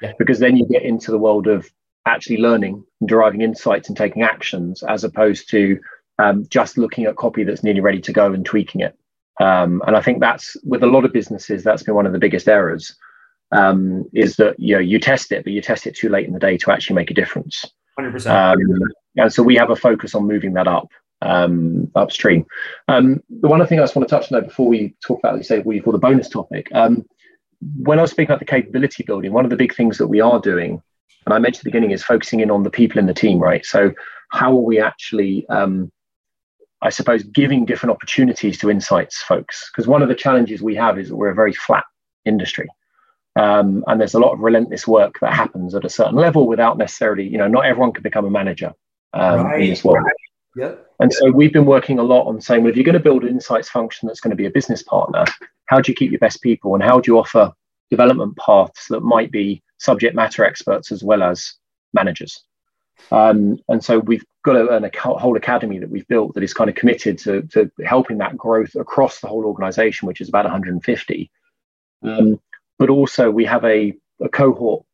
Yeah. 0.02 0.14
Because 0.18 0.40
then 0.40 0.58
you 0.58 0.66
get 0.66 0.84
into 0.84 1.12
the 1.12 1.20
world 1.20 1.48
of 1.48 1.70
actually 2.06 2.38
learning 2.38 2.84
and 3.00 3.10
deriving 3.10 3.42
insights 3.42 3.88
and 3.88 3.98
taking 3.98 4.24
actions 4.24 4.84
as 4.84 5.04
opposed 5.04 5.50
to 5.50 5.80
um, 6.18 6.48
just 6.50 6.78
looking 6.78 7.06
at 7.06 7.16
copy 7.16 7.44
that's 7.44 7.64
nearly 7.64 7.82
ready 7.82 8.02
to 8.02 8.14
go 8.14 8.34
and 8.34 8.46
tweaking 8.46 8.82
it. 8.82 8.98
Um, 9.42 9.82
and 9.88 9.96
I 9.96 10.02
think 10.02 10.20
that's 10.20 10.56
with 10.64 10.84
a 10.84 10.88
lot 10.88 11.06
of 11.06 11.14
businesses, 11.14 11.64
that's 11.64 11.84
been 11.84 11.96
one 11.96 12.06
of 12.06 12.14
the 12.14 12.20
biggest 12.20 12.48
errors. 12.48 12.96
Um, 13.54 14.06
is 14.14 14.38
that 14.38 14.58
you 14.60 14.76
know 14.76 14.82
you 14.82 14.98
test 14.98 15.32
it, 15.34 15.44
but 15.44 15.52
you 15.52 15.62
test 15.62 15.86
it 15.86 15.96
too 15.96 16.08
late 16.08 16.26
in 16.26 16.34
the 16.34 16.40
day 16.40 16.58
to 16.58 16.72
actually 16.72 16.96
make 16.96 17.12
a 17.12 17.14
difference. 17.14 17.66
Hundred 17.98 18.12
percent. 18.14 18.38
Um, 18.38 18.60
and 19.18 19.34
so 19.34 19.44
we 19.44 19.56
have 19.56 19.70
a 19.70 19.76
focus 19.76 20.16
on 20.16 20.26
moving 20.26 20.54
that 20.54 20.70
up 20.70 20.88
um, 21.22 21.92
upstream. 21.96 22.46
Um, 22.88 23.22
the 23.30 23.48
one 23.48 23.62
other 23.62 23.68
thing 23.68 23.80
I 23.80 23.84
just 23.84 23.96
want 23.96 24.08
to 24.08 24.16
touch 24.16 24.32
on 24.32 24.40
though 24.40 24.48
before 24.48 24.68
we 24.68 24.96
talk 25.06 25.20
about, 25.20 25.36
let's 25.36 25.48
say, 25.48 25.60
what 25.62 25.76
you 25.76 25.84
call 25.84 25.94
the 25.94 26.00
bonus 26.00 26.30
topic. 26.30 26.68
Um, 26.74 27.06
when 27.78 28.00
I 28.00 28.02
was 28.02 28.12
speaking 28.12 28.32
about 28.32 28.40
the 28.40 28.46
capability 28.46 29.04
building, 29.04 29.34
one 29.34 29.46
of 29.46 29.52
the 29.52 29.58
big 29.58 29.76
things 29.76 29.98
that 30.00 30.08
we 30.08 30.20
are 30.20 30.40
doing, 30.40 30.82
and 31.26 31.34
I 31.34 31.40
mentioned 31.40 31.60
at 31.60 31.64
the 31.66 31.70
beginning, 31.70 31.92
is 31.92 32.04
focusing 32.04 32.40
in 32.40 32.50
on 32.50 32.64
the 32.64 32.72
people 32.72 33.00
in 33.00 33.06
the 33.06 33.14
team, 33.14 33.40
right? 33.40 33.66
So 33.66 33.94
how 34.30 34.52
are 34.52 34.62
we 34.62 34.80
actually, 34.80 35.46
um, 35.50 35.92
I 36.82 36.90
suppose, 36.90 37.24
giving 37.24 37.66
different 37.66 37.92
opportunities 37.92 38.58
to 38.60 38.72
insights 38.72 39.22
folks? 39.22 39.70
Because 39.72 39.88
one 39.88 40.02
of 40.02 40.10
the 40.10 40.16
challenges 40.16 40.62
we 40.62 40.76
have 40.76 40.98
is 40.98 41.10
that 41.10 41.16
we're 41.16 41.30
a 41.30 41.36
very 41.36 41.54
flat 41.54 41.84
industry. 42.26 42.70
Um, 43.36 43.84
and 43.88 44.00
there's 44.00 44.14
a 44.14 44.20
lot 44.20 44.34
of 44.34 44.40
relentless 44.40 44.88
work 44.88 45.20
that 45.22 45.34
happens 45.34 45.74
at 45.74 45.86
a 45.86 45.90
certain 45.90 46.16
level 46.16 46.48
without 46.48 46.78
necessarily, 46.78 47.28
you 47.28 47.38
know, 47.38 47.48
not 47.48 47.66
everyone 47.66 47.94
can 47.94 48.04
become 48.04 48.26
a 48.26 48.30
manager 48.30 48.74
um, 49.14 49.46
right, 49.46 49.62
in 49.62 49.70
this 49.70 49.84
world. 49.84 50.04
Right. 50.04 50.16
Yep. 50.56 50.88
And 51.00 51.14
so 51.14 51.32
we've 51.32 51.54
been 51.54 51.66
working 51.66 51.98
a 51.98 52.04
lot 52.04 52.28
on 52.28 52.42
saying, 52.42 52.64
well, 52.64 52.72
if 52.72 52.76
you're 52.76 52.84
going 52.84 52.94
to 52.94 53.00
build 53.00 53.24
an 53.24 53.30
insights 53.30 53.70
function 53.70 54.08
that's 54.08 54.20
going 54.20 54.32
to 54.32 54.36
be 54.36 54.46
a 54.46 54.52
business 54.52 54.84
partner, 54.84 55.24
how 55.68 55.80
do 55.80 55.92
you 55.92 55.96
keep 55.96 56.12
your 56.12 56.20
best 56.20 56.42
people 56.42 56.74
and 56.76 56.84
how 56.84 57.00
do 57.00 57.12
you 57.12 57.18
offer 57.18 57.54
development 57.90 58.38
paths 58.38 58.88
that 58.90 59.02
might 59.02 59.32
be 59.32 59.64
subject 59.78 60.14
matter 60.14 60.44
experts 60.44 60.92
as 60.92 61.04
well 61.04 61.24
as 61.24 61.54
managers? 61.94 62.44
Um, 63.12 63.58
and 63.68 63.84
so 63.84 64.00
we've 64.00 64.26
got 64.44 64.56
a, 64.56 64.68
a, 64.68 65.18
whole 65.18 65.38
academy 65.38 65.80
that 65.80 65.90
we've 65.90 66.08
built 66.08 66.34
that 66.36 66.44
is 66.44 66.54
kind 66.54 66.70
of 66.70 66.76
committed 66.76 67.18
to, 67.20 67.44
to 67.44 67.72
helping 67.86 68.18
that 68.20 68.38
growth 68.38 68.76
across 68.76 69.20
the 69.20 69.28
whole 69.28 69.46
organization, 69.46 70.08
which 70.08 70.22
is 70.22 70.30
about 70.30 70.46
150. 70.46 71.32
Um, 72.04 72.40
but 72.80 72.90
also 72.90 73.30
we 73.30 73.46
have 73.46 73.64
a, 73.66 73.94
a 74.22 74.30
cohort 74.30 74.86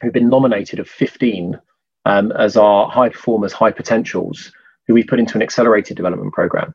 who've 0.00 0.12
been 0.12 0.28
nominated 0.28 0.78
of 0.80 0.88
15 0.88 1.58
um, 2.04 2.32
as 2.32 2.56
our 2.56 2.88
high 2.88 3.08
performers, 3.08 3.52
high 3.52 3.70
potentials 3.70 4.52
who 4.86 4.94
we've 4.94 5.06
put 5.06 5.18
into 5.18 5.36
an 5.36 5.42
accelerated 5.42 5.96
development 5.96 6.32
program 6.32 6.74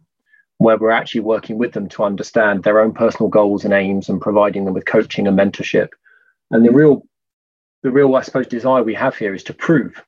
where 0.59 0.77
we're 0.77 0.91
actually 0.91 1.21
working 1.21 1.57
with 1.57 1.71
them 1.71 1.87
to 1.87 2.03
understand 2.03 2.63
their 2.63 2.81
own 2.81 2.93
personal 2.93 3.29
goals 3.29 3.63
and 3.63 3.73
aims 3.73 4.09
and 4.09 4.21
providing 4.21 4.65
them 4.65 4.73
with 4.73 4.85
coaching 4.85 5.25
and 5.25 5.39
mentorship. 5.39 5.89
And 6.51 6.65
the 6.65 6.71
real, 6.71 7.03
the 7.81 7.91
real, 7.91 8.13
I 8.15 8.21
suppose, 8.21 8.47
desire 8.47 8.83
we 8.83 8.93
have 8.93 9.15
here 9.15 9.33
is 9.33 9.43
to 9.43 9.53
prove 9.53 10.03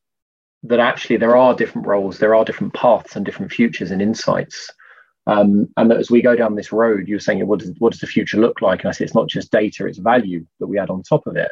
that 0.63 0.79
actually 0.79 1.17
there 1.17 1.35
are 1.35 1.55
different 1.55 1.87
roles, 1.87 2.19
there 2.19 2.35
are 2.35 2.45
different 2.45 2.73
paths 2.73 3.15
and 3.15 3.25
different 3.25 3.51
futures 3.51 3.91
and 3.91 4.01
insights. 4.01 4.69
Um, 5.27 5.67
and 5.77 5.89
that 5.91 5.97
as 5.97 6.09
we 6.09 6.21
go 6.21 6.35
down 6.35 6.55
this 6.55 6.71
road, 6.71 7.07
you're 7.07 7.19
saying, 7.19 7.45
what 7.45 7.59
does, 7.59 7.71
what 7.77 7.91
does 7.91 8.01
the 8.01 8.07
future 8.07 8.37
look 8.37 8.61
like? 8.61 8.81
And 8.81 8.89
I 8.89 8.91
say, 8.91 9.05
it's 9.05 9.15
not 9.15 9.29
just 9.29 9.51
data, 9.51 9.85
it's 9.85 9.99
value 9.99 10.45
that 10.59 10.67
we 10.67 10.79
add 10.79 10.89
on 10.89 11.03
top 11.03 11.27
of 11.27 11.35
it. 11.35 11.51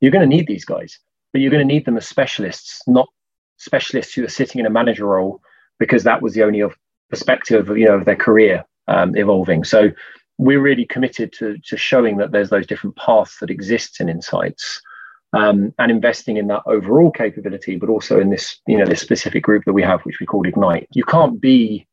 You're 0.00 0.12
going 0.12 0.28
to 0.28 0.36
need 0.36 0.46
these 0.46 0.64
guys, 0.64 0.98
but 1.32 1.40
you're 1.40 1.50
going 1.50 1.66
to 1.66 1.74
need 1.74 1.84
them 1.84 1.96
as 1.96 2.06
specialists, 2.06 2.82
not 2.86 3.08
specialists 3.56 4.14
who 4.14 4.24
are 4.24 4.28
sitting 4.28 4.60
in 4.60 4.66
a 4.66 4.70
manager 4.70 5.06
role 5.06 5.40
because 5.78 6.04
that 6.04 6.22
was 6.22 6.34
the 6.34 6.42
only 6.42 6.62
perspective 7.10 7.68
of 7.68 7.76
you 7.76 7.86
know 7.86 7.96
of 7.96 8.04
their 8.04 8.16
career 8.16 8.64
um, 8.88 9.16
evolving. 9.16 9.64
So 9.64 9.90
we're 10.38 10.60
really 10.60 10.86
committed 10.86 11.32
to 11.34 11.58
to 11.58 11.76
showing 11.76 12.16
that 12.16 12.32
there's 12.32 12.50
those 12.50 12.66
different 12.66 12.96
paths 12.96 13.38
that 13.40 13.50
exist 13.50 14.00
in 14.00 14.08
insights. 14.08 14.80
Um, 15.34 15.72
and 15.78 15.90
investing 15.90 16.36
in 16.36 16.46
that 16.48 16.62
overall 16.66 17.10
capability, 17.10 17.76
but 17.76 17.88
also 17.88 18.20
in 18.20 18.28
this, 18.28 18.60
you 18.66 18.76
know, 18.76 18.84
this 18.84 19.00
specific 19.00 19.42
group 19.42 19.64
that 19.64 19.72
we 19.72 19.82
have, 19.82 20.02
which 20.02 20.20
we 20.20 20.26
call 20.26 20.46
Ignite. 20.46 20.88
You 20.92 21.04
can't 21.04 21.40
be 21.40 21.86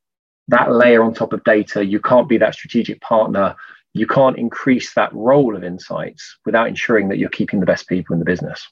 that 0.49 0.73
layer 0.73 1.03
on 1.03 1.13
top 1.13 1.31
of 1.31 1.43
data. 1.45 1.85
You 1.85 2.01
can't 2.01 2.27
be 2.27 2.37
that 2.37 2.53
strategic 2.53 2.99
partner. 3.01 3.55
You 3.93 4.07
can't 4.07 4.37
increase 4.37 4.93
that 4.95 5.13
role 5.13 5.55
of 5.55 5.63
insights 5.63 6.37
without 6.45 6.67
ensuring 6.67 7.07
that 7.09 7.17
you're 7.17 7.29
keeping 7.29 7.59
the 7.59 7.65
best 7.65 7.87
people 7.87 8.13
in 8.13 8.19
the 8.19 8.25
business. 8.25 8.67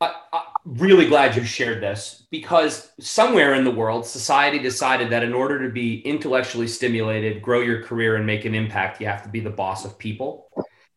I, 0.00 0.14
am 0.32 0.42
really 0.66 1.06
glad 1.06 1.36
you 1.36 1.44
shared 1.44 1.82
this 1.82 2.26
because 2.30 2.92
somewhere 3.00 3.54
in 3.54 3.64
the 3.64 3.70
world, 3.70 4.04
society 4.04 4.58
decided 4.58 5.10
that 5.10 5.22
in 5.22 5.32
order 5.32 5.62
to 5.62 5.72
be 5.72 6.00
intellectually 6.00 6.68
stimulated, 6.68 7.42
grow 7.42 7.60
your 7.60 7.82
career, 7.82 8.16
and 8.16 8.26
make 8.26 8.44
an 8.44 8.54
impact, 8.54 9.00
you 9.00 9.06
have 9.06 9.22
to 9.22 9.28
be 9.28 9.40
the 9.40 9.50
boss 9.50 9.84
of 9.84 9.98
people. 9.98 10.48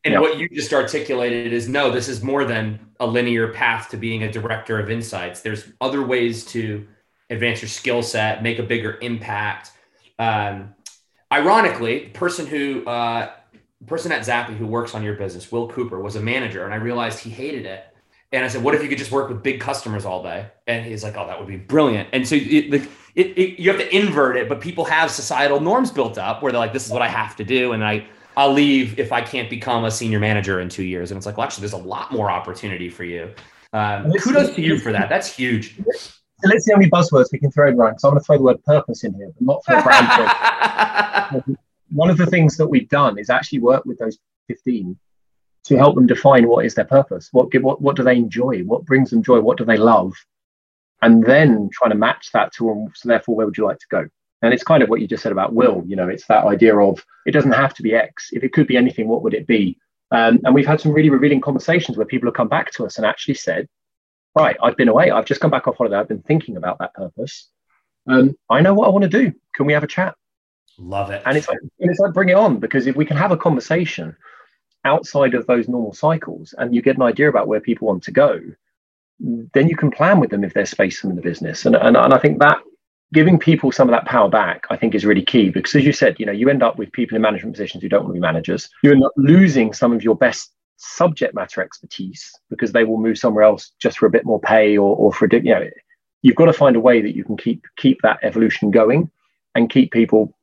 And 0.06 0.14
yep. 0.14 0.22
what 0.22 0.38
you 0.38 0.48
just 0.48 0.72
articulated 0.72 1.52
is 1.52 1.68
no, 1.68 1.92
this 1.92 2.08
is 2.08 2.22
more 2.24 2.46
than 2.46 2.80
a 3.00 3.08
linear 3.08 3.50
path 3.50 3.90
to 3.90 3.98
being 3.98 4.24
a 4.24 4.32
director 4.32 4.80
of 4.80 4.90
insights. 4.90 5.42
There's 5.42 5.66
other 5.82 6.04
ways 6.04 6.46
to 6.48 6.88
advance 7.32 7.62
your 7.62 7.70
skill 7.70 8.04
set, 8.04 8.44
make 8.44 8.60
a 8.60 8.64
bigger 8.64 8.98
impact. 9.02 9.72
Um, 10.20 10.76
ironically, 11.34 12.06
the 12.06 12.10
person 12.12 12.46
who, 12.46 12.86
uh, 12.86 13.32
person 13.88 14.12
at 14.12 14.24
Zappi 14.24 14.54
who 14.54 14.68
works 14.68 14.96
on 14.96 15.04
your 15.04 15.16
business, 15.16 15.52
Will 15.52 15.68
Cooper, 15.68 16.00
was 16.00 16.16
a 16.16 16.22
manager, 16.22 16.66
and 16.66 16.74
I 16.74 16.78
realized 16.78 17.20
he 17.20 17.32
hated 17.32 17.66
it 17.66 17.86
and 18.32 18.44
I 18.44 18.48
said, 18.48 18.64
what 18.64 18.76
if 18.76 18.84
you 18.84 18.90
could 18.90 18.98
just 18.98 19.12
work 19.12 19.30
with 19.30 19.42
big 19.42 19.62
customers 19.62 20.04
all 20.04 20.22
day? 20.22 20.48
And 20.68 20.86
he's 20.86 21.04
like, 21.04 21.16
oh, 21.16 21.26
that 21.28 21.40
would 21.40 21.48
be 21.48 21.58
brilliant. 21.58 22.10
And 22.12 22.28
so 22.28 22.36
it, 22.36 22.42
it, 22.42 22.90
it, 23.16 23.60
you 23.60 23.70
have 23.70 23.80
to 23.80 23.96
invert 23.96 24.36
it, 24.36 24.50
but 24.50 24.60
people 24.60 24.84
have 24.86 25.10
societal 25.10 25.60
norms 25.60 25.90
built 25.90 26.18
up 26.18 26.44
where 26.44 26.52
they're 26.52 26.60
like, 26.60 26.74
this 26.74 26.86
is 26.86 26.92
what 26.92 27.02
I 27.02 27.08
have 27.08 27.36
to 27.38 27.44
do. 27.44 27.72
And 27.72 27.84
I, 27.84 28.06
I'll 28.38 28.52
leave 28.52 29.00
if 29.00 29.12
I 29.12 29.22
can't 29.22 29.50
become 29.50 29.86
a 29.86 29.92
senior 29.92 30.20
manager 30.20 30.60
in 30.60 30.70
two 30.70 30.84
years. 30.84 31.12
And 31.12 31.18
it's 31.18 31.26
like, 31.26 31.38
well, 31.38 31.46
actually, 31.46 31.62
there's 31.62 31.74
a 31.74 31.78
lot 31.78 32.12
more 32.12 32.30
opportunity 32.30 32.90
for 32.90 33.04
you. 33.04 33.34
Um, 33.74 34.12
kudos 34.14 34.56
to 34.56 34.62
you 34.62 34.80
for 34.80 34.92
that. 34.92 35.10
That's 35.10 35.34
huge. 35.34 35.78
So 35.78 36.50
let's 36.50 36.66
see 36.66 36.72
how 36.72 36.78
many 36.78 36.90
buzzwords 36.90 37.32
we 37.32 37.40
can 37.40 37.52
throw 37.52 37.70
in, 37.70 37.78
Ryan. 37.78 37.98
So 37.98 38.08
I'm 38.08 38.14
going 38.14 38.22
to 38.22 38.26
throw 38.26 38.38
the 38.38 38.44
word 38.44 38.64
purpose 38.64 39.04
in 39.04 39.14
here, 39.14 39.32
but 39.38 39.42
not 39.42 39.66
for 39.66 39.76
a 39.76 39.84
brand. 39.84 41.58
One 41.92 42.10
of 42.10 42.18
the 42.18 42.26
things 42.26 42.58
that 42.58 42.68
we've 42.68 42.90
done 42.90 43.18
is 43.18 43.30
actually 43.30 43.60
work 43.60 43.86
with 43.86 44.00
those 44.00 44.18
15 44.48 44.98
to 45.66 45.78
help 45.78 45.96
them 45.96 46.06
define 46.06 46.48
what 46.48 46.66
is 46.66 46.76
their 46.76 46.86
purpose, 46.86 47.30
what 47.32 47.48
what 47.62 47.82
what 47.82 47.96
do 47.96 48.04
they 48.04 48.16
enjoy, 48.16 48.62
what 48.62 48.86
brings 48.86 49.10
them 49.10 49.24
joy, 49.24 49.40
what 49.40 49.58
do 49.58 49.66
they 49.66 49.78
love, 49.78 50.14
and 51.02 51.24
then 51.24 51.70
trying 51.74 51.92
to 51.92 51.98
match 51.98 52.30
that 52.34 52.54
to 52.54 52.66
them. 52.66 52.92
so 52.94 53.10
therefore 53.10 53.36
where 53.36 53.46
would 53.46 53.58
you 53.58 53.66
like 53.66 53.80
to 53.80 53.88
go? 53.90 54.08
And 54.46 54.54
it's 54.54 54.64
kind 54.64 54.84
of 54.84 54.90
what 54.90 55.02
you 55.02 55.08
just 55.08 55.24
said 55.24 55.32
about 55.32 55.54
will. 55.54 55.84
You 55.86 55.96
know, 55.96 56.08
it's 56.08 56.26
that 56.28 56.46
idea 56.46 56.78
of 56.78 57.04
it 57.26 57.32
doesn't 57.32 57.52
have 57.52 57.74
to 57.76 57.84
be 57.84 57.96
X. 57.96 58.30
If 58.32 58.44
it 58.44 58.54
could 58.54 58.68
be 58.68 58.78
anything, 58.78 59.08
what 59.08 59.24
would 59.24 59.34
it 59.34 59.48
be? 59.48 59.78
Um, 60.12 60.40
and 60.44 60.54
we've 60.54 60.68
had 60.68 60.80
some 60.80 60.94
really 60.94 61.10
revealing 61.10 61.42
conversations 61.42 61.98
where 61.98 62.06
people 62.06 62.28
have 62.28 62.36
come 62.36 62.48
back 62.48 62.72
to 62.74 62.86
us 62.86 62.98
and 62.98 63.06
actually 63.06 63.34
said, 63.34 63.68
"Right, 64.36 64.56
I've 64.62 64.78
been 64.78 64.88
away. 64.88 65.12
I've 65.12 65.26
just 65.26 65.42
come 65.42 65.52
back 65.52 65.68
off 65.68 65.78
holiday. 65.78 65.98
I've 65.98 66.08
been 66.08 66.22
thinking 66.22 66.58
about 66.58 66.78
that 66.80 66.94
purpose. 66.94 67.50
Um, 68.08 68.38
I 68.50 68.62
know 68.62 68.74
what 68.74 68.88
I 68.88 68.92
want 68.92 69.04
to 69.04 69.10
do. 69.10 69.34
Can 69.56 69.66
we 69.66 69.74
have 69.74 69.84
a 69.84 69.88
chat?" 69.88 70.16
Love 70.78 71.10
it. 71.10 71.24
And 71.26 71.38
it's 71.38 71.48
like, 71.48 71.58
and 71.80 71.90
it's 71.90 72.00
like 72.00 72.14
bring 72.14 72.30
it 72.30 72.36
on 72.36 72.60
because 72.60 72.86
if 72.88 72.96
we 72.96 73.06
can 73.06 73.18
have 73.18 73.32
a 73.32 73.38
conversation 73.38 74.16
outside 74.84 75.34
of 75.34 75.48
those 75.48 75.68
normal 75.68 75.94
cycles 75.94 76.54
and 76.58 76.76
you 76.76 76.82
get 76.82 76.98
an 76.98 77.02
idea 77.02 77.30
about 77.30 77.48
where 77.48 77.60
people 77.60 77.88
want 77.88 78.04
to 78.04 78.12
go, 78.12 78.40
then 79.20 79.68
you 79.68 79.76
can 79.76 79.90
plan 79.90 80.20
with 80.20 80.30
them 80.30 80.44
if 80.44 80.54
there's 80.54 80.70
space 80.70 81.04
in 81.04 81.16
the 81.16 81.22
business. 81.22 81.66
And, 81.66 81.76
and, 81.76 81.96
and 81.98 82.14
I 82.14 82.20
think 82.20 82.40
that 82.40 82.58
giving 83.14 83.40
people 83.40 83.72
some 83.72 83.88
of 83.88 83.94
that 83.94 84.06
power 84.06 84.30
back, 84.30 84.66
I 84.70 84.78
think 84.78 84.96
is 84.96 85.06
really 85.06 85.24
key 85.24 85.50
because 85.50 85.76
as 85.76 85.86
you 85.86 85.94
said, 85.94 86.20
you 86.20 86.26
know, 86.26 86.32
you 86.32 86.50
end 86.50 86.64
up 86.64 86.78
with 86.78 86.92
people 86.92 87.16
in 87.16 87.22
management 87.22 87.56
positions 87.56 87.82
who 87.82 87.90
don't 87.90 88.04
want 88.04 88.10
to 88.10 88.14
be 88.14 88.20
managers. 88.20 88.70
You 88.84 88.92
end 88.92 89.04
up 89.04 89.14
losing 89.18 89.74
some 89.74 89.94
of 89.94 90.04
your 90.04 90.16
best 90.16 90.52
subject 90.78 91.34
matter 91.34 91.62
expertise 91.62 92.32
because 92.50 92.72
they 92.72 92.84
will 92.84 92.98
move 92.98 93.18
somewhere 93.18 93.44
else 93.44 93.72
just 93.80 94.00
for 94.00 94.06
a 94.06 94.10
bit 94.10 94.26
more 94.26 94.40
pay 94.40 94.78
or, 94.78 94.96
or 94.96 95.14
for, 95.14 95.28
you 95.32 95.54
know, 95.54 95.70
you've 96.22 96.36
got 96.36 96.46
to 96.46 96.54
find 96.54 96.76
a 96.76 96.80
way 96.80 97.02
that 97.02 97.16
you 97.16 97.24
can 97.24 97.38
keep, 97.38 97.64
keep 97.78 98.02
that 98.02 98.20
evolution 98.24 98.72
going 98.72 99.10
and 99.54 99.70
keep 99.70 99.92
people 99.92 100.36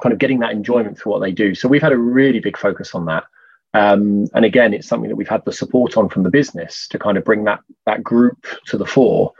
kind 0.00 0.12
of 0.12 0.18
getting 0.18 0.38
that 0.38 0.52
enjoyment 0.52 0.98
through 0.98 1.12
what 1.12 1.20
they 1.20 1.32
do. 1.32 1.54
So 1.54 1.68
we've 1.68 1.82
had 1.82 1.92
a 1.92 1.98
really 1.98 2.40
big 2.40 2.56
focus 2.56 2.94
on 2.94 3.06
that. 3.06 3.24
Um, 3.74 4.26
and 4.34 4.44
again, 4.44 4.72
it's 4.72 4.88
something 4.88 5.08
that 5.10 5.16
we've 5.16 5.28
had 5.28 5.44
the 5.44 5.52
support 5.52 5.96
on 5.96 6.08
from 6.08 6.22
the 6.22 6.30
business 6.30 6.88
to 6.88 6.98
kind 6.98 7.18
of 7.18 7.24
bring 7.24 7.44
that 7.44 7.60
that 7.84 8.02
group 8.02 8.46
to 8.66 8.78
the 8.78 8.86
fore 8.86 9.32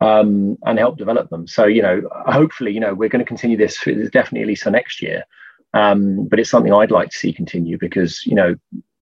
um, 0.00 0.56
and 0.64 0.78
help 0.78 0.96
develop 0.96 1.30
them. 1.30 1.46
So 1.46 1.66
you 1.66 1.82
know, 1.82 2.02
hopefully, 2.26 2.72
you 2.72 2.80
know, 2.80 2.94
we're 2.94 3.08
going 3.08 3.24
to 3.24 3.28
continue 3.28 3.56
this 3.56 3.78
definitely 3.78 4.42
at 4.42 4.46
least 4.48 4.62
for 4.62 4.70
next 4.70 5.02
year. 5.02 5.24
Um, 5.72 6.26
but 6.26 6.40
it's 6.40 6.50
something 6.50 6.72
I'd 6.72 6.90
like 6.90 7.10
to 7.10 7.16
see 7.16 7.32
continue 7.32 7.78
because 7.78 8.26
you 8.26 8.34
know 8.34 8.56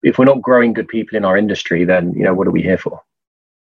if 0.04 0.18
we're 0.18 0.26
not 0.26 0.42
growing 0.42 0.74
good 0.74 0.88
people 0.88 1.18
in 1.18 1.26
our 1.26 1.38
industry, 1.38 1.86
then 1.86 2.14
you 2.14 2.24
know 2.24 2.34
what 2.34 2.48
are 2.48 2.52
we 2.52 2.62
here 2.62 2.78
for? 2.78 3.02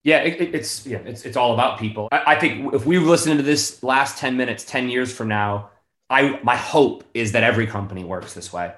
Yeah, 0.04 0.20
it, 0.20 0.54
it's 0.56 0.86
yeah, 0.86 1.00
it's 1.00 1.26
it's 1.26 1.38
all 1.38 1.54
about 1.54 1.80
people. 1.80 2.08
I, 2.12 2.36
I 2.36 2.40
think 2.40 2.74
if 2.74 2.86
we've 2.86 3.04
listened 3.04 3.38
to 3.38 3.44
this 3.44 3.84
last 3.84 4.18
ten 4.18 4.38
minutes, 4.38 4.64
ten 4.64 4.90
years 4.90 5.14
from 5.14 5.28
now, 5.28 5.70
I 6.10 6.40
my 6.44 6.56
hope 6.56 7.04
is 7.14 7.34
that 7.34 7.44
every 7.44 7.68
company 7.68 8.04
works 8.04 8.34
this 8.34 8.52
way. 8.52 8.74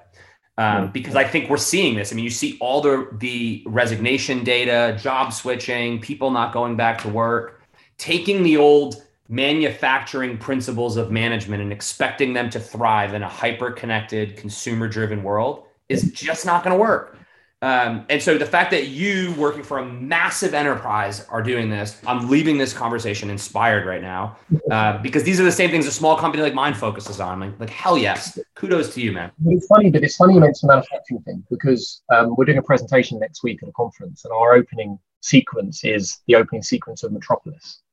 Um, 0.58 0.92
because 0.92 1.16
I 1.16 1.24
think 1.24 1.50
we're 1.50 1.58
seeing 1.58 1.96
this. 1.96 2.12
I 2.12 2.16
mean, 2.16 2.24
you 2.24 2.30
see 2.30 2.58
all 2.60 2.82
the 2.82 3.08
the 3.18 3.64
resignation 3.66 4.44
data, 4.44 4.98
job 5.02 5.34
switching, 5.34 6.00
people 6.00 6.30
not 6.30 6.54
going 6.54 6.76
back 6.76 7.02
to 7.02 7.10
work, 7.10 7.61
taking 8.02 8.42
the 8.42 8.58
old 8.58 9.04
manufacturing 9.30 10.36
principles 10.36 10.98
of 10.98 11.12
management 11.12 11.62
and 11.62 11.72
expecting 11.72 12.34
them 12.34 12.50
to 12.50 12.60
thrive 12.60 13.14
in 13.14 13.22
a 13.22 13.30
hyper 13.30 13.70
connected, 13.70 14.36
consumer 14.36 14.88
driven 14.88 15.22
world 15.22 15.66
is 15.88 16.12
just 16.12 16.44
not 16.44 16.64
going 16.64 16.76
to 16.76 16.82
work. 16.82 17.16
Um, 17.62 18.08
and 18.10 18.20
so 18.20 18.40
the 18.40 18.46
fact 18.46 18.72
that 18.72 18.88
you 18.88 19.36
working 19.38 19.62
for 19.62 19.78
a 19.78 19.86
massive 19.86 20.56
enterprise 20.56 21.28
are 21.28 21.44
doing 21.44 21.70
this, 21.70 22.02
I'm 22.08 22.28
leaving 22.28 22.58
this 22.58 22.74
conversation 22.74 23.30
inspired 23.30 23.86
right 23.86 24.02
now 24.02 24.36
uh, 24.72 24.98
because 24.98 25.22
these 25.22 25.40
are 25.40 25.44
the 25.44 25.52
same 25.52 25.70
things 25.70 25.86
a 25.86 25.92
small 25.92 26.18
company 26.18 26.42
like 26.42 26.56
mine 26.56 26.74
focuses 26.74 27.20
on. 27.20 27.40
Like, 27.40 27.60
like 27.60 27.70
hell 27.70 28.00
yes, 28.00 28.40
kudos 28.56 28.96
to 28.96 29.02
you, 29.02 29.12
man. 29.12 29.32
It's 29.46 29.68
funny, 29.68 29.92
but 29.92 30.04
it's 30.04 30.16
funny 30.16 30.34
you 30.34 30.40
mentioned 30.40 30.72
the 30.72 30.74
manufacturing 30.74 31.22
thing 31.22 31.44
because 31.52 32.02
um, 32.10 32.34
we're 32.36 32.46
doing 32.46 32.58
a 32.58 32.64
presentation 32.64 33.20
next 33.20 33.44
week 33.44 33.62
at 33.62 33.70
a 33.70 33.74
conference, 33.74 34.26
and 34.26 34.34
our 34.34 34.56
opening 34.56 34.98
sequence 35.22 35.84
is 35.84 36.18
the 36.26 36.34
opening 36.34 36.64
sequence 36.64 37.04
of 37.04 37.12
Metropolis. 37.12 37.84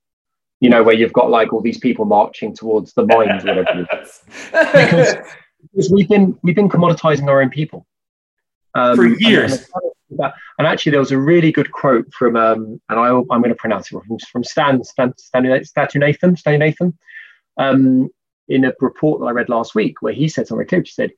You 0.60 0.70
know, 0.70 0.82
where 0.82 0.94
you've 0.94 1.12
got 1.12 1.30
like 1.30 1.52
all 1.52 1.60
these 1.60 1.78
people 1.78 2.04
marching 2.04 2.54
towards 2.54 2.92
the 2.94 3.06
mines, 3.06 3.44
whatever. 3.44 3.86
because, 4.50 5.16
because 5.72 5.90
we've 5.90 6.08
been 6.08 6.38
we've 6.42 6.56
been 6.56 6.68
commoditizing 6.68 7.28
our 7.28 7.40
own 7.40 7.50
people 7.50 7.86
um, 8.74 8.96
for 8.96 9.06
years. 9.06 9.68
And, 10.10 10.32
and, 10.58 10.66
actually, 10.66 10.90
there 10.90 11.00
was 11.00 11.12
a 11.12 11.18
really 11.18 11.52
good 11.52 11.70
quote 11.72 12.12
from, 12.12 12.36
um, 12.36 12.80
and 12.88 12.98
I, 12.98 13.08
am 13.08 13.26
going 13.26 13.50
to 13.50 13.54
pronounce 13.54 13.92
it 13.92 13.96
wrong, 13.96 14.18
from 14.32 14.42
Stan, 14.42 14.82
Stan, 14.82 15.12
Stan, 15.18 15.42
Nathan, 15.94 16.36
Stan 16.36 16.58
Nathan, 16.58 16.98
um, 17.58 18.08
in 18.48 18.64
a 18.64 18.72
report 18.80 19.20
that 19.20 19.26
I 19.26 19.32
read 19.32 19.50
last 19.50 19.74
week, 19.74 20.00
where 20.00 20.14
he 20.14 20.28
said 20.28 20.46
something 20.46 20.66
clear. 20.66 20.82
He 20.82 20.90
said, 20.90 21.10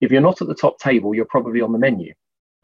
if 0.00 0.10
you're 0.10 0.20
not 0.20 0.42
at 0.42 0.48
the 0.48 0.54
top 0.54 0.80
table, 0.80 1.14
you're 1.14 1.24
probably 1.24 1.60
on 1.60 1.72
the 1.72 1.78
menu. 1.78 2.12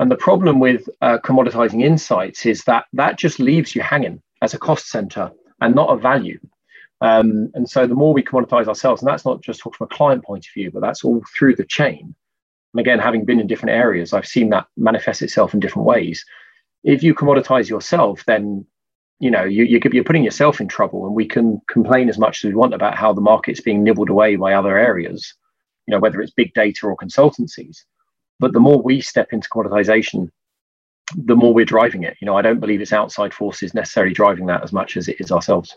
And 0.00 0.10
the 0.10 0.16
problem 0.16 0.60
with 0.60 0.88
uh, 1.00 1.18
commoditizing 1.18 1.82
insights 1.82 2.46
is 2.46 2.62
that 2.64 2.86
that 2.92 3.18
just 3.18 3.38
leaves 3.38 3.74
you 3.74 3.82
hanging 3.82 4.22
as 4.42 4.54
a 4.54 4.58
cost 4.58 4.88
center 4.88 5.30
and 5.60 5.74
not 5.74 5.90
a 5.90 5.96
value. 5.96 6.38
Um, 7.00 7.50
and 7.54 7.68
so 7.68 7.86
the 7.86 7.94
more 7.94 8.12
we 8.12 8.24
commoditize 8.24 8.66
ourselves, 8.66 9.02
and 9.02 9.08
that's 9.08 9.24
not 9.24 9.42
just 9.42 9.62
from 9.62 9.72
a 9.80 9.86
client 9.86 10.24
point 10.24 10.46
of 10.46 10.52
view, 10.52 10.70
but 10.70 10.80
that's 10.80 11.04
all 11.04 11.22
through 11.36 11.56
the 11.56 11.64
chain, 11.64 12.14
and 12.72 12.80
again, 12.80 12.98
having 12.98 13.24
been 13.24 13.40
in 13.40 13.46
different 13.46 13.74
areas, 13.76 14.12
I've 14.12 14.26
seen 14.26 14.50
that 14.50 14.66
manifest 14.76 15.22
itself 15.22 15.54
in 15.54 15.60
different 15.60 15.86
ways. 15.86 16.24
If 16.84 17.02
you 17.02 17.14
commoditize 17.14 17.68
yourself, 17.68 18.24
then 18.26 18.66
you 19.20 19.30
know 19.30 19.44
you, 19.44 19.64
you're 19.64 20.04
putting 20.04 20.24
yourself 20.24 20.60
in 20.60 20.68
trouble. 20.68 21.06
And 21.06 21.14
we 21.14 21.26
can 21.26 21.60
complain 21.68 22.08
as 22.08 22.18
much 22.18 22.44
as 22.44 22.48
we 22.48 22.54
want 22.54 22.74
about 22.74 22.94
how 22.94 23.12
the 23.12 23.20
market's 23.20 23.60
being 23.60 23.82
nibbled 23.82 24.10
away 24.10 24.36
by 24.36 24.52
other 24.52 24.78
areas, 24.78 25.34
you 25.86 25.92
know, 25.92 26.00
whether 26.00 26.20
it's 26.20 26.32
big 26.32 26.52
data 26.54 26.86
or 26.86 26.96
consultancies. 26.96 27.78
But 28.38 28.52
the 28.52 28.60
more 28.60 28.80
we 28.80 29.00
step 29.00 29.32
into 29.32 29.48
commoditization, 29.48 30.30
the 31.16 31.36
more 31.36 31.54
we're 31.54 31.64
driving 31.64 32.02
it. 32.02 32.16
You 32.20 32.26
know, 32.26 32.36
I 32.36 32.42
don't 32.42 32.60
believe 32.60 32.80
it's 32.80 32.92
outside 32.92 33.32
forces 33.34 33.74
necessarily 33.74 34.12
driving 34.12 34.46
that 34.46 34.62
as 34.62 34.72
much 34.72 34.96
as 34.96 35.08
it 35.08 35.20
is 35.20 35.32
ourselves. 35.32 35.76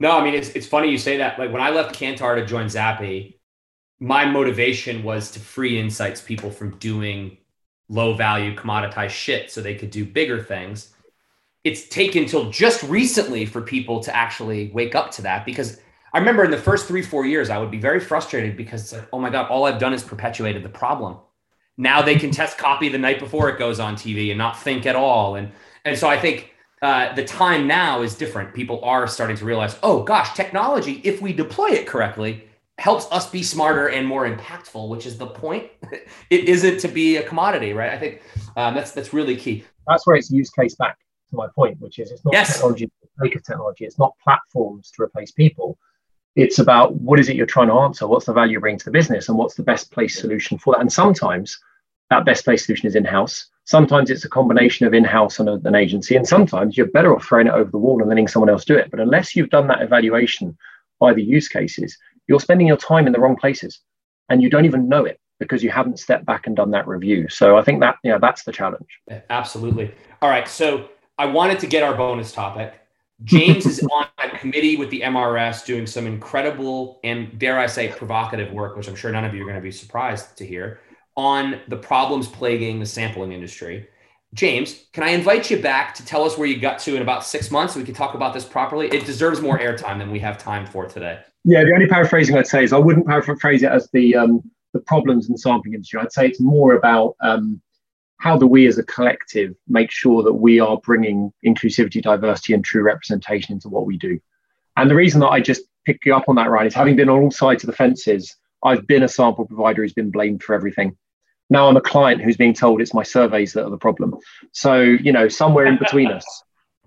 No, 0.00 0.18
I 0.18 0.24
mean 0.24 0.34
it's 0.34 0.50
it's 0.50 0.66
funny 0.66 0.90
you 0.90 0.98
say 0.98 1.18
that. 1.18 1.38
Like 1.38 1.52
when 1.52 1.62
I 1.62 1.70
left 1.70 1.94
Kantar 1.94 2.36
to 2.36 2.44
join 2.44 2.68
Zappi, 2.68 3.40
my 4.00 4.24
motivation 4.24 5.02
was 5.02 5.30
to 5.32 5.40
free 5.40 5.78
insights 5.78 6.20
people 6.20 6.50
from 6.50 6.76
doing 6.78 7.38
low 7.88 8.14
value 8.14 8.54
commoditized 8.56 9.10
shit 9.10 9.50
so 9.50 9.60
they 9.60 9.74
could 9.74 9.90
do 9.90 10.04
bigger 10.04 10.42
things 10.42 10.94
it's 11.64 11.88
taken 11.88 12.26
till 12.26 12.50
just 12.50 12.82
recently 12.84 13.46
for 13.46 13.60
people 13.60 14.00
to 14.00 14.14
actually 14.14 14.70
wake 14.72 14.94
up 14.94 15.10
to 15.10 15.22
that 15.22 15.44
because 15.44 15.80
i 16.12 16.18
remember 16.18 16.44
in 16.44 16.50
the 16.50 16.56
first 16.56 16.86
three 16.86 17.02
four 17.02 17.26
years 17.26 17.50
i 17.50 17.58
would 17.58 17.70
be 17.70 17.78
very 17.78 18.00
frustrated 18.00 18.56
because 18.56 18.82
it's 18.82 18.92
like 18.92 19.08
oh 19.12 19.18
my 19.18 19.30
god 19.30 19.50
all 19.50 19.64
i've 19.64 19.78
done 19.78 19.92
is 19.92 20.02
perpetuated 20.02 20.62
the 20.62 20.68
problem 20.68 21.18
now 21.76 22.02
they 22.02 22.16
can 22.16 22.30
test 22.30 22.58
copy 22.58 22.88
the 22.88 22.98
night 22.98 23.18
before 23.18 23.48
it 23.48 23.58
goes 23.58 23.80
on 23.80 23.96
tv 23.96 24.30
and 24.30 24.38
not 24.38 24.58
think 24.58 24.86
at 24.86 24.96
all 24.96 25.36
and 25.36 25.50
and 25.84 25.98
so 25.98 26.08
i 26.08 26.18
think 26.18 26.50
uh, 26.82 27.14
the 27.14 27.24
time 27.24 27.66
now 27.66 28.02
is 28.02 28.14
different 28.14 28.52
people 28.52 28.78
are 28.84 29.06
starting 29.06 29.36
to 29.36 29.44
realize 29.44 29.78
oh 29.82 30.02
gosh 30.02 30.34
technology 30.34 31.00
if 31.02 31.22
we 31.22 31.32
deploy 31.32 31.68
it 31.68 31.86
correctly 31.86 32.44
helps 32.78 33.10
us 33.12 33.30
be 33.30 33.42
smarter 33.42 33.88
and 33.88 34.06
more 34.06 34.28
impactful, 34.28 34.88
which 34.88 35.06
is 35.06 35.16
the 35.18 35.26
point. 35.26 35.70
it 36.30 36.48
isn't 36.48 36.80
to 36.80 36.88
be 36.88 37.16
a 37.16 37.22
commodity, 37.22 37.72
right? 37.72 37.92
I 37.92 37.98
think 37.98 38.22
um, 38.56 38.74
that's 38.74 38.92
that's 38.92 39.12
really 39.12 39.36
key. 39.36 39.64
That's 39.86 40.06
where 40.06 40.16
it's 40.16 40.30
use 40.30 40.50
case 40.50 40.74
back 40.74 40.98
to 41.30 41.36
my 41.36 41.46
point, 41.54 41.80
which 41.80 41.98
is 41.98 42.10
it's 42.10 42.24
not 42.24 42.34
yes. 42.34 42.54
technology 42.54 42.90
the 43.02 43.24
sake 43.24 43.36
of 43.36 43.44
technology. 43.44 43.84
It's 43.84 43.98
not 43.98 44.12
platforms 44.22 44.90
to 44.92 45.02
replace 45.02 45.30
people. 45.30 45.78
It's 46.36 46.58
about 46.58 46.94
what 46.96 47.20
is 47.20 47.28
it 47.28 47.36
you're 47.36 47.46
trying 47.46 47.68
to 47.68 47.74
answer? 47.74 48.06
What's 48.06 48.26
the 48.26 48.32
value 48.32 48.54
you 48.54 48.60
bring 48.60 48.78
to 48.78 48.84
the 48.84 48.90
business, 48.90 49.28
and 49.28 49.38
what's 49.38 49.54
the 49.54 49.62
best 49.62 49.90
place 49.90 50.20
solution 50.20 50.58
for 50.58 50.74
that? 50.74 50.80
And 50.80 50.92
sometimes 50.92 51.58
that 52.10 52.24
best 52.24 52.44
place 52.44 52.66
solution 52.66 52.86
is 52.86 52.96
in 52.96 53.04
house. 53.04 53.46
Sometimes 53.64 54.10
it's 54.10 54.24
a 54.24 54.28
combination 54.28 54.86
of 54.86 54.92
in 54.92 55.04
house 55.04 55.38
and 55.38 55.48
an 55.48 55.74
agency, 55.74 56.16
and 56.16 56.26
sometimes 56.26 56.76
you're 56.76 56.86
better 56.86 57.14
off 57.14 57.24
throwing 57.24 57.46
it 57.46 57.54
over 57.54 57.70
the 57.70 57.78
wall 57.78 58.00
and 58.00 58.08
letting 58.08 58.28
someone 58.28 58.50
else 58.50 58.64
do 58.64 58.76
it. 58.76 58.90
But 58.90 59.00
unless 59.00 59.34
you've 59.34 59.50
done 59.50 59.68
that 59.68 59.80
evaluation 59.80 60.56
by 61.00 61.14
the 61.14 61.22
use 61.22 61.48
cases, 61.48 61.96
you're 62.26 62.40
spending 62.40 62.66
your 62.66 62.76
time 62.76 63.06
in 63.06 63.12
the 63.12 63.20
wrong 63.20 63.36
places 63.36 63.80
and 64.28 64.42
you 64.42 64.50
don't 64.50 64.64
even 64.64 64.88
know 64.88 65.04
it 65.04 65.20
because 65.40 65.62
you 65.62 65.70
haven't 65.70 65.98
stepped 65.98 66.24
back 66.24 66.46
and 66.46 66.56
done 66.56 66.70
that 66.70 66.86
review. 66.86 67.28
So 67.28 67.56
I 67.56 67.62
think 67.62 67.80
that, 67.80 67.96
you 68.04 68.10
know, 68.10 68.18
that's 68.18 68.44
the 68.44 68.52
challenge. 68.52 68.86
Absolutely. 69.30 69.92
All 70.22 70.30
right. 70.30 70.48
So 70.48 70.88
I 71.18 71.26
wanted 71.26 71.58
to 71.60 71.66
get 71.66 71.82
our 71.82 71.94
bonus 71.94 72.32
topic. 72.32 72.74
James 73.24 73.66
is 73.66 73.82
on 73.92 74.06
a 74.22 74.38
committee 74.38 74.76
with 74.76 74.90
the 74.90 75.00
MRS 75.00 75.64
doing 75.64 75.86
some 75.86 76.06
incredible 76.06 77.00
and 77.04 77.38
dare 77.38 77.58
I 77.58 77.66
say 77.66 77.88
provocative 77.88 78.52
work, 78.52 78.76
which 78.76 78.88
I'm 78.88 78.94
sure 78.94 79.10
none 79.10 79.24
of 79.24 79.34
you 79.34 79.42
are 79.42 79.46
going 79.46 79.56
to 79.56 79.62
be 79.62 79.72
surprised 79.72 80.36
to 80.38 80.46
hear 80.46 80.80
on 81.16 81.60
the 81.68 81.76
problems 81.76 82.28
plaguing 82.28 82.80
the 82.80 82.86
sampling 82.86 83.32
industry. 83.32 83.88
James, 84.34 84.86
can 84.92 85.04
I 85.04 85.10
invite 85.10 85.48
you 85.48 85.62
back 85.62 85.94
to 85.94 86.04
tell 86.04 86.24
us 86.24 86.36
where 86.36 86.48
you 86.48 86.58
got 86.58 86.80
to 86.80 86.96
in 86.96 87.02
about 87.02 87.24
six 87.24 87.52
months 87.52 87.74
so 87.74 87.80
we 87.80 87.86
can 87.86 87.94
talk 87.94 88.14
about 88.14 88.34
this 88.34 88.44
properly? 88.44 88.88
It 88.88 89.06
deserves 89.06 89.40
more 89.40 89.58
airtime 89.58 89.98
than 89.98 90.10
we 90.10 90.18
have 90.20 90.38
time 90.38 90.66
for 90.66 90.86
today. 90.86 91.20
Yeah, 91.44 91.62
the 91.62 91.72
only 91.72 91.86
paraphrasing 91.86 92.36
I'd 92.36 92.48
say 92.48 92.64
is 92.64 92.72
I 92.72 92.78
wouldn't 92.78 93.06
paraphrase 93.06 93.62
it 93.62 93.70
as 93.70 93.88
the 93.92 94.16
um, 94.16 94.42
the 94.72 94.80
problems 94.80 95.28
in 95.28 95.32
the 95.32 95.38
sampling 95.38 95.74
industry. 95.74 96.00
I'd 96.00 96.12
say 96.12 96.26
it's 96.26 96.40
more 96.40 96.74
about 96.74 97.14
um, 97.20 97.60
how 98.18 98.36
do 98.36 98.46
we 98.46 98.66
as 98.66 98.78
a 98.78 98.84
collective 98.84 99.54
make 99.68 99.90
sure 99.90 100.22
that 100.22 100.32
we 100.32 100.60
are 100.60 100.78
bringing 100.78 101.32
inclusivity, 101.44 102.02
diversity, 102.02 102.54
and 102.54 102.64
true 102.64 102.82
representation 102.82 103.54
into 103.54 103.68
what 103.68 103.86
we 103.86 103.98
do. 103.98 104.18
And 104.76 104.90
the 104.90 104.94
reason 104.94 105.20
that 105.20 105.28
I 105.28 105.40
just 105.40 105.62
pick 105.84 106.04
you 106.04 106.14
up 106.14 106.24
on 106.28 106.36
that, 106.36 106.50
Ryan, 106.50 106.66
is 106.66 106.74
having 106.74 106.96
been 106.96 107.08
on 107.08 107.22
all 107.22 107.30
sides 107.30 107.62
of 107.62 107.68
the 107.68 107.76
fences, 107.76 108.34
I've 108.62 108.86
been 108.86 109.02
a 109.02 109.08
sample 109.08 109.46
provider 109.46 109.82
who's 109.82 109.92
been 109.92 110.10
blamed 110.10 110.42
for 110.42 110.54
everything. 110.54 110.96
Now 111.50 111.68
I'm 111.68 111.76
a 111.76 111.82
client 111.82 112.22
who's 112.22 112.38
being 112.38 112.54
told 112.54 112.80
it's 112.80 112.94
my 112.94 113.02
surveys 113.02 113.52
that 113.52 113.64
are 113.64 113.70
the 113.70 113.76
problem. 113.76 114.16
So, 114.52 114.80
you 114.80 115.12
know, 115.12 115.28
somewhere 115.28 115.66
in 115.66 115.78
between 115.78 116.10
us, 116.10 116.24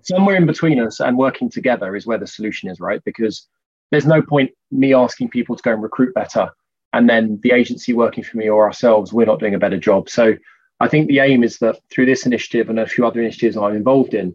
somewhere 0.02 0.36
in 0.36 0.46
between 0.46 0.80
us 0.80 0.98
and 1.00 1.16
working 1.16 1.48
together 1.48 1.94
is 1.94 2.06
where 2.06 2.18
the 2.18 2.26
solution 2.26 2.68
is, 2.68 2.80
right? 2.80 3.00
Because 3.04 3.46
there's 3.90 4.06
no 4.06 4.20
point 4.20 4.50
me 4.70 4.92
asking 4.92 5.30
people 5.30 5.56
to 5.56 5.62
go 5.62 5.72
and 5.72 5.82
recruit 5.82 6.14
better 6.14 6.50
and 6.92 7.08
then 7.08 7.38
the 7.42 7.52
agency 7.52 7.92
working 7.92 8.24
for 8.24 8.36
me 8.36 8.48
or 8.48 8.64
ourselves 8.66 9.12
we're 9.12 9.26
not 9.26 9.40
doing 9.40 9.54
a 9.54 9.58
better 9.58 9.78
job 9.78 10.08
so 10.08 10.34
i 10.80 10.88
think 10.88 11.08
the 11.08 11.18
aim 11.20 11.42
is 11.42 11.58
that 11.58 11.78
through 11.90 12.06
this 12.06 12.26
initiative 12.26 12.68
and 12.68 12.78
a 12.78 12.86
few 12.86 13.06
other 13.06 13.20
initiatives 13.20 13.56
i'm 13.56 13.76
involved 13.76 14.14
in 14.14 14.34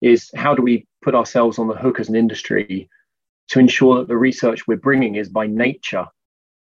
is 0.00 0.30
how 0.34 0.54
do 0.54 0.62
we 0.62 0.86
put 1.02 1.14
ourselves 1.14 1.58
on 1.58 1.68
the 1.68 1.76
hook 1.76 2.00
as 2.00 2.08
an 2.08 2.16
industry 2.16 2.88
to 3.48 3.58
ensure 3.58 3.98
that 3.98 4.08
the 4.08 4.16
research 4.16 4.66
we're 4.66 4.76
bringing 4.76 5.14
is 5.16 5.28
by 5.28 5.46
nature 5.46 6.06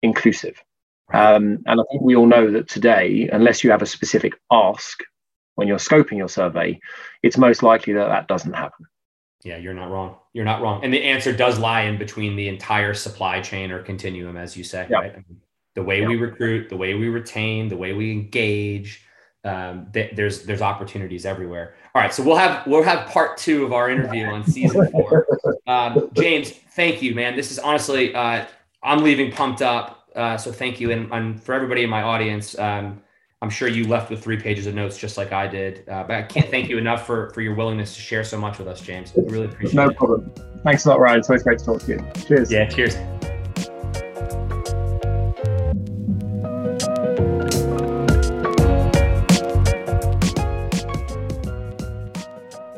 inclusive 0.02 0.62
um, 1.12 1.62
and 1.66 1.80
i 1.80 1.84
think 1.90 2.02
we 2.02 2.16
all 2.16 2.26
know 2.26 2.50
that 2.50 2.68
today 2.68 3.28
unless 3.32 3.62
you 3.62 3.70
have 3.70 3.82
a 3.82 3.86
specific 3.86 4.32
ask 4.50 5.00
when 5.56 5.68
you're 5.68 5.78
scoping 5.78 6.18
your 6.18 6.28
survey 6.28 6.78
it's 7.22 7.38
most 7.38 7.62
likely 7.62 7.92
that 7.92 8.08
that 8.08 8.28
doesn't 8.28 8.54
happen 8.54 8.86
yeah, 9.44 9.58
you're 9.58 9.74
not 9.74 9.90
wrong. 9.90 10.16
You're 10.32 10.46
not 10.46 10.62
wrong. 10.62 10.82
And 10.82 10.92
the 10.92 11.02
answer 11.02 11.30
does 11.30 11.58
lie 11.58 11.82
in 11.82 11.98
between 11.98 12.34
the 12.34 12.48
entire 12.48 12.94
supply 12.94 13.42
chain 13.42 13.70
or 13.70 13.82
continuum, 13.82 14.38
as 14.38 14.56
you 14.56 14.64
say, 14.64 14.86
yeah. 14.88 14.96
right? 14.96 15.12
I 15.12 15.16
mean, 15.16 15.40
the 15.74 15.82
way 15.82 16.00
yeah. 16.00 16.08
we 16.08 16.16
recruit, 16.16 16.68
the 16.68 16.76
way 16.76 16.94
we 16.94 17.08
retain, 17.08 17.68
the 17.68 17.76
way 17.76 17.92
we 17.92 18.12
engage. 18.12 19.02
Um, 19.44 19.88
th- 19.92 20.16
there's 20.16 20.44
there's 20.44 20.62
opportunities 20.62 21.26
everywhere. 21.26 21.74
All 21.94 22.00
right, 22.00 22.14
so 22.14 22.22
we'll 22.22 22.36
have 22.36 22.66
we'll 22.66 22.82
have 22.82 23.08
part 23.08 23.36
two 23.36 23.64
of 23.64 23.72
our 23.72 23.90
interview 23.90 24.24
on 24.26 24.44
season 24.44 24.88
four. 24.92 25.26
Um, 25.66 26.10
James, 26.14 26.50
thank 26.50 27.02
you, 27.02 27.14
man. 27.14 27.36
This 27.36 27.50
is 27.50 27.58
honestly, 27.58 28.14
uh, 28.14 28.46
I'm 28.82 29.02
leaving 29.02 29.30
pumped 29.30 29.62
up. 29.62 30.08
Uh, 30.14 30.36
so 30.36 30.50
thank 30.52 30.80
you, 30.80 30.92
and, 30.92 31.12
and 31.12 31.42
for 31.42 31.54
everybody 31.54 31.82
in 31.82 31.90
my 31.90 32.02
audience. 32.02 32.58
Um, 32.58 33.02
I'm 33.42 33.50
sure 33.50 33.68
you 33.68 33.86
left 33.86 34.08
with 34.08 34.22
three 34.22 34.38
pages 34.38 34.66
of 34.66 34.74
notes 34.74 34.96
just 34.96 35.18
like 35.18 35.30
I 35.30 35.46
did. 35.46 35.86
Uh, 35.86 36.02
but 36.04 36.16
I 36.16 36.22
can't 36.22 36.48
thank 36.48 36.70
you 36.70 36.78
enough 36.78 37.06
for 37.06 37.28
for 37.30 37.42
your 37.42 37.54
willingness 37.54 37.94
to 37.94 38.00
share 38.00 38.24
so 38.24 38.38
much 38.38 38.58
with 38.58 38.68
us, 38.68 38.80
James. 38.80 39.12
We 39.14 39.24
really 39.24 39.46
appreciate 39.46 39.74
no 39.74 39.82
it. 39.82 39.86
No 39.88 39.92
problem. 39.92 40.32
Thanks 40.62 40.86
a 40.86 40.88
lot, 40.88 41.00
Ryan. 41.00 41.18
It's 41.18 41.28
always 41.28 41.42
great 41.42 41.58
to 41.58 41.64
talk 41.66 41.82
to 41.82 41.92
you. 41.92 42.06
Cheers. 42.26 42.50
Yeah, 42.50 42.66
cheers. 42.66 42.96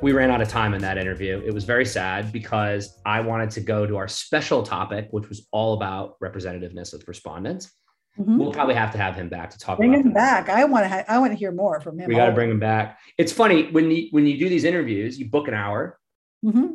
We 0.07 0.13
ran 0.13 0.31
out 0.31 0.41
of 0.41 0.47
time 0.49 0.73
in 0.73 0.81
that 0.83 0.99
interview. 0.99 1.43
It 1.45 1.53
was 1.53 1.65
very 1.65 1.85
sad 1.85 2.31
because 2.31 2.97
I 3.05 3.19
wanted 3.21 3.51
to 3.51 3.61
go 3.61 3.87
to 3.89 3.97
our 3.97 4.07
special 4.07 4.63
topic, 4.63 5.09
which 5.11 5.29
was 5.29 5.49
all 5.51 5.75
about 5.75 6.15
representativeness 6.23 6.95
of 6.95 7.03
respondents. 7.09 7.73
Mhm. 8.17 8.39
We'll 8.39 8.53
probably 8.53 8.77
have 8.77 8.93
to 8.93 8.99
have 8.99 9.17
him 9.17 9.29
back 9.29 9.51
to 9.51 9.59
talk 9.59 9.79
Bring 9.79 9.95
him 9.95 10.13
that. 10.15 10.47
back. 10.47 10.49
I 10.49 10.63
want 10.65 10.85
to. 10.85 10.89
Ha- 10.89 11.05
I 11.09 11.19
want 11.19 11.33
to 11.33 11.37
hear 11.37 11.51
more 11.51 11.81
from 11.81 11.99
him. 11.99 12.07
We 12.09 12.15
got 12.15 12.27
to 12.27 12.33
bring 12.33 12.49
him 12.53 12.61
back. 12.61 13.01
It's 13.19 13.33
funny 13.33 13.69
when 13.73 13.91
you 13.91 14.07
when 14.13 14.25
you 14.29 14.39
do 14.39 14.49
these 14.49 14.63
interviews, 14.63 15.19
you 15.19 15.29
book 15.29 15.49
an 15.49 15.55
hour, 15.55 15.99
hmm 16.45 16.67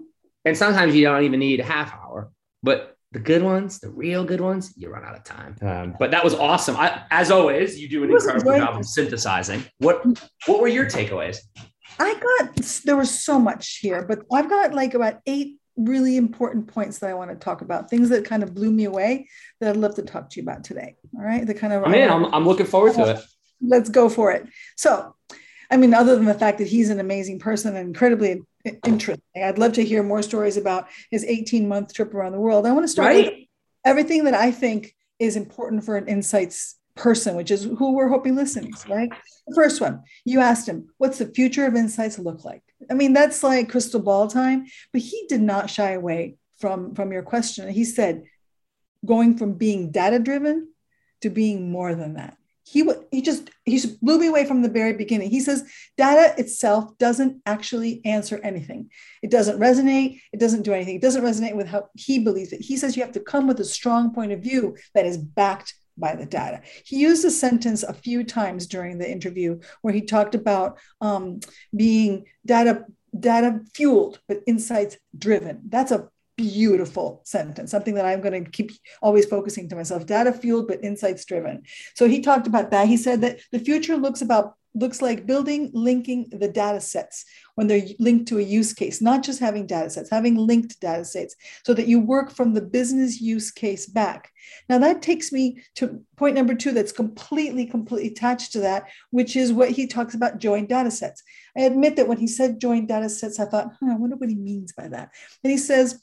and 0.44 0.58
sometimes 0.58 0.94
you 0.94 1.04
don't 1.06 1.24
even 1.24 1.40
need 1.40 1.62
a 1.62 1.64
half 1.64 1.94
hour. 1.94 2.32
But 2.62 2.98
the 3.14 3.20
good 3.20 3.44
ones, 3.44 3.80
the 3.80 3.90
real 3.92 4.26
good 4.26 4.42
ones, 4.42 4.74
you 4.76 4.90
run 4.90 5.06
out 5.06 5.16
of 5.16 5.24
time. 5.24 5.56
Um, 5.62 5.96
but 5.98 6.12
that 6.12 6.24
was 6.24 6.34
awesome. 6.34 6.76
I, 6.76 7.04
as 7.12 7.32
always, 7.32 7.80
you 7.80 7.88
do 7.88 8.04
an 8.04 8.12
incredible 8.12 8.58
job 8.58 8.78
of 8.80 8.86
synthesizing. 8.86 9.64
What 9.78 10.04
what 10.48 10.60
were 10.60 10.68
your 10.68 10.86
takeaways? 10.86 11.38
I 12.00 12.14
got 12.16 12.56
there 12.86 12.98
was 12.98 13.24
so 13.24 13.40
much 13.40 13.78
here, 13.78 14.06
but 14.08 14.20
I've 14.32 14.50
got 14.50 14.74
like 14.74 14.94
about 14.94 15.20
eight 15.26 15.58
really 15.78 16.18
important 16.18 16.68
points 16.68 17.00
that 17.00 17.10
I 17.10 17.14
want 17.14 17.32
to 17.32 17.36
talk 17.36 17.62
about. 17.62 17.90
Things 17.90 18.10
that 18.10 18.26
kind 18.26 18.44
of 18.44 18.54
blew 18.54 18.72
me 18.72 18.86
away 18.86 19.30
that 19.60 19.70
I'd 19.70 19.78
love 19.78 19.96
to 19.96 20.02
talk 20.02 20.30
to 20.30 20.40
you 20.40 20.44
about 20.44 20.64
today. 20.64 20.96
All 21.16 21.24
right, 21.24 21.46
the 21.46 21.54
kind 21.54 21.74
of 21.74 21.84
I'm 21.84 21.94
in. 21.94 22.10
I'm, 22.10 22.26
I'm 22.34 22.46
looking 22.46 22.66
forward 22.66 22.94
to 22.96 23.12
it. 23.12 23.22
let's 23.62 23.90
go 23.90 24.10
for 24.10 24.32
it. 24.32 24.48
So, 24.76 25.16
I 25.70 25.78
mean, 25.78 25.94
other 25.94 26.16
than 26.16 26.26
the 26.26 26.34
fact 26.34 26.58
that 26.58 26.68
he's 26.68 26.90
an 26.90 27.00
amazing 27.00 27.40
person 27.40 27.76
and 27.76 27.88
incredibly 27.88 28.42
interesting, 28.86 29.44
I'd 29.44 29.58
love 29.58 29.74
to 29.74 29.84
hear 29.84 30.04
more 30.04 30.22
stories 30.22 30.58
about 30.58 30.88
his 31.10 31.24
18 31.24 31.68
month 31.68 31.94
trip 31.94 32.14
around 32.14 32.34
the 32.34 32.40
world. 32.40 32.66
I 32.66 32.72
want 32.72 32.84
to 32.84 32.92
start 32.92 33.16
with 33.16 33.34
everything 33.86 34.26
that 34.26 34.34
I 34.34 34.52
think 34.52 34.94
is 35.20 35.36
important 35.36 35.86
for 35.86 35.98
an 35.98 36.08
insights 36.08 36.76
person, 36.96 37.36
which 37.36 37.52
is 37.52 37.64
who 37.64 37.94
we're 37.94 38.10
hoping 38.10 38.36
listens, 38.36 38.86
right? 38.88 39.10
The 39.48 39.56
first 39.56 39.82
one, 39.82 40.04
you 40.26 40.40
asked 40.40 40.68
him, 40.68 40.90
what's 40.98 41.18
the 41.18 41.28
future 41.28 41.66
of 41.66 41.76
insights 41.76 42.20
look 42.20 42.44
like? 42.44 42.64
I 42.90 42.94
mean, 42.94 43.14
that's 43.14 43.44
like 43.44 43.70
crystal 43.70 44.02
ball 44.02 44.28
time, 44.28 44.66
but 44.92 45.02
he 45.02 45.26
did 45.28 45.42
not 45.42 45.70
shy 45.70 45.92
away 45.92 46.36
from, 46.60 46.96
from 46.96 47.12
your 47.12 47.24
question. 47.24 47.70
He 47.70 47.84
said, 47.84 48.24
going 49.06 49.38
from 49.38 49.54
being 49.54 49.92
data 49.92 50.20
driven 50.20 50.68
to 51.22 51.30
being 51.30 51.72
more 51.72 51.96
than 51.96 52.16
that. 52.16 52.38
He, 52.64 52.90
he 53.12 53.22
just 53.22 53.50
he 53.66 53.80
just 53.80 54.00
blew 54.00 54.18
me 54.20 54.28
away 54.28 54.46
from 54.46 54.62
the 54.62 54.70
very 54.70 54.94
beginning. 54.94 55.30
He 55.30 55.42
says 55.42 55.70
data 55.98 56.34
itself 56.40 56.98
doesn't 57.00 57.42
actually 57.46 58.00
answer 58.06 58.40
anything. 58.44 58.92
It 59.22 59.30
doesn't 59.30 59.60
resonate. 59.60 60.22
It 60.32 60.40
doesn't 60.40 60.62
do 60.62 60.72
anything. 60.72 60.96
It 60.96 61.02
doesn't 61.02 61.24
resonate 61.24 61.56
with 61.56 61.68
how 61.68 61.90
he 61.96 62.20
believes 62.20 62.54
it. 62.54 62.62
He 62.62 62.78
says 62.78 62.96
you 62.96 63.04
have 63.04 63.12
to 63.14 63.20
come 63.20 63.48
with 63.48 63.60
a 63.60 63.66
strong 63.66 64.14
point 64.14 64.32
of 64.32 64.40
view 64.40 64.78
that 64.94 65.06
is 65.06 65.18
backed 65.18 65.74
by 65.98 66.16
the 66.16 66.26
data. 66.26 66.62
He 66.86 66.98
used 66.98 67.26
a 67.26 67.32
sentence 67.32 67.84
a 67.84 67.94
few 67.94 68.24
times 68.24 68.68
during 68.68 68.98
the 68.98 69.10
interview 69.10 69.60
where 69.82 69.94
he 69.94 70.02
talked 70.02 70.36
about 70.36 70.80
um, 71.00 71.40
being 71.76 72.26
data 72.46 72.86
data 73.18 73.60
fueled 73.74 74.20
but 74.28 74.42
insights 74.48 74.98
driven. 75.18 75.62
That's 75.68 75.92
a 75.92 76.08
beautiful 76.38 77.22
sentence, 77.26 77.72
something 77.72 77.96
that 77.96 78.06
I'm 78.06 78.22
going 78.22 78.44
to 78.44 78.50
keep 78.50 78.72
always 79.02 79.26
focusing 79.26 79.70
to 79.70 79.76
myself. 79.76 80.06
Data 80.06 80.32
fueled 80.32 80.68
but 80.68 80.84
insights 80.84 81.26
driven. 81.26 81.64
So 81.96 82.08
he 82.08 82.22
talked 82.22 82.48
about 82.48 82.72
that. 82.72 82.88
He 82.88 82.98
said 82.98 83.22
that 83.22 83.40
the 83.52 83.60
future 83.60 83.98
looks 83.98 84.22
about 84.22 84.56
looks 84.74 85.02
like 85.02 85.26
building 85.26 85.70
linking 85.74 86.28
the 86.32 86.48
data 86.48 86.80
sets 86.80 87.26
when 87.56 87.68
they're 87.68 87.86
linked 88.00 88.28
to 88.28 88.40
a 88.40 88.42
use 88.42 88.74
case 88.74 89.02
not 89.02 89.24
just 89.24 89.40
having 89.40 89.68
data 89.68 89.90
sets 89.90 90.10
having 90.10 90.36
linked 90.36 90.80
data 90.80 91.04
sets 91.04 91.36
so 91.66 91.74
that 91.74 91.88
you 91.88 92.00
work 92.00 92.32
from 92.32 92.54
the 92.54 92.62
business 92.62 93.20
use 93.20 93.52
case 93.52 93.86
back. 93.86 94.32
Now 94.70 94.78
that 94.80 95.02
takes 95.02 95.32
me 95.32 95.62
to 95.76 96.02
point 96.16 96.36
number 96.36 96.56
two 96.56 96.72
that's 96.72 96.92
completely 96.92 97.66
completely 97.66 98.10
attached 98.10 98.54
to 98.54 98.60
that 98.62 98.86
which 99.10 99.36
is 99.36 99.54
what 99.54 99.70
he 99.72 99.88
talks 99.88 100.16
about 100.16 100.40
joint 100.40 100.70
data 100.70 100.92
sets. 100.92 101.22
I 101.58 101.62
admit 101.62 101.96
that 101.98 102.08
when 102.08 102.18
he 102.18 102.28
said 102.28 102.62
joint 102.62 102.88
data 102.88 103.10
sets 103.10 103.40
i 103.40 103.46
thought 103.46 103.74
huh, 103.80 103.92
i 103.92 103.96
wonder 103.96 104.16
what 104.16 104.30
he 104.30 104.36
means 104.36 104.72
by 104.74 104.88
that. 104.88 105.12
And 105.44 105.52
he 105.52 105.58
says 105.58 106.02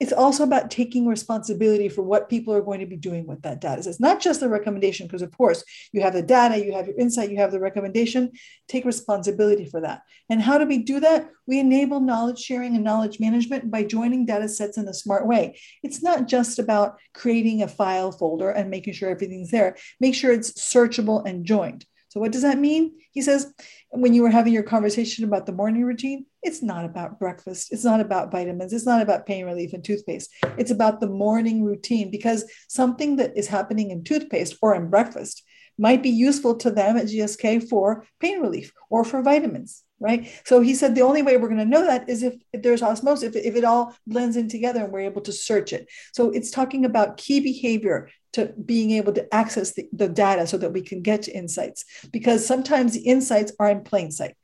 it's 0.00 0.12
also 0.12 0.44
about 0.44 0.70
taking 0.70 1.06
responsibility 1.06 1.88
for 1.88 2.02
what 2.02 2.28
people 2.28 2.54
are 2.54 2.62
going 2.62 2.80
to 2.80 2.86
be 2.86 2.96
doing 2.96 3.26
with 3.26 3.42
that 3.42 3.60
data. 3.60 3.82
So 3.82 3.90
it's 3.90 4.00
not 4.00 4.20
just 4.20 4.40
the 4.40 4.48
recommendation, 4.48 5.06
because 5.06 5.22
of 5.22 5.36
course 5.36 5.64
you 5.92 6.02
have 6.02 6.12
the 6.12 6.22
data, 6.22 6.64
you 6.64 6.72
have 6.72 6.86
your 6.86 6.96
insight, 6.96 7.30
you 7.30 7.38
have 7.38 7.50
the 7.50 7.60
recommendation. 7.60 8.30
Take 8.68 8.84
responsibility 8.84 9.64
for 9.64 9.80
that. 9.80 10.02
And 10.30 10.40
how 10.40 10.58
do 10.58 10.66
we 10.66 10.78
do 10.78 11.00
that? 11.00 11.30
We 11.46 11.58
enable 11.58 12.00
knowledge 12.00 12.38
sharing 12.38 12.76
and 12.76 12.84
knowledge 12.84 13.18
management 13.18 13.70
by 13.70 13.82
joining 13.82 14.24
data 14.24 14.48
sets 14.48 14.78
in 14.78 14.86
a 14.86 14.94
smart 14.94 15.26
way. 15.26 15.58
It's 15.82 16.02
not 16.02 16.28
just 16.28 16.58
about 16.58 16.98
creating 17.14 17.62
a 17.62 17.68
file 17.68 18.12
folder 18.12 18.50
and 18.50 18.70
making 18.70 18.94
sure 18.94 19.10
everything's 19.10 19.50
there. 19.50 19.76
Make 19.98 20.14
sure 20.14 20.32
it's 20.32 20.52
searchable 20.52 21.26
and 21.26 21.44
joined. 21.44 21.86
So 22.08 22.20
what 22.20 22.32
does 22.32 22.42
that 22.42 22.58
mean? 22.58 22.92
He 23.12 23.22
says, 23.22 23.52
when 23.90 24.14
you 24.14 24.22
were 24.22 24.30
having 24.30 24.52
your 24.52 24.62
conversation 24.62 25.24
about 25.24 25.46
the 25.46 25.52
morning 25.52 25.84
routine, 25.84 26.26
it's 26.42 26.62
not 26.62 26.84
about 26.84 27.18
breakfast. 27.18 27.72
It's 27.72 27.84
not 27.84 28.00
about 28.00 28.30
vitamins. 28.30 28.72
It's 28.72 28.86
not 28.86 29.02
about 29.02 29.26
pain 29.26 29.44
relief 29.44 29.72
and 29.72 29.84
toothpaste. 29.84 30.30
It's 30.56 30.70
about 30.70 31.00
the 31.00 31.08
morning 31.08 31.64
routine 31.64 32.10
because 32.10 32.50
something 32.68 33.16
that 33.16 33.36
is 33.36 33.48
happening 33.48 33.90
in 33.90 34.04
toothpaste 34.04 34.56
or 34.62 34.74
in 34.74 34.88
breakfast 34.88 35.42
might 35.78 36.02
be 36.02 36.10
useful 36.10 36.56
to 36.56 36.70
them 36.70 36.96
at 36.96 37.06
GSK 37.06 37.68
for 37.68 38.04
pain 38.20 38.40
relief 38.40 38.72
or 38.90 39.04
for 39.04 39.22
vitamins, 39.22 39.84
right? 40.00 40.28
So 40.44 40.60
he 40.60 40.74
said 40.74 40.94
the 40.94 41.02
only 41.02 41.22
way 41.22 41.36
we're 41.36 41.48
going 41.48 41.58
to 41.58 41.64
know 41.64 41.84
that 41.84 42.08
is 42.08 42.22
if, 42.22 42.34
if 42.52 42.62
there's 42.62 42.82
osmosis, 42.82 43.34
if, 43.34 43.36
if 43.36 43.54
it 43.54 43.64
all 43.64 43.94
blends 44.06 44.36
in 44.36 44.48
together 44.48 44.82
and 44.82 44.92
we're 44.92 45.00
able 45.00 45.22
to 45.22 45.32
search 45.32 45.72
it. 45.72 45.88
So 46.12 46.30
it's 46.30 46.50
talking 46.50 46.84
about 46.84 47.16
key 47.16 47.40
behavior 47.40 48.10
to 48.32 48.46
being 48.64 48.90
able 48.92 49.12
to 49.14 49.34
access 49.34 49.72
the, 49.72 49.88
the 49.92 50.08
data 50.08 50.46
so 50.46 50.58
that 50.58 50.72
we 50.72 50.82
can 50.82 51.02
get 51.02 51.22
to 51.22 51.32
insights 51.32 51.84
because 52.12 52.46
sometimes 52.46 52.92
the 52.92 53.00
insights 53.00 53.52
are 53.58 53.70
in 53.70 53.82
plain 53.82 54.10
sight. 54.10 54.36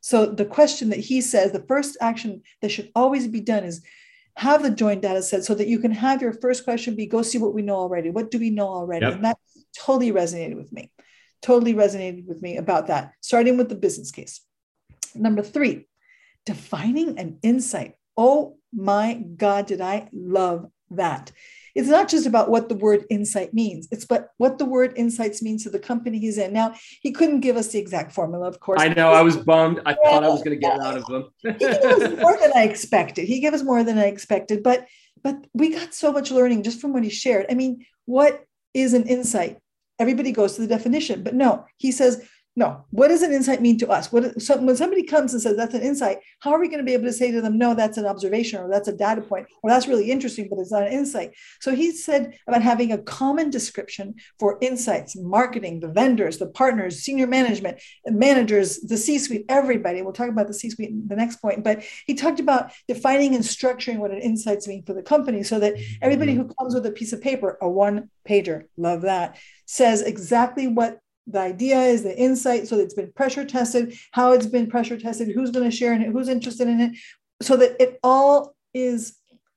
So 0.00 0.26
the 0.26 0.44
question 0.44 0.90
that 0.90 0.98
he 0.98 1.20
says, 1.20 1.52
the 1.52 1.64
first 1.66 1.96
action 2.00 2.42
that 2.62 2.70
should 2.70 2.90
always 2.94 3.26
be 3.28 3.40
done 3.40 3.64
is 3.64 3.82
have 4.36 4.62
the 4.62 4.70
joint 4.70 5.02
data 5.02 5.22
set 5.22 5.44
so 5.44 5.54
that 5.54 5.68
you 5.68 5.78
can 5.78 5.90
have 5.90 6.22
your 6.22 6.32
first 6.32 6.64
question 6.64 6.94
be 6.94 7.06
go 7.06 7.22
see 7.22 7.38
what 7.38 7.54
we 7.54 7.62
know 7.62 7.76
already. 7.76 8.10
What 8.10 8.30
do 8.30 8.38
we 8.38 8.50
know 8.50 8.68
already? 8.68 9.04
Yep. 9.06 9.14
And 9.14 9.24
that 9.24 9.38
totally 9.76 10.12
resonated 10.12 10.56
with 10.56 10.72
me. 10.72 10.90
Totally 11.42 11.74
resonated 11.74 12.26
with 12.26 12.40
me 12.40 12.56
about 12.56 12.86
that, 12.88 13.12
starting 13.20 13.56
with 13.56 13.68
the 13.68 13.74
business 13.74 14.10
case. 14.10 14.40
Number 15.14 15.42
three, 15.42 15.88
defining 16.46 17.18
an 17.18 17.38
insight. 17.42 17.94
Oh 18.16 18.58
my 18.72 19.14
God, 19.14 19.66
did 19.66 19.80
I 19.80 20.08
love 20.12 20.70
that? 20.90 21.32
It's 21.74 21.88
not 21.88 22.08
just 22.08 22.26
about 22.26 22.50
what 22.50 22.68
the 22.68 22.74
word 22.74 23.04
insight 23.10 23.54
means, 23.54 23.88
it's 23.90 24.04
but 24.04 24.30
what 24.38 24.58
the 24.58 24.64
word 24.64 24.92
insights 24.96 25.42
means 25.42 25.64
to 25.64 25.70
the 25.70 25.78
company 25.78 26.18
he's 26.18 26.38
in. 26.38 26.52
Now, 26.52 26.74
he 27.00 27.12
couldn't 27.12 27.40
give 27.40 27.56
us 27.56 27.68
the 27.68 27.78
exact 27.78 28.12
formula, 28.12 28.46
of 28.48 28.60
course. 28.60 28.80
I 28.80 28.88
know. 28.88 29.12
I 29.12 29.22
was 29.22 29.36
bummed. 29.36 29.80
I 29.86 29.94
thought 29.94 30.24
I 30.24 30.28
was 30.28 30.42
going 30.42 30.58
to 30.58 30.66
get 30.66 30.76
it 30.76 30.82
out 30.82 30.96
of 30.96 31.08
him. 31.08 31.24
he 31.42 31.52
gave 31.52 31.84
us 31.84 32.20
more 32.20 32.36
than 32.38 32.52
I 32.54 32.62
expected. 32.64 33.26
He 33.26 33.40
gave 33.40 33.54
us 33.54 33.62
more 33.62 33.84
than 33.84 33.98
I 33.98 34.06
expected, 34.06 34.62
but 34.62 34.86
but 35.22 35.46
we 35.52 35.70
got 35.70 35.94
so 35.94 36.12
much 36.12 36.30
learning 36.30 36.62
just 36.62 36.80
from 36.80 36.92
what 36.92 37.04
he 37.04 37.10
shared. 37.10 37.46
I 37.50 37.54
mean, 37.54 37.84
what 38.06 38.44
is 38.74 38.94
an 38.94 39.04
insight? 39.04 39.58
Everybody 39.98 40.32
goes 40.32 40.54
to 40.54 40.62
the 40.62 40.66
definition, 40.66 41.22
but 41.22 41.34
no, 41.34 41.66
he 41.76 41.92
says, 41.92 42.26
no, 42.56 42.84
what 42.90 43.08
does 43.08 43.22
an 43.22 43.32
insight 43.32 43.62
mean 43.62 43.78
to 43.78 43.88
us? 43.88 44.10
What 44.10 44.42
so 44.42 44.56
when 44.56 44.76
somebody 44.76 45.04
comes 45.04 45.32
and 45.32 45.40
says 45.40 45.56
that's 45.56 45.74
an 45.74 45.82
insight, 45.82 46.18
how 46.40 46.50
are 46.50 46.58
we 46.58 46.66
going 46.66 46.80
to 46.80 46.84
be 46.84 46.94
able 46.94 47.04
to 47.04 47.12
say 47.12 47.30
to 47.30 47.40
them, 47.40 47.56
no, 47.56 47.74
that's 47.74 47.96
an 47.96 48.06
observation 48.06 48.60
or 48.60 48.68
that's 48.68 48.88
a 48.88 48.92
data 48.92 49.20
point 49.20 49.46
or 49.62 49.70
that's 49.70 49.86
really 49.86 50.10
interesting, 50.10 50.48
but 50.50 50.58
it's 50.58 50.72
not 50.72 50.86
an 50.86 50.92
insight? 50.92 51.30
So 51.60 51.74
he 51.74 51.92
said 51.92 52.34
about 52.48 52.62
having 52.62 52.90
a 52.90 52.98
common 52.98 53.50
description 53.50 54.16
for 54.40 54.58
insights, 54.60 55.16
marketing, 55.16 55.78
the 55.78 55.88
vendors, 55.88 56.38
the 56.38 56.48
partners, 56.48 56.98
senior 56.98 57.28
management, 57.28 57.80
managers, 58.06 58.80
the 58.80 58.96
C-suite, 58.96 59.44
everybody. 59.48 60.02
We'll 60.02 60.12
talk 60.12 60.28
about 60.28 60.48
the 60.48 60.54
C-suite 60.54 60.90
in 60.90 61.06
the 61.06 61.16
next 61.16 61.36
point, 61.36 61.62
but 61.62 61.84
he 62.06 62.14
talked 62.14 62.40
about 62.40 62.72
defining 62.88 63.36
and 63.36 63.44
structuring 63.44 63.98
what 63.98 64.10
an 64.10 64.18
insights 64.18 64.66
mean 64.66 64.82
for 64.82 64.92
the 64.92 65.02
company 65.02 65.44
so 65.44 65.60
that 65.60 65.74
everybody 66.02 66.32
mm-hmm. 66.32 66.48
who 66.48 66.54
comes 66.58 66.74
with 66.74 66.84
a 66.84 66.90
piece 66.90 67.12
of 67.12 67.22
paper, 67.22 67.58
a 67.62 67.68
one 67.68 68.10
pager, 68.28 68.64
love 68.76 69.02
that, 69.02 69.38
says 69.66 70.02
exactly 70.02 70.66
what 70.66 70.98
the 71.26 71.38
idea 71.38 71.78
is, 71.78 72.02
the 72.02 72.16
insight, 72.16 72.68
so 72.68 72.78
it's 72.78 72.94
been 72.94 73.12
pressure 73.12 73.44
tested, 73.44 73.94
how 74.12 74.32
it's 74.32 74.46
been 74.46 74.68
pressure 74.68 74.98
tested, 74.98 75.28
who's 75.28 75.50
going 75.50 75.68
to 75.68 75.76
share 75.76 75.92
in 75.92 76.02
it, 76.02 76.12
who's 76.12 76.28
interested 76.28 76.68
in 76.68 76.80
it, 76.80 76.92
so 77.42 77.56
that 77.56 77.80
it 77.80 77.98
all 78.02 78.54
is 78.74 79.16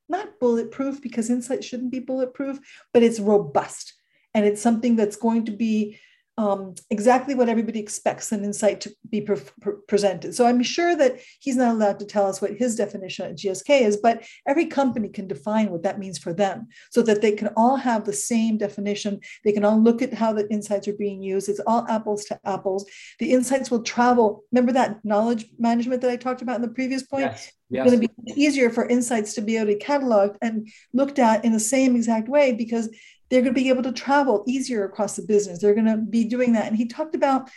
not 0.09 0.39
bulletproof 0.39 1.01
because 1.01 1.30
insight 1.30 1.64
shouldn't 1.64 1.91
be 1.91 1.99
bulletproof, 1.99 2.59
but 2.93 3.03
it's 3.03 3.20
robust. 3.20 3.93
And 4.34 4.45
it's 4.45 4.61
something 4.61 4.95
that's 4.95 5.16
going 5.16 5.45
to 5.45 5.51
be 5.51 5.99
um, 6.38 6.73
exactly 6.89 7.36
what 7.36 7.47
everybody 7.47 7.79
expects 7.79 8.31
an 8.31 8.43
insight 8.43 8.81
to 8.81 8.91
be 9.09 9.21
pre- 9.21 9.38
pre- 9.61 9.73
presented. 9.88 10.34
So 10.34 10.47
I'm 10.47 10.63
sure 10.63 10.95
that 10.95 11.19
he's 11.39 11.55
not 11.55 11.75
allowed 11.75 11.99
to 11.99 12.05
tell 12.05 12.25
us 12.25 12.41
what 12.41 12.57
his 12.57 12.75
definition 12.75 13.27
at 13.27 13.38
GSK 13.38 13.81
is, 13.81 13.97
but 13.97 14.23
every 14.47 14.65
company 14.65 15.09
can 15.09 15.27
define 15.27 15.69
what 15.69 15.84
that 15.84 15.99
means 15.99 16.17
for 16.17 16.34
them 16.34 16.69
so 16.89 17.03
that 17.03 17.21
they 17.21 17.34
can 17.34 17.49
all 17.55 17.75
have 17.75 18.05
the 18.05 18.13
same 18.13 18.57
definition. 18.57 19.19
They 19.43 19.51
can 19.51 19.63
all 19.63 19.79
look 19.79 20.01
at 20.01 20.13
how 20.13 20.34
the 20.34 20.49
insights 20.49 20.88
are 20.88 20.93
being 20.93 21.21
used. 21.21 21.49
It's 21.49 21.61
all 21.67 21.86
apples 21.88 22.25
to 22.25 22.39
apples. 22.45 22.89
The 23.19 23.31
insights 23.31 23.69
will 23.69 23.84
travel. 23.84 24.43
Remember 24.51 24.71
that 24.71 25.05
knowledge 25.05 25.45
management 25.59 26.01
that 26.01 26.11
I 26.11 26.15
talked 26.15 26.41
about 26.41 26.55
in 26.55 26.63
the 26.63 26.67
previous 26.67 27.03
point? 27.03 27.25
Yes. 27.25 27.51
It's 27.69 27.89
going 27.89 28.01
to 28.01 28.07
be 28.07 28.34
easier 28.41 28.69
for 28.69 28.88
insights 28.88 29.34
to 29.34 29.41
be 29.41 29.57
able 29.57 29.71
to 29.71 29.77
be 29.77 29.84
cataloged 29.84 30.38
and 30.41 30.67
looked 30.93 31.17
at 31.17 31.43
in 31.43 31.53
the 31.53 31.59
same 31.59 31.95
exact 31.95 32.29
way 32.29 32.53
because 32.53 32.89
they're 33.34 33.41
going 33.41 33.55
to 33.55 33.59
be 33.59 33.69
able 33.69 33.81
to 33.81 33.91
travel 33.91 34.43
easier 34.45 34.86
across 34.86 35.15
the 35.15 35.23
business. 35.23 35.59
They're 35.59 35.73
going 35.73 35.88
to 35.88 35.97
be 35.97 36.23
doing 36.23 36.53
that. 36.53 36.67
And 36.67 36.77
he 36.77 36.86
talked 36.86 37.15
about 37.15 37.49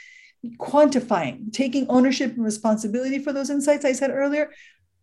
quantifying, 0.59 1.53
taking 1.53 1.87
ownership 1.91 2.33
and 2.33 2.43
responsibility 2.43 3.19
for 3.19 3.31
those 3.31 3.51
insights 3.51 3.85
I 3.85 3.93
said 3.93 4.11
earlier. 4.11 4.51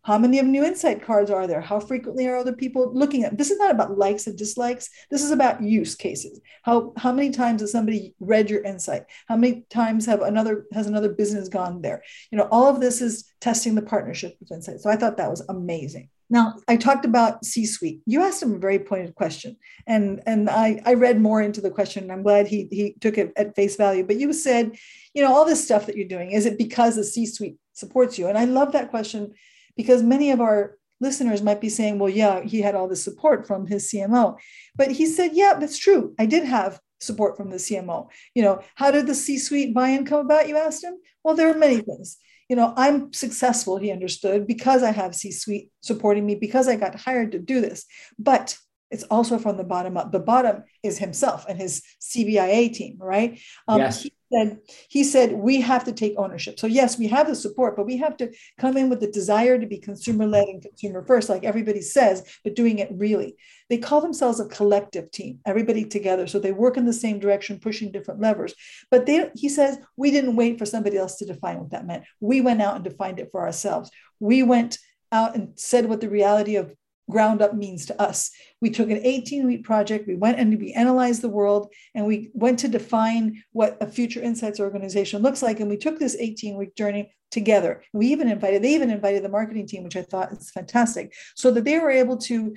How 0.01 0.17
many 0.17 0.39
of 0.39 0.47
new 0.47 0.65
insight 0.65 1.03
cards 1.03 1.29
are 1.29 1.45
there? 1.45 1.61
How 1.61 1.79
frequently 1.79 2.27
are 2.27 2.37
other 2.37 2.53
people 2.53 2.91
looking 2.91 3.23
at? 3.23 3.37
This 3.37 3.51
is 3.51 3.59
not 3.59 3.69
about 3.69 3.99
likes 3.99 4.25
and 4.25 4.35
dislikes. 4.35 4.89
This 5.11 5.23
is 5.23 5.29
about 5.29 5.61
use 5.61 5.93
cases. 5.93 6.41
How 6.63 6.93
how 6.97 7.11
many 7.11 7.29
times 7.29 7.61
has 7.61 7.71
somebody 7.71 8.15
read 8.19 8.49
your 8.49 8.63
insight? 8.63 9.03
How 9.27 9.37
many 9.37 9.65
times 9.69 10.07
have 10.07 10.23
another 10.23 10.65
has 10.73 10.87
another 10.87 11.13
business 11.13 11.49
gone 11.49 11.83
there? 11.83 12.01
You 12.31 12.39
know, 12.39 12.47
all 12.51 12.67
of 12.67 12.81
this 12.81 12.99
is 12.99 13.31
testing 13.39 13.75
the 13.75 13.83
partnership 13.83 14.35
with 14.39 14.51
insight. 14.51 14.79
So 14.79 14.89
I 14.89 14.95
thought 14.95 15.17
that 15.17 15.29
was 15.29 15.45
amazing. 15.47 16.09
Now, 16.29 16.55
I 16.67 16.77
talked 16.77 17.05
about 17.05 17.45
C-suite. 17.45 18.01
You 18.05 18.21
asked 18.21 18.41
him 18.41 18.55
a 18.55 18.59
very 18.59 18.79
pointed 18.79 19.13
question, 19.15 19.57
and 19.85 20.21
and 20.25 20.49
I, 20.49 20.81
I 20.85 20.93
read 20.95 21.21
more 21.21 21.41
into 21.41 21.61
the 21.61 21.69
question. 21.69 22.03
And 22.03 22.11
I'm 22.11 22.23
glad 22.23 22.47
he 22.47 22.67
he 22.71 22.95
took 23.01 23.17
it 23.17 23.33
at 23.35 23.55
face 23.55 23.75
value. 23.75 24.03
But 24.05 24.19
you 24.19 24.33
said, 24.33 24.75
you 25.13 25.21
know, 25.21 25.33
all 25.33 25.45
this 25.45 25.63
stuff 25.63 25.85
that 25.85 25.95
you're 25.95 26.07
doing 26.07 26.31
is 26.31 26.45
it 26.45 26.57
because 26.57 26.95
the 26.95 27.03
C-suite 27.03 27.57
supports 27.73 28.17
you? 28.17 28.27
And 28.27 28.37
I 28.37 28.45
love 28.45 28.71
that 28.71 28.89
question 28.89 29.33
because 29.75 30.01
many 30.01 30.31
of 30.31 30.41
our 30.41 30.77
listeners 30.99 31.41
might 31.41 31.61
be 31.61 31.69
saying, 31.69 31.99
well, 31.99 32.09
yeah, 32.09 32.41
he 32.41 32.61
had 32.61 32.75
all 32.75 32.87
this 32.87 33.03
support 33.03 33.45
from 33.45 33.67
his 33.67 33.91
CMO. 33.91 34.37
But 34.75 34.91
he 34.91 35.05
said, 35.05 35.31
yeah, 35.33 35.55
that's 35.59 35.77
true. 35.77 36.15
I 36.17 36.25
did 36.25 36.45
have 36.45 36.79
support 36.99 37.35
from 37.37 37.49
the 37.49 37.57
CMO. 37.57 38.07
You 38.33 38.43
know, 38.43 38.61
how 38.75 38.89
did 38.89 39.07
the 39.07 39.15
C 39.15 39.37
suite 39.37 39.73
buy 39.73 39.89
in 39.89 40.05
come 40.05 40.21
about? 40.21 40.47
You 40.47 40.57
asked 40.57 40.83
him. 40.83 40.95
Well, 41.23 41.35
there 41.35 41.49
are 41.49 41.57
many 41.57 41.77
things. 41.81 42.17
You 42.49 42.55
know, 42.55 42.73
I'm 42.75 43.13
successful, 43.13 43.77
he 43.77 43.91
understood, 43.91 44.45
because 44.47 44.83
I 44.83 44.91
have 44.91 45.15
C 45.15 45.31
suite 45.31 45.71
supporting 45.81 46.25
me, 46.25 46.35
because 46.35 46.67
I 46.67 46.75
got 46.75 46.95
hired 46.95 47.31
to 47.31 47.39
do 47.39 47.61
this. 47.61 47.85
But 48.19 48.57
it's 48.93 49.03
also 49.03 49.39
from 49.39 49.57
the 49.57 49.63
bottom 49.63 49.97
up. 49.97 50.11
The 50.11 50.19
bottom 50.19 50.63
is 50.83 50.99
himself 50.99 51.45
and 51.49 51.57
his 51.57 51.81
CBIA 51.99 52.71
team, 52.71 52.97
right? 52.99 53.39
Um, 53.67 53.79
yes. 53.79 54.03
He 54.03 54.13
said, 54.31 54.59
he 54.87 55.03
said, 55.03 55.33
we 55.33 55.61
have 55.61 55.83
to 55.85 55.91
take 55.91 56.13
ownership. 56.17 56.59
So 56.59 56.67
yes, 56.67 56.97
we 56.97 57.07
have 57.07 57.27
the 57.27 57.35
support, 57.35 57.75
but 57.75 57.87
we 57.87 57.97
have 57.97 58.15
to 58.17 58.31
come 58.59 58.77
in 58.77 58.89
with 58.89 58.99
the 58.99 59.11
desire 59.11 59.57
to 59.59 59.65
be 59.65 59.79
consumer-led 59.79 60.47
and 60.47 60.61
consumer 60.61 61.03
first, 61.05 61.27
like 61.27 61.43
everybody 61.43 61.81
says, 61.81 62.23
but 62.43 62.55
doing 62.55 62.79
it 62.79 62.89
really. 62.91 63.35
They 63.69 63.79
call 63.79 63.99
themselves 63.99 64.39
a 64.39 64.47
collective 64.47 65.09
team, 65.09 65.39
everybody 65.45 65.85
together. 65.85 66.27
So 66.27 66.37
they 66.37 66.51
work 66.51 66.77
in 66.77 66.85
the 66.85 66.93
same 66.93 67.19
direction, 67.19 67.59
pushing 67.59 67.91
different 67.91 68.21
levers. 68.21 68.53
But 68.91 69.07
they, 69.07 69.31
he 69.33 69.49
says, 69.49 69.79
we 69.97 70.11
didn't 70.11 70.35
wait 70.35 70.59
for 70.59 70.67
somebody 70.67 70.97
else 70.97 71.17
to 71.17 71.25
define 71.25 71.59
what 71.59 71.71
that 71.71 71.87
meant. 71.87 72.03
We 72.19 72.41
went 72.41 72.61
out 72.61 72.75
and 72.75 72.83
defined 72.83 73.19
it 73.19 73.29
for 73.31 73.41
ourselves. 73.41 73.89
We 74.19 74.43
went 74.43 74.77
out 75.11 75.35
and 75.35 75.59
said 75.59 75.87
what 75.87 76.01
the 76.01 76.09
reality 76.09 76.57
of 76.57 76.73
ground 77.09 77.41
up 77.41 77.53
means 77.53 77.85
to 77.87 78.01
us. 78.01 78.31
We 78.61 78.69
took 78.69 78.89
an 78.89 79.01
18 79.03 79.45
week 79.45 79.63
project, 79.63 80.07
we 80.07 80.15
went 80.15 80.39
and 80.39 80.57
we 80.59 80.73
analyzed 80.73 81.21
the 81.21 81.29
world, 81.29 81.73
and 81.95 82.05
we 82.05 82.31
went 82.33 82.59
to 82.59 82.67
define 82.67 83.43
what 83.51 83.77
a 83.81 83.87
future 83.87 84.21
insights 84.21 84.59
organization 84.59 85.21
looks 85.21 85.41
like. 85.41 85.59
And 85.59 85.69
we 85.69 85.77
took 85.77 85.99
this 85.99 86.15
18 86.19 86.57
week 86.57 86.75
journey 86.75 87.11
together. 87.31 87.83
We 87.93 88.07
even 88.07 88.29
invited, 88.29 88.61
they 88.61 88.75
even 88.75 88.91
invited 88.91 89.23
the 89.23 89.29
marketing 89.29 89.67
team, 89.67 89.83
which 89.83 89.97
I 89.97 90.03
thought 90.03 90.31
is 90.31 90.51
fantastic, 90.51 91.13
so 91.35 91.51
that 91.51 91.65
they 91.65 91.79
were 91.79 91.89
able 91.89 92.17
to 92.17 92.55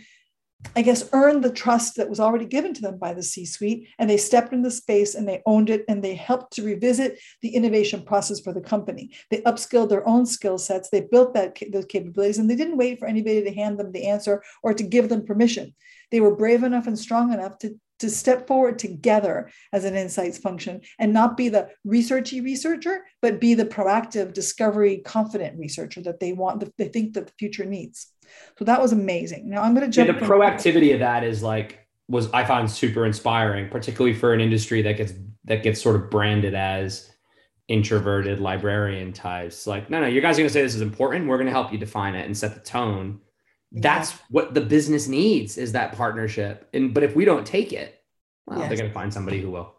I 0.74 0.82
guess, 0.82 1.08
earned 1.12 1.42
the 1.42 1.50
trust 1.50 1.96
that 1.96 2.08
was 2.08 2.20
already 2.20 2.44
given 2.44 2.74
to 2.74 2.82
them 2.82 2.98
by 2.98 3.14
the 3.14 3.22
C 3.22 3.46
suite. 3.46 3.88
And 3.98 4.10
they 4.10 4.16
stepped 4.16 4.52
into 4.52 4.68
the 4.68 4.74
space 4.74 5.14
and 5.14 5.26
they 5.26 5.42
owned 5.46 5.70
it 5.70 5.84
and 5.88 6.02
they 6.02 6.14
helped 6.14 6.54
to 6.54 6.64
revisit 6.64 7.18
the 7.40 7.54
innovation 7.54 8.02
process 8.02 8.40
for 8.40 8.52
the 8.52 8.60
company. 8.60 9.10
They 9.30 9.40
upskilled 9.42 9.88
their 9.88 10.06
own 10.06 10.26
skill 10.26 10.58
sets. 10.58 10.90
They 10.90 11.00
built 11.00 11.34
that, 11.34 11.56
those 11.72 11.86
capabilities 11.86 12.38
and 12.38 12.50
they 12.50 12.56
didn't 12.56 12.76
wait 12.76 12.98
for 12.98 13.06
anybody 13.06 13.42
to 13.42 13.54
hand 13.54 13.78
them 13.78 13.92
the 13.92 14.06
answer 14.06 14.42
or 14.62 14.74
to 14.74 14.82
give 14.82 15.08
them 15.08 15.24
permission. 15.24 15.74
They 16.10 16.20
were 16.20 16.36
brave 16.36 16.62
enough 16.62 16.86
and 16.86 16.98
strong 16.98 17.32
enough 17.32 17.58
to, 17.58 17.78
to 18.00 18.10
step 18.10 18.46
forward 18.46 18.78
together 18.78 19.50
as 19.72 19.84
an 19.84 19.96
insights 19.96 20.36
function 20.36 20.82
and 20.98 21.12
not 21.12 21.36
be 21.36 21.48
the 21.48 21.70
researchy 21.86 22.44
researcher, 22.44 23.06
but 23.22 23.40
be 23.40 23.54
the 23.54 23.64
proactive, 23.64 24.34
discovery, 24.34 24.98
confident 24.98 25.58
researcher 25.58 26.02
that 26.02 26.20
they 26.20 26.32
want, 26.32 26.64
they 26.76 26.88
think 26.88 27.14
that 27.14 27.26
the 27.28 27.32
future 27.38 27.64
needs. 27.64 28.12
So 28.58 28.64
that 28.64 28.80
was 28.80 28.92
amazing. 28.92 29.48
Now 29.48 29.62
I'm 29.62 29.74
going 29.74 29.90
to 29.90 29.92
jump. 29.92 30.08
Yeah, 30.08 30.18
the 30.18 30.26
proactivity 30.26 30.92
of 30.94 31.00
that 31.00 31.24
is 31.24 31.42
like 31.42 31.86
was 32.08 32.30
I 32.32 32.44
found 32.44 32.70
super 32.70 33.04
inspiring, 33.04 33.68
particularly 33.68 34.16
for 34.16 34.32
an 34.32 34.40
industry 34.40 34.82
that 34.82 34.96
gets 34.96 35.12
that 35.44 35.62
gets 35.62 35.80
sort 35.80 35.96
of 35.96 36.10
branded 36.10 36.54
as 36.54 37.10
introverted 37.68 38.38
librarian 38.40 39.12
types. 39.12 39.66
Like, 39.66 39.90
no, 39.90 40.00
no, 40.00 40.06
you 40.06 40.20
guys 40.20 40.36
are 40.36 40.42
going 40.42 40.48
to 40.48 40.52
say 40.52 40.62
this 40.62 40.74
is 40.74 40.80
important. 40.80 41.26
We're 41.26 41.36
going 41.36 41.46
to 41.46 41.52
help 41.52 41.72
you 41.72 41.78
define 41.78 42.14
it 42.14 42.26
and 42.26 42.36
set 42.36 42.54
the 42.54 42.60
tone. 42.60 43.20
That's 43.72 44.12
what 44.30 44.54
the 44.54 44.60
business 44.60 45.08
needs 45.08 45.58
is 45.58 45.72
that 45.72 45.92
partnership. 45.96 46.68
And 46.72 46.94
but 46.94 47.02
if 47.02 47.16
we 47.16 47.24
don't 47.24 47.46
take 47.46 47.72
it, 47.72 48.00
well, 48.46 48.60
yes. 48.60 48.68
they're 48.68 48.78
going 48.78 48.90
to 48.90 48.94
find 48.94 49.12
somebody 49.12 49.40
who 49.40 49.50
will. 49.50 49.74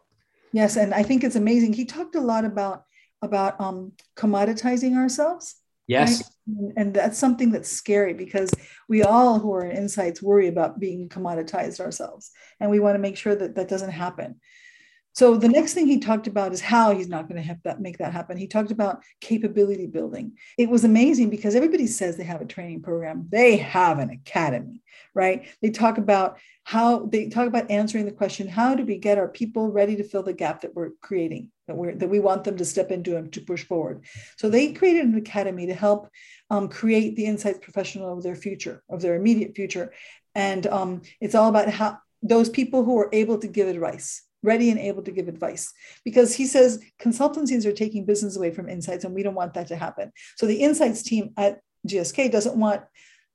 Yes, 0.51 0.75
and 0.75 0.93
I 0.93 1.03
think 1.03 1.23
it's 1.23 1.35
amazing. 1.35 1.73
He 1.73 1.85
talked 1.85 2.15
a 2.15 2.21
lot 2.21 2.45
about 2.45 2.83
about 3.21 3.59
um, 3.59 3.93
commoditizing 4.15 4.95
ourselves 4.95 5.55
Yes. 5.87 6.17
Right? 6.17 6.31
And 6.75 6.93
that's 6.93 7.17
something 7.17 7.51
that's 7.51 7.71
scary 7.71 8.13
because 8.13 8.51
we 8.87 9.03
all 9.03 9.39
who 9.39 9.53
are 9.53 9.65
in 9.65 9.75
insights 9.75 10.21
worry 10.21 10.47
about 10.47 10.79
being 10.79 11.09
commoditized 11.09 11.79
ourselves. 11.79 12.31
And 12.59 12.71
we 12.71 12.79
want 12.79 12.95
to 12.95 12.99
make 12.99 13.17
sure 13.17 13.35
that 13.35 13.55
that 13.55 13.67
doesn't 13.67 13.91
happen. 13.91 14.39
So 15.17 15.35
the 15.35 15.49
next 15.49 15.73
thing 15.73 15.87
he 15.87 15.99
talked 15.99 16.27
about 16.27 16.53
is 16.53 16.61
how 16.61 16.93
he's 16.93 17.07
not 17.07 17.27
going 17.27 17.41
to 17.41 17.57
that 17.63 17.81
make 17.81 17.97
that 17.97 18.13
happen. 18.13 18.37
He 18.37 18.45
talked 18.45 18.69
about 18.69 19.01
capability 19.19 19.87
building. 19.87 20.33
It 20.59 20.69
was 20.69 20.83
amazing 20.83 21.31
because 21.31 21.55
everybody 21.55 21.87
says 21.87 22.17
they 22.17 22.23
have 22.23 22.39
a 22.39 22.45
training 22.45 22.83
program. 22.83 23.25
They 23.31 23.57
have 23.57 23.97
an 23.97 24.11
academy, 24.11 24.83
right? 25.15 25.47
They 25.59 25.71
talk 25.71 25.97
about 25.97 26.37
how 26.65 27.07
they 27.07 27.29
talk 27.29 27.47
about 27.47 27.71
answering 27.71 28.05
the 28.05 28.11
question, 28.11 28.47
how 28.47 28.75
do 28.75 28.85
we 28.85 28.99
get 28.99 29.17
our 29.17 29.27
people 29.27 29.71
ready 29.71 29.95
to 29.95 30.03
fill 30.03 30.21
the 30.21 30.33
gap 30.33 30.61
that 30.61 30.75
we're 30.75 30.91
creating, 31.01 31.49
that 31.67 31.75
we're 31.75 31.95
that 31.95 32.09
we 32.09 32.19
want 32.19 32.43
them 32.43 32.57
to 32.57 32.65
step 32.65 32.91
into 32.91 33.17
and 33.17 33.33
to 33.33 33.41
push 33.41 33.63
forward. 33.63 34.05
So 34.37 34.51
they 34.51 34.73
created 34.73 35.05
an 35.05 35.15
academy 35.15 35.65
to 35.65 35.73
help 35.73 36.09
um, 36.49 36.69
create 36.69 37.15
the 37.15 37.25
insights 37.25 37.59
professional 37.59 38.13
of 38.13 38.23
their 38.23 38.35
future, 38.35 38.83
of 38.89 39.01
their 39.01 39.15
immediate 39.15 39.55
future. 39.55 39.93
And 40.35 40.67
um, 40.67 41.01
it's 41.19 41.35
all 41.35 41.49
about 41.49 41.69
how 41.69 41.99
those 42.21 42.49
people 42.49 42.83
who 42.83 42.97
are 42.99 43.09
able 43.11 43.37
to 43.39 43.47
give 43.47 43.67
advice 43.67 44.23
ready 44.43 44.69
and 44.69 44.79
able 44.79 45.01
to 45.01 45.11
give 45.11 45.27
advice 45.27 45.73
because 46.05 46.33
he 46.35 46.45
says 46.45 46.79
consultancies 47.01 47.65
are 47.65 47.73
taking 47.73 48.05
business 48.05 48.37
away 48.37 48.51
from 48.51 48.69
insights 48.69 49.03
and 49.03 49.13
we 49.13 49.23
don't 49.23 49.35
want 49.35 49.53
that 49.53 49.67
to 49.67 49.75
happen 49.75 50.11
so 50.35 50.45
the 50.45 50.61
insights 50.61 51.01
team 51.01 51.31
at 51.37 51.59
gsk 51.87 52.31
doesn't 52.31 52.55
want 52.55 52.81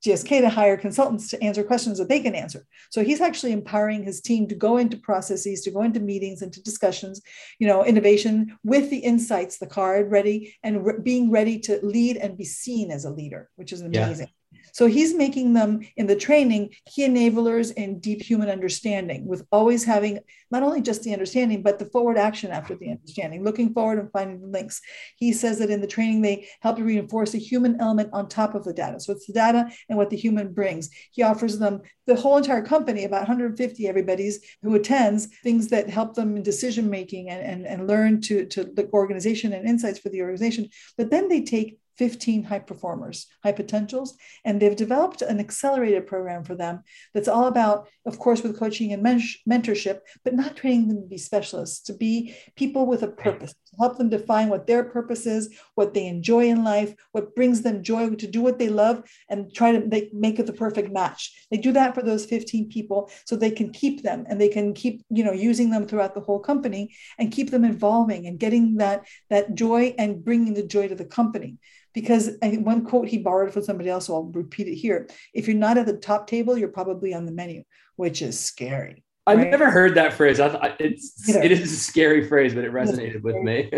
GSK 0.05 0.41
to 0.41 0.49
hire 0.49 0.77
consultants 0.77 1.29
to 1.29 1.43
answer 1.43 1.63
questions 1.63 1.99
that 1.99 2.09
they 2.09 2.21
can 2.21 2.35
answer. 2.35 2.67
So 2.91 3.05
he's 3.05 3.21
actually 3.21 3.53
empowering 3.53 4.03
his 4.03 4.21
team 4.21 4.49
to 4.49 4.55
go 4.55 4.77
into 4.77 4.97
processes, 4.97 5.61
to 5.63 5.71
go 5.71 5.83
into 5.83 6.01
meetings, 6.01 6.43
into 6.43 6.63
discussions, 6.63 7.23
you 7.59 7.69
know, 7.69 7.85
innovation 7.85 8.59
with 8.65 8.91
the 8.91 8.99
insights, 8.99 9.59
the 9.59 9.67
card 9.67 10.11
ready, 10.11 10.57
and 10.63 10.85
re- 10.85 10.99
being 11.03 11.31
ready 11.31 11.59
to 11.61 11.79
lead 11.85 12.17
and 12.17 12.37
be 12.37 12.45
seen 12.45 12.91
as 12.91 13.05
a 13.05 13.11
leader, 13.11 13.49
which 13.57 13.73
is 13.73 13.81
amazing. 13.81 14.27
Yeah. 14.27 14.42
So 14.73 14.87
he's 14.87 15.15
making 15.15 15.53
them 15.53 15.81
in 15.97 16.07
the 16.07 16.17
training 16.17 16.75
key 16.87 17.07
enablers 17.07 17.73
in 17.75 18.01
deep 18.01 18.23
human 18.23 18.49
understanding, 18.49 19.27
with 19.27 19.47
always 19.53 19.85
having 19.85 20.21
not 20.51 20.63
only 20.63 20.81
just 20.81 21.03
the 21.03 21.13
understanding, 21.13 21.63
but 21.63 21.79
the 21.79 21.87
forward 21.87 22.19
action 22.19 22.51
after 22.51 22.75
the 22.75 22.91
understanding, 22.91 23.45
looking 23.45 23.73
forward 23.73 23.99
and 23.99 24.11
finding 24.13 24.41
the 24.41 24.47
links. 24.47 24.81
He 25.17 25.33
says 25.33 25.59
that 25.59 25.71
in 25.71 25.81
the 25.81 25.87
training, 25.87 26.23
they 26.23 26.49
help 26.61 26.77
to 26.77 26.85
reinforce 26.85 27.35
a 27.35 27.39
human 27.39 27.81
element 27.81 28.11
on 28.13 28.29
top 28.29 28.55
of 28.55 28.65
the 28.65 28.73
data. 28.73 28.99
So 28.99 29.13
it's 29.13 29.27
the 29.27 29.33
data 29.33 29.71
and 29.89 29.99
what 29.99 30.11
the 30.11 30.17
human 30.17 30.53
brings. 30.53 30.91
He 31.11 31.23
offers 31.23 31.59
them 31.59 31.83
the 32.07 32.17
whole 32.17 32.37
entire 32.37 32.63
company, 32.63 33.05
about 33.05 33.29
150 33.29 33.87
everybody's 33.87 34.41
who 34.63 34.75
attends, 34.75 35.27
things 35.43 35.69
that 35.69 35.89
help 35.89 36.15
them 36.15 36.37
in 36.37 36.43
decision 36.43 36.91
making 36.91 37.31
and, 37.31 37.43
and, 37.43 37.67
and 37.67 37.87
learn 37.87 38.21
to, 38.23 38.47
to 38.47 38.65
the 38.65 38.89
organization 38.93 39.53
and 39.53 39.69
insights 39.69 39.99
for 39.99 40.09
the 40.09 40.23
organization. 40.23 40.69
But 40.97 41.11
then 41.11 41.29
they 41.29 41.43
take 41.43 41.79
15 41.97 42.45
high 42.45 42.59
performers, 42.59 43.27
high 43.43 43.53
potentials, 43.53 44.17
and 44.45 44.61
they've 44.61 44.77
developed 44.77 45.23
an 45.23 45.41
accelerated 45.41 46.07
program 46.07 46.45
for 46.45 46.55
them 46.55 46.83
that's 47.15 47.29
all 47.29 47.47
about, 47.47 47.89
of 48.07 48.19
course, 48.19 48.43
with 48.43 48.59
coaching 48.59 48.93
and 48.93 49.03
men- 49.03 49.21
mentorship, 49.49 50.01
but 50.25 50.35
not 50.35 50.57
training 50.57 50.89
them 50.89 51.03
to 51.03 51.09
be 51.09 51.19
specialists, 51.19 51.81
to 51.81 51.93
be 51.93 52.35
people 52.57 52.87
with 52.87 53.03
a 53.03 53.09
mm. 53.09 53.17
purpose, 53.17 53.53
to 53.53 53.77
help 53.79 53.99
them 53.99 54.09
define 54.09 54.49
what 54.49 54.67
their 54.67 54.85
purpose 54.85 55.27
is, 55.27 55.55
what 55.75 55.95
they 55.95 56.07
enjoy 56.07 56.49
in 56.49 56.65
life, 56.65 56.95
what 57.13 57.35
brings 57.35 57.63
them 57.63 57.83
joy 57.83 58.09
to 58.11 58.27
do 58.27 58.41
what 58.41 58.59
they 58.59 58.69
love, 58.69 59.03
and 59.29 59.53
try 59.55 59.73
to 59.73 59.87
make, 59.87 60.13
make 60.15 60.39
it 60.39 60.47
the 60.47 60.53
perfect 60.53 60.91
match. 60.93 61.47
They 61.51 61.59
do 61.59 61.73
that 61.73 61.95
for 61.95 62.03
those 62.03 62.27
15 62.27 62.69
people 62.69 63.11
so 63.25 63.37
they 63.37 63.51
can 63.51 63.71
keep 63.71 64.03
them 64.03 64.25
and 64.29 64.41
they 64.41 64.49
can 64.49 64.75
keep, 64.75 65.05
you 65.11 65.25
know, 65.25 65.33
using 65.33 65.71
them 65.71 65.87
throughout 65.87 66.15
the 66.15 66.21
whole 66.21 66.41
company 66.41 66.95
and 67.19 67.33
keep 67.33 67.51
them 67.51 67.65
evolving 67.65 68.27
and 68.27 68.39
getting 68.39 68.77
that, 68.77 69.07
that 69.31 69.55
joy 69.55 69.95
and 69.99 70.25
bringing 70.25 70.55
the 70.55 70.63
joy 70.63 70.89
to 70.89 70.95
the 70.95 71.05
company 71.05 71.59
because 71.93 72.31
one 72.41 72.85
quote 72.85 73.09
he 73.09 73.19
borrowed 73.19 73.53
from 73.53 73.63
somebody 73.63 73.91
else, 73.91 74.07
so 74.07 74.15
I'll 74.15 74.25
repeat 74.25 74.69
it 74.69 74.75
here. 74.75 75.09
If 75.35 75.47
you're 75.47 75.57
not 75.57 75.79
at 75.79 75.87
the 75.87 75.97
top 75.97 76.27
table, 76.27 76.57
you're 76.57 76.69
probably 76.69 77.15
on 77.15 77.27
the 77.27 77.33
menu, 77.33 77.65
which 77.97 78.23
is 78.23 78.39
scary. 78.39 79.05
I've 79.27 79.39
right? 79.39 79.51
never 79.51 79.71
heard 79.71 79.95
that 79.95 80.15
phrase. 80.15 80.41
I 80.41 80.49
thought 80.49 80.81
it's 80.81 81.29
it 81.29 81.53
is 81.53 81.73
a 81.73 81.77
scary 81.77 82.27
phrase, 82.27 82.55
but 82.55 82.65
it 82.65 82.73
resonated 82.73 83.23
with 83.23 83.37
me. 83.37 83.71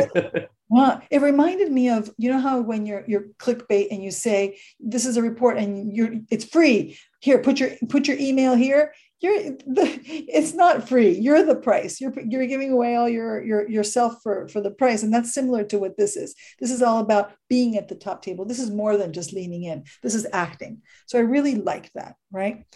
well, 0.71 1.03
it 1.11 1.21
reminded 1.21 1.71
me 1.71 1.91
of 1.91 2.11
you 2.17 2.31
know 2.31 2.41
how 2.41 2.63
when 2.63 2.87
you're 2.87 3.05
you're 3.07 3.27
clickbait 3.39 3.89
and 3.91 4.03
you 4.03 4.11
say 4.11 4.59
this 4.81 5.05
is 5.05 5.19
a 5.19 5.23
report 5.23 5.59
and 5.59 5.95
you're 5.95 6.15
it's 6.31 6.47
free. 6.47 6.99
Here, 7.21 7.39
put 7.39 7.61
your 7.61 7.73
put 7.91 8.09
your 8.09 8.17
email 8.19 8.55
here 8.55 8.95
you're 9.25 9.43
the, 9.67 10.01
it's 10.07 10.53
not 10.53 10.87
free. 10.87 11.13
You're 11.13 11.45
the 11.45 11.57
price. 11.57 12.01
You're 12.01 12.13
you're 12.29 12.47
giving 12.47 12.71
away 12.71 12.95
all 12.95 13.09
your 13.09 13.43
your 13.43 13.69
yourself 13.69 14.17
for 14.23 14.49
for 14.49 14.61
the 14.61 14.71
price. 14.71 15.03
And 15.03 15.13
that's 15.13 15.33
similar 15.33 15.65
to 15.65 15.79
what 15.79 15.97
this 15.97 16.15
is. 16.17 16.35
This 16.61 16.71
is 16.71 16.83
all 16.83 17.01
about 17.01 17.33
being 17.49 17.77
at 17.79 17.89
the 17.89 17.95
top 17.95 18.21
table. 18.21 18.45
This 18.45 18.61
is 18.61 18.71
more 18.71 18.97
than 18.99 19.15
just 19.15 19.33
leaning 19.33 19.65
in. 19.65 19.85
This 20.03 20.15
is 20.15 20.27
acting. 20.33 20.83
So 21.07 21.19
i 21.19 21.23
really 21.23 21.55
like 21.55 21.91
that 21.95 22.17
right? 22.31 22.67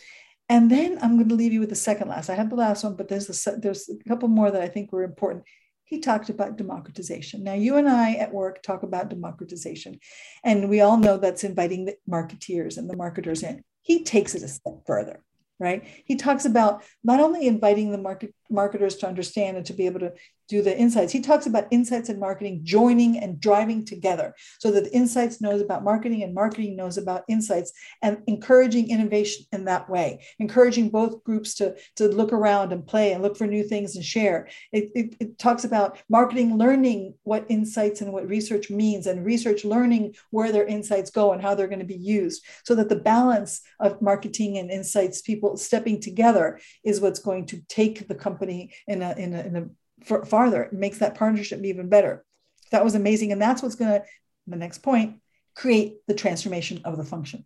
And 0.49 0.71
then 0.71 0.99
i'm 1.03 1.17
going 1.17 1.29
to 1.29 1.35
leave 1.35 1.53
you 1.53 1.61
with 1.61 1.69
the 1.69 1.87
second 1.89 2.09
last. 2.09 2.31
I 2.31 2.35
have 2.35 2.51
the 2.51 2.57
last 2.57 2.83
one 2.83 2.97
but 2.97 3.09
there's 3.09 3.29
a 3.29 3.57
there's 3.59 3.91
a 3.91 4.09
couple 4.09 4.29
more 4.29 4.51
that 4.51 4.63
i 4.63 4.69
think 4.69 4.91
were 4.91 5.05
important. 5.13 5.45
He 5.85 6.01
talked 6.01 6.29
about 6.29 6.59
democratization. 6.59 7.43
Now, 7.45 7.55
you 7.55 7.77
and 7.77 7.89
I 7.89 8.13
at 8.17 8.35
work 8.35 8.63
talk 8.63 8.83
about 8.83 9.09
democratization, 9.09 10.01
and 10.45 10.69
we 10.69 10.83
all 10.83 10.99
know 10.99 11.17
that's 11.17 11.45
inviting 11.45 11.87
the 11.87 11.97
marketeers 12.07 12.77
and 12.77 12.91
the 12.91 12.97
marketers 13.05 13.43
in. 13.43 13.65
He 13.81 14.05
takes 14.05 14.35
it 14.35 14.43
a 14.43 14.49
step 14.49 14.83
further 14.87 15.25
right? 15.59 15.85
He 16.05 16.17
talks 16.17 16.45
about 16.45 16.83
not 17.03 17.21
only 17.21 17.47
inviting 17.47 17.91
the 17.91 17.99
market 17.99 18.35
marketers 18.51 18.97
to 18.97 19.09
understand 19.09 19.57
and 19.57 19.67
to 19.67 19.73
be 19.73 19.87
able 19.87 20.01
to 20.01 20.13
do 20.49 20.63
the 20.63 20.77
insights. 20.77 21.13
He 21.13 21.21
talks 21.21 21.47
about 21.47 21.69
insights 21.71 22.09
and 22.09 22.19
marketing 22.19 22.61
joining 22.65 23.19
and 23.19 23.39
driving 23.39 23.85
together 23.85 24.35
so 24.59 24.71
that 24.73 24.93
insights 24.93 25.41
knows 25.41 25.61
about 25.61 25.85
marketing 25.85 26.23
and 26.23 26.35
marketing 26.35 26.75
knows 26.75 26.97
about 26.97 27.25
insights 27.29 27.73
and 28.03 28.23
encouraging 28.27 28.91
innovation 28.91 29.45
in 29.53 29.67
that 29.67 29.89
way, 29.91 30.25
encouraging 30.39 30.89
both 30.89 31.23
groups 31.23 31.55
to, 31.57 31.77
to 31.97 32.09
look 32.09 32.33
around 32.33 32.73
and 32.73 32.87
play 32.87 33.13
and 33.13 33.23
look 33.23 33.37
for 33.37 33.47
new 33.47 33.63
things 33.63 33.95
and 33.95 34.05
share. 34.05 34.49
It, 34.73 34.91
it, 34.95 35.17
it 35.21 35.39
talks 35.39 35.65
about 35.65 35.99
marketing 36.09 36.57
learning 36.57 37.15
what 37.25 37.45
insights 37.51 38.01
and 38.01 38.13
what 38.13 38.27
research 38.27 38.71
means 38.71 39.07
and 39.07 39.27
research 39.27 39.65
learning 39.65 40.15
where 40.31 40.51
their 40.51 40.67
insights 40.67 41.11
go 41.11 41.33
and 41.33 41.43
how 41.43 41.55
they're 41.55 41.69
going 41.69 41.79
to 41.79 41.85
be 41.85 41.95
used 41.95 42.45
so 42.65 42.75
that 42.75 42.89
the 42.89 42.97
balance 42.97 43.61
of 43.81 44.01
marketing 44.01 44.57
and 44.57 44.71
insights 44.71 45.21
people 45.21 45.59
stepping 45.59 46.01
together 46.01 46.59
is 46.85 47.01
what's 47.01 47.21
going 47.21 47.45
to 47.45 47.61
take 47.69 48.09
the 48.09 48.15
company 48.15 48.38
in 48.43 49.03
a, 49.03 49.15
in 49.17 49.35
a, 49.35 49.41
in 49.41 49.57
a 49.57 50.25
farther. 50.27 50.63
It 50.63 50.73
makes 50.73 50.99
that 50.99 51.15
partnership 51.15 51.63
even 51.65 51.89
better. 51.89 52.25
That 52.71 52.85
was 52.85 52.95
amazing. 52.95 53.33
And 53.33 53.41
that's 53.41 53.63
what's 53.63 53.75
going 53.75 53.91
to, 53.91 54.05
the 54.47 54.57
next 54.57 54.79
point, 54.79 55.21
create 55.55 56.07
the 56.07 56.15
transformation 56.15 56.81
of 56.85 56.97
the 56.97 57.05
function. 57.05 57.45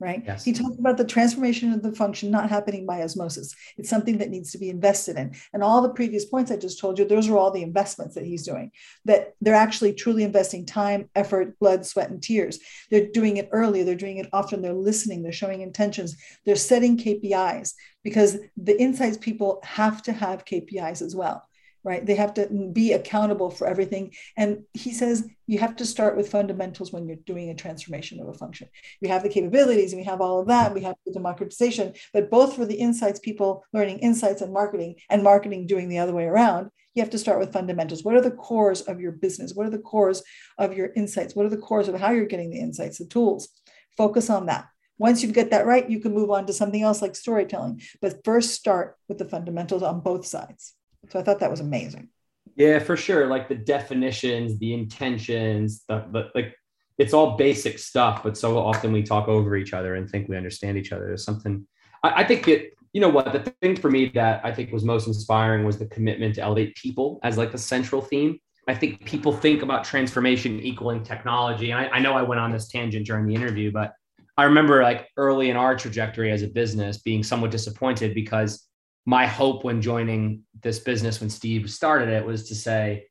Right. 0.00 0.22
Yes. 0.24 0.44
He 0.44 0.52
talked 0.52 0.78
about 0.78 0.96
the 0.96 1.04
transformation 1.04 1.72
of 1.72 1.82
the 1.82 1.90
function 1.90 2.30
not 2.30 2.48
happening 2.48 2.86
by 2.86 3.02
osmosis. 3.02 3.52
It's 3.76 3.90
something 3.90 4.18
that 4.18 4.30
needs 4.30 4.52
to 4.52 4.58
be 4.58 4.70
invested 4.70 5.16
in. 5.16 5.34
And 5.52 5.60
all 5.60 5.82
the 5.82 5.88
previous 5.88 6.24
points 6.24 6.52
I 6.52 6.56
just 6.56 6.78
told 6.78 7.00
you, 7.00 7.04
those 7.04 7.28
are 7.28 7.36
all 7.36 7.50
the 7.50 7.64
investments 7.64 8.14
that 8.14 8.24
he's 8.24 8.44
doing, 8.44 8.70
that 9.06 9.34
they're 9.40 9.54
actually 9.54 9.94
truly 9.94 10.22
investing 10.22 10.66
time, 10.66 11.10
effort, 11.16 11.58
blood, 11.58 11.84
sweat, 11.84 12.10
and 12.10 12.22
tears. 12.22 12.60
They're 12.92 13.08
doing 13.08 13.38
it 13.38 13.48
early, 13.50 13.82
they're 13.82 13.96
doing 13.96 14.18
it 14.18 14.28
often, 14.32 14.62
they're 14.62 14.72
listening, 14.72 15.24
they're 15.24 15.32
showing 15.32 15.62
intentions, 15.62 16.16
they're 16.46 16.54
setting 16.54 16.96
KPIs 16.96 17.72
because 18.04 18.38
the 18.56 18.80
insights 18.80 19.16
people 19.16 19.58
have 19.64 20.00
to 20.04 20.12
have 20.12 20.44
KPIs 20.44 21.02
as 21.02 21.16
well 21.16 21.47
right? 21.88 22.04
They 22.04 22.16
have 22.16 22.34
to 22.34 22.46
be 22.72 22.92
accountable 22.92 23.50
for 23.50 23.66
everything. 23.66 24.12
And 24.36 24.64
he 24.74 24.92
says 24.92 25.26
you 25.46 25.58
have 25.58 25.74
to 25.76 25.86
start 25.86 26.16
with 26.16 26.30
fundamentals 26.30 26.92
when 26.92 27.06
you're 27.06 27.16
doing 27.16 27.48
a 27.48 27.54
transformation 27.54 28.20
of 28.20 28.28
a 28.28 28.34
function. 28.34 28.68
We 29.00 29.08
have 29.08 29.22
the 29.22 29.30
capabilities 29.30 29.92
and 29.92 30.00
we 30.00 30.04
have 30.04 30.20
all 30.20 30.40
of 30.40 30.48
that. 30.48 30.74
We 30.74 30.82
have 30.82 30.96
the 31.06 31.12
democratization, 31.12 31.94
but 32.12 32.30
both 32.30 32.54
for 32.54 32.66
the 32.66 32.74
insights 32.74 33.20
people 33.20 33.64
learning 33.72 34.00
insights 34.00 34.42
and 34.42 34.52
marketing 34.52 34.96
and 35.08 35.22
marketing 35.22 35.66
doing 35.66 35.88
the 35.88 35.98
other 35.98 36.12
way 36.12 36.26
around, 36.26 36.68
you 36.94 37.02
have 37.02 37.10
to 37.10 37.18
start 37.18 37.38
with 37.38 37.52
fundamentals. 37.52 38.04
What 38.04 38.16
are 38.16 38.20
the 38.20 38.30
cores 38.32 38.82
of 38.82 39.00
your 39.00 39.12
business? 39.12 39.54
What 39.54 39.66
are 39.66 39.70
the 39.70 39.78
cores 39.78 40.22
of 40.58 40.76
your 40.76 40.90
insights? 40.94 41.34
What 41.34 41.46
are 41.46 41.50
the 41.50 41.56
cores 41.56 41.88
of 41.88 41.98
how 41.98 42.10
you're 42.10 42.26
getting 42.26 42.50
the 42.50 42.60
insights, 42.60 42.98
the 42.98 43.06
tools? 43.06 43.48
Focus 43.96 44.28
on 44.28 44.46
that. 44.46 44.66
Once 44.98 45.22
you 45.22 45.32
get 45.32 45.50
that 45.50 45.64
right, 45.64 45.88
you 45.88 46.00
can 46.00 46.12
move 46.12 46.30
on 46.30 46.44
to 46.46 46.52
something 46.52 46.82
else 46.82 47.00
like 47.00 47.14
storytelling. 47.14 47.80
But 48.02 48.24
first, 48.24 48.50
start 48.50 48.96
with 49.08 49.18
the 49.18 49.24
fundamentals 49.24 49.82
on 49.82 50.00
both 50.00 50.26
sides. 50.26 50.74
So 51.08 51.18
I 51.18 51.22
thought 51.22 51.40
that 51.40 51.50
was 51.50 51.60
amazing. 51.60 52.08
Yeah, 52.56 52.78
for 52.80 52.96
sure. 52.96 53.26
Like 53.26 53.48
the 53.48 53.54
definitions, 53.54 54.58
the 54.58 54.74
intentions, 54.74 55.84
the, 55.88 56.04
the 56.12 56.30
like 56.34 56.54
it's 56.98 57.14
all 57.14 57.36
basic 57.36 57.78
stuff, 57.78 58.22
but 58.22 58.36
so 58.36 58.58
often 58.58 58.92
we 58.92 59.02
talk 59.02 59.28
over 59.28 59.56
each 59.56 59.72
other 59.72 59.94
and 59.94 60.10
think 60.10 60.28
we 60.28 60.36
understand 60.36 60.76
each 60.76 60.92
other. 60.92 61.06
There's 61.06 61.24
something 61.24 61.66
I, 62.02 62.22
I 62.22 62.24
think 62.24 62.44
that 62.46 62.70
you 62.92 63.00
know 63.00 63.08
what 63.08 63.32
the 63.32 63.40
thing 63.62 63.76
for 63.76 63.90
me 63.90 64.06
that 64.14 64.44
I 64.44 64.52
think 64.52 64.72
was 64.72 64.84
most 64.84 65.06
inspiring 65.06 65.64
was 65.64 65.78
the 65.78 65.86
commitment 65.86 66.34
to 66.36 66.42
elevate 66.42 66.74
people 66.74 67.20
as 67.22 67.38
like 67.38 67.52
the 67.52 67.58
central 67.58 68.02
theme. 68.02 68.38
I 68.66 68.74
think 68.74 69.04
people 69.06 69.32
think 69.32 69.62
about 69.62 69.84
transformation 69.84 70.60
equaling 70.60 71.02
technology. 71.02 71.70
And 71.70 71.80
I, 71.80 71.88
I 71.88 72.00
know 72.00 72.12
I 72.12 72.22
went 72.22 72.40
on 72.40 72.52
this 72.52 72.68
tangent 72.68 73.06
during 73.06 73.26
the 73.26 73.34
interview, 73.34 73.70
but 73.70 73.94
I 74.36 74.44
remember 74.44 74.82
like 74.82 75.08
early 75.16 75.50
in 75.50 75.56
our 75.56 75.76
trajectory 75.76 76.30
as 76.30 76.42
a 76.42 76.48
business 76.48 76.98
being 76.98 77.22
somewhat 77.22 77.50
disappointed 77.50 78.14
because 78.14 78.67
my 79.08 79.24
hope 79.24 79.64
when 79.64 79.80
joining 79.80 80.42
this 80.62 80.80
business 80.80 81.18
when 81.18 81.30
Steve 81.30 81.70
started 81.70 82.10
it 82.10 82.26
was 82.26 82.46
to 82.48 82.54
say, 82.54 83.06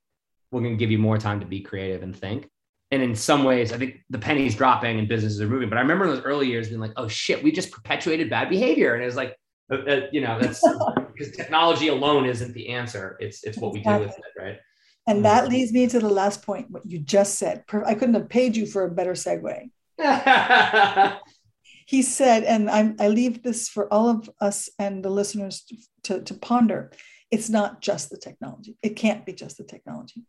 we're 0.52 0.62
going 0.62 0.74
to 0.74 0.78
give 0.78 0.92
you 0.92 1.00
more 1.00 1.18
time 1.18 1.40
to 1.40 1.46
be 1.48 1.60
creative 1.60 2.04
and 2.04 2.16
think. 2.16 2.48
And 2.92 3.02
in 3.02 3.16
some 3.16 3.44
ways, 3.44 3.74
I 3.74 3.80
think 3.80 4.02
the 4.12 4.20
penny's 4.20 4.54
dropping 4.54 5.00
and 5.00 5.08
businesses 5.08 5.42
are 5.42 5.48
moving. 5.48 5.70
But 5.70 5.80
I 5.80 5.82
remember 5.82 6.06
in 6.06 6.12
those 6.12 6.24
early 6.24 6.46
years 6.46 6.68
being 6.68 6.80
like, 6.80 6.94
oh 6.98 7.08
shit, 7.08 7.44
we 7.44 7.52
just 7.52 7.72
perpetuated 7.72 8.30
bad 8.30 8.48
behavior. 8.48 8.94
And 8.94 9.02
it 9.02 9.08
was 9.08 9.16
like, 9.16 9.36
uh, 9.72 9.78
uh 9.78 10.02
you 10.12 10.22
know, 10.22 10.40
that's 10.40 10.62
because 11.16 11.36
technology 11.36 11.88
alone 11.88 12.26
isn't 12.26 12.54
the 12.54 12.70
answer. 12.70 13.18
It's 13.20 13.44
it's 13.44 13.58
what 13.58 13.74
we 13.74 13.82
do 13.82 13.98
with 13.98 14.12
it, 14.12 14.40
right? 14.40 14.60
And 15.08 15.26
that 15.26 15.46
mm-hmm. 15.46 15.54
leads 15.54 15.74
me 15.74 15.88
to 15.88 16.00
the 16.00 16.10
last 16.10 16.44
point, 16.46 16.70
what 16.70 16.84
you 16.86 17.00
just 17.00 17.40
said. 17.40 17.64
I 17.74 17.96
couldn't 17.96 18.14
have 18.14 18.30
paid 18.30 18.56
you 18.56 18.68
for 18.68 18.84
a 18.84 18.92
better 18.92 19.14
segue. 19.14 19.72
he 21.88 22.02
said, 22.02 22.44
and 22.44 22.70
I'm, 22.70 22.98
i 23.00 23.08
leave 23.08 23.42
this 23.42 23.70
for 23.70 23.92
all 23.92 24.10
of 24.10 24.30
us 24.42 24.70
and 24.78 25.04
the 25.04 25.10
listeners 25.10 25.62
to, 25.62 25.76
to, 26.04 26.22
to 26.26 26.34
ponder 26.34 26.92
it's 27.32 27.50
not 27.50 27.82
just 27.82 28.10
the 28.10 28.18
technology. 28.18 28.78
It 28.82 28.96
can't 28.96 29.26
be 29.26 29.34
just 29.34 29.58
the 29.58 29.64
technology. 29.64 30.24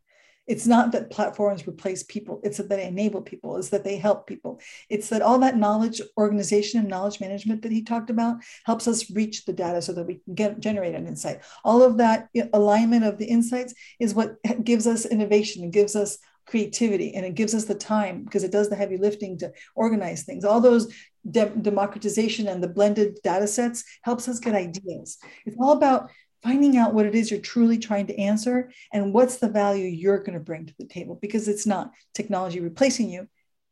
It's 0.49 0.67
not 0.67 0.93
that 0.93 1.11
platforms 1.11 1.69
replace 1.69 2.03
people, 2.05 2.41
it's 2.43 2.57
that 2.57 2.71
they 2.71 2.87
enable 2.87 3.21
people, 3.21 3.59
it's 3.59 3.69
that 3.69 3.85
they 3.85 3.99
help 3.99 4.27
people. 4.27 4.61
It's 4.89 5.11
that 5.11 5.21
all 5.21 5.39
that 5.41 5.59
knowledge 5.59 6.01
organization 6.17 6.81
and 6.81 6.89
knowledge 6.89 7.21
management 7.21 7.63
that 7.63 7.73
he 7.73 7.83
talked 7.83 8.09
about 8.09 8.39
helps 8.65 8.89
us 8.89 9.11
reach 9.11 9.45
the 9.45 9.53
data 9.53 9.83
so 9.83 9.93
that 9.93 10.07
we 10.07 10.21
can 10.25 10.35
get, 10.35 10.59
generate 10.59 10.95
an 10.95 11.07
insight. 11.07 11.41
All 11.65 11.83
of 11.83 11.99
that 11.99 12.29
alignment 12.55 13.05
of 13.05 13.19
the 13.19 13.27
insights 13.27 13.75
is 14.01 14.15
what 14.15 14.37
gives 14.65 14.87
us 14.87 15.05
innovation 15.05 15.65
and 15.65 15.73
gives 15.73 15.95
us 15.95 16.19
creativity 16.49 17.15
and 17.15 17.27
it 17.27 17.35
gives 17.35 17.55
us 17.55 17.67
the 17.67 17.75
time 17.75 18.25
because 18.25 18.43
it 18.43 18.51
does 18.51 18.71
the 18.71 18.77
heavy 18.77 18.97
lifting 18.97 19.37
to 19.37 19.53
organize 19.75 20.23
things 20.23 20.47
all 20.47 20.63
those 20.63 20.91
de- 21.31 21.51
democratization 21.51 22.49
and 22.49 22.63
the 22.63 22.69
blended 22.69 23.19
data 23.23 23.47
sets 23.47 23.85
helps 24.03 24.29
us 24.29 24.39
get 24.39 24.55
ideas 24.55 25.19
it's 25.47 25.57
all 25.59 25.73
about 25.73 26.11
finding 26.43 26.77
out 26.77 26.95
what 26.95 27.07
it 27.07 27.15
is 27.15 27.31
you're 27.31 27.41
truly 27.41 27.79
trying 27.79 28.07
to 28.07 28.19
answer 28.19 28.71
and 28.93 29.13
what's 29.13 29.39
the 29.39 29.49
value 29.49 29.87
you're 29.87 30.19
going 30.19 30.35
to 30.35 30.41
bring 30.41 30.67
to 30.67 30.75
the 30.79 30.87
table 30.87 31.19
because 31.21 31.49
it's 31.49 31.67
not 31.67 31.93
technology 32.15 32.61
replacing 32.61 33.11
you 33.11 33.27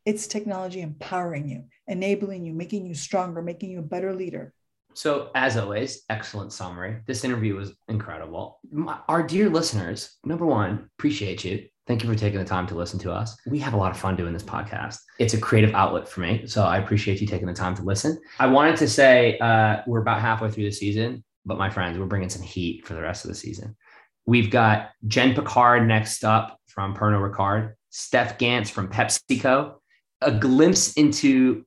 it's 0.05 0.27
technology 0.27 0.81
empowering 0.81 1.49
you 1.49 1.65
enabling 1.87 2.45
you 2.45 2.53
making 2.53 2.87
you 2.87 2.95
stronger 2.95 3.43
making 3.43 3.71
you 3.71 3.79
a 3.79 3.83
better 3.83 4.15
leader 4.15 4.53
so, 4.97 5.31
as 5.35 5.59
always, 5.59 6.05
excellent 6.09 6.55
summary. 6.55 7.03
This 7.07 7.23
interview 7.23 7.55
was 7.55 7.75
incredible. 7.87 8.61
My, 8.73 8.99
our 9.09 9.23
dear 9.23 9.51
listeners, 9.51 10.17
number 10.25 10.47
one, 10.47 10.89
appreciate 10.99 11.45
you. 11.45 11.67
Thank 11.87 12.03
you 12.03 12.09
for 12.11 12.19
taking 12.19 12.41
the 12.41 12.45
time 12.45 12.67
to 12.67 12.75
listen 12.75 12.99
to 13.01 13.13
us. 13.13 13.37
We 13.47 13.61
have 13.61 13.75
a 13.75 13.77
lot 13.77 13.93
of 13.93 13.99
fun 13.99 14.17
doing 14.17 14.33
this 14.33 14.43
podcast. 14.43 14.99
It's 15.21 15.35
a 15.35 15.39
creative 15.39 15.73
outlet 15.73 16.09
for 16.09 16.21
me. 16.21 16.45
So 16.47 16.65
I 16.65 16.79
appreciate 16.79 17.21
you 17.21 17.29
taking 17.29 17.47
the 17.47 17.55
time 17.55 17.77
to 17.77 17.83
listen. 17.83 18.21
I 18.41 18.49
wanted 18.49 18.77
to 18.79 18.89
say 18.89 19.39
uh, 19.39 19.83
we're 19.87 20.01
about 20.01 20.21
halfway 20.21 20.51
through 20.51 20.65
the 20.65 20.73
season, 20.73 21.23
but 21.45 21.59
my 21.59 21.71
friends, 21.71 21.97
we're 21.97 22.07
bringing 22.07 22.29
some 22.29 22.43
heat 22.43 22.85
for 22.85 22.95
the 22.95 23.03
rest 23.03 23.25
of 23.25 23.29
the 23.29 23.37
season. 23.37 23.77
We've 24.27 24.51
got 24.51 24.91
Jen 25.07 25.35
Picard 25.35 25.87
next 25.87 26.25
up 26.25 26.59
from 26.67 26.97
Pernod 26.97 27.33
Ricard, 27.33 27.75
Steph 27.91 28.37
Gans 28.37 28.69
from 28.69 28.89
PepsiCo, 28.89 29.75
a 30.23 30.33
glimpse 30.33 30.95
into 30.95 31.65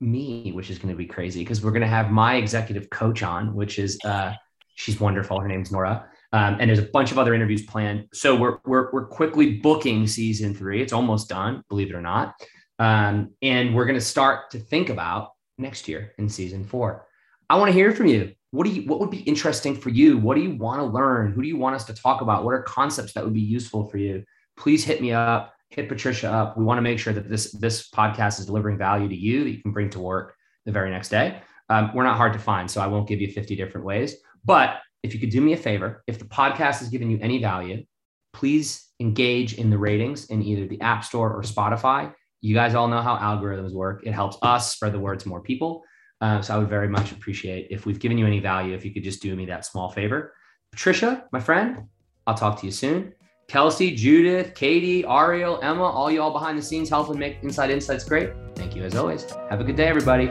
me, 0.00 0.52
which 0.52 0.70
is 0.70 0.78
going 0.78 0.94
to 0.94 0.96
be 0.96 1.06
crazy 1.06 1.40
because 1.40 1.62
we're 1.62 1.72
going 1.72 1.82
to 1.82 1.88
have 1.88 2.10
my 2.10 2.36
executive 2.36 2.88
coach 2.88 3.22
on, 3.22 3.54
which 3.54 3.78
is 3.78 3.98
uh, 4.06 4.32
she's 4.76 4.98
wonderful. 4.98 5.38
Her 5.38 5.48
name's 5.48 5.70
Nora. 5.70 6.08
Um, 6.32 6.58
and 6.60 6.68
there's 6.68 6.78
a 6.78 6.90
bunch 6.90 7.10
of 7.10 7.18
other 7.18 7.34
interviews 7.34 7.62
planned. 7.62 8.08
So 8.12 8.36
we're, 8.36 8.58
we're, 8.66 8.90
we're 8.92 9.06
quickly 9.06 9.58
booking 9.58 10.06
season 10.06 10.54
three. 10.54 10.82
It's 10.82 10.92
almost 10.92 11.28
done, 11.28 11.62
believe 11.68 11.90
it 11.90 11.94
or 11.94 12.02
not. 12.02 12.34
Um, 12.78 13.30
and 13.42 13.74
we're 13.74 13.86
going 13.86 13.98
to 13.98 14.04
start 14.04 14.50
to 14.50 14.58
think 14.58 14.90
about 14.90 15.32
next 15.56 15.88
year 15.88 16.12
in 16.18 16.28
season 16.28 16.64
four. 16.64 17.06
I 17.50 17.56
want 17.56 17.68
to 17.68 17.72
hear 17.72 17.92
from 17.92 18.06
you. 18.06 18.34
What 18.50 18.64
do 18.64 18.70
you, 18.70 18.88
what 18.88 19.00
would 19.00 19.10
be 19.10 19.20
interesting 19.20 19.74
for 19.74 19.90
you? 19.90 20.18
What 20.18 20.34
do 20.34 20.42
you 20.42 20.54
want 20.54 20.80
to 20.80 20.84
learn? 20.84 21.32
Who 21.32 21.42
do 21.42 21.48
you 21.48 21.56
want 21.56 21.76
us 21.76 21.84
to 21.84 21.94
talk 21.94 22.20
about? 22.20 22.44
What 22.44 22.54
are 22.54 22.62
concepts 22.62 23.12
that 23.14 23.24
would 23.24 23.34
be 23.34 23.40
useful 23.40 23.88
for 23.88 23.98
you? 23.98 24.24
Please 24.56 24.84
hit 24.84 25.00
me 25.00 25.12
up, 25.12 25.54
hit 25.70 25.88
Patricia 25.88 26.30
up. 26.30 26.56
We 26.56 26.64
want 26.64 26.78
to 26.78 26.82
make 26.82 26.98
sure 26.98 27.12
that 27.12 27.28
this, 27.28 27.52
this 27.52 27.90
podcast 27.90 28.38
is 28.38 28.46
delivering 28.46 28.78
value 28.78 29.08
to 29.08 29.16
you 29.16 29.44
that 29.44 29.50
you 29.50 29.62
can 29.62 29.72
bring 29.72 29.90
to 29.90 30.00
work 30.00 30.34
the 30.64 30.72
very 30.72 30.90
next 30.90 31.08
day. 31.08 31.42
Um, 31.68 31.90
we're 31.94 32.04
not 32.04 32.16
hard 32.16 32.32
to 32.32 32.38
find, 32.38 32.70
so 32.70 32.80
I 32.80 32.86
won't 32.86 33.08
give 33.08 33.20
you 33.20 33.30
50 33.30 33.54
different 33.56 33.86
ways, 33.86 34.16
but 34.44 34.78
if 35.02 35.14
you 35.14 35.20
could 35.20 35.30
do 35.30 35.40
me 35.40 35.52
a 35.52 35.56
favor, 35.56 36.02
if 36.06 36.18
the 36.18 36.24
podcast 36.24 36.78
has 36.78 36.88
given 36.88 37.10
you 37.10 37.18
any 37.20 37.40
value, 37.40 37.84
please 38.32 38.88
engage 39.00 39.54
in 39.54 39.70
the 39.70 39.78
ratings 39.78 40.26
in 40.26 40.42
either 40.42 40.66
the 40.66 40.80
App 40.80 41.04
Store 41.04 41.32
or 41.32 41.42
Spotify. 41.42 42.12
You 42.40 42.54
guys 42.54 42.74
all 42.74 42.88
know 42.88 43.02
how 43.02 43.16
algorithms 43.16 43.72
work. 43.72 44.02
It 44.04 44.12
helps 44.12 44.36
us 44.42 44.72
spread 44.72 44.92
the 44.92 45.00
word 45.00 45.20
to 45.20 45.28
more 45.28 45.40
people. 45.40 45.82
Uh, 46.20 46.40
so 46.42 46.54
I 46.54 46.58
would 46.58 46.68
very 46.68 46.88
much 46.88 47.12
appreciate 47.12 47.68
if 47.70 47.86
we've 47.86 47.98
given 47.98 48.18
you 48.18 48.26
any 48.26 48.40
value, 48.40 48.74
if 48.74 48.84
you 48.84 48.92
could 48.92 49.04
just 49.04 49.22
do 49.22 49.34
me 49.36 49.46
that 49.46 49.64
small 49.64 49.90
favor. 49.90 50.34
Patricia, 50.72 51.24
my 51.32 51.40
friend, 51.40 51.84
I'll 52.26 52.34
talk 52.34 52.60
to 52.60 52.66
you 52.66 52.72
soon. 52.72 53.14
Kelsey, 53.48 53.94
Judith, 53.94 54.54
Katie, 54.54 55.06
Ariel, 55.06 55.58
Emma, 55.62 55.84
all 55.84 56.10
y'all 56.10 56.32
behind 56.32 56.58
the 56.58 56.62
scenes 56.62 56.90
helping 56.90 57.18
make 57.18 57.38
Inside 57.42 57.70
Insights 57.70 58.04
great. 58.04 58.30
Thank 58.54 58.76
you 58.76 58.82
as 58.82 58.94
always. 58.94 59.30
Have 59.48 59.60
a 59.60 59.64
good 59.64 59.76
day, 59.76 59.86
everybody. 59.86 60.26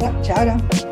Yep, 0.00 0.24
ciao. 0.24 0.91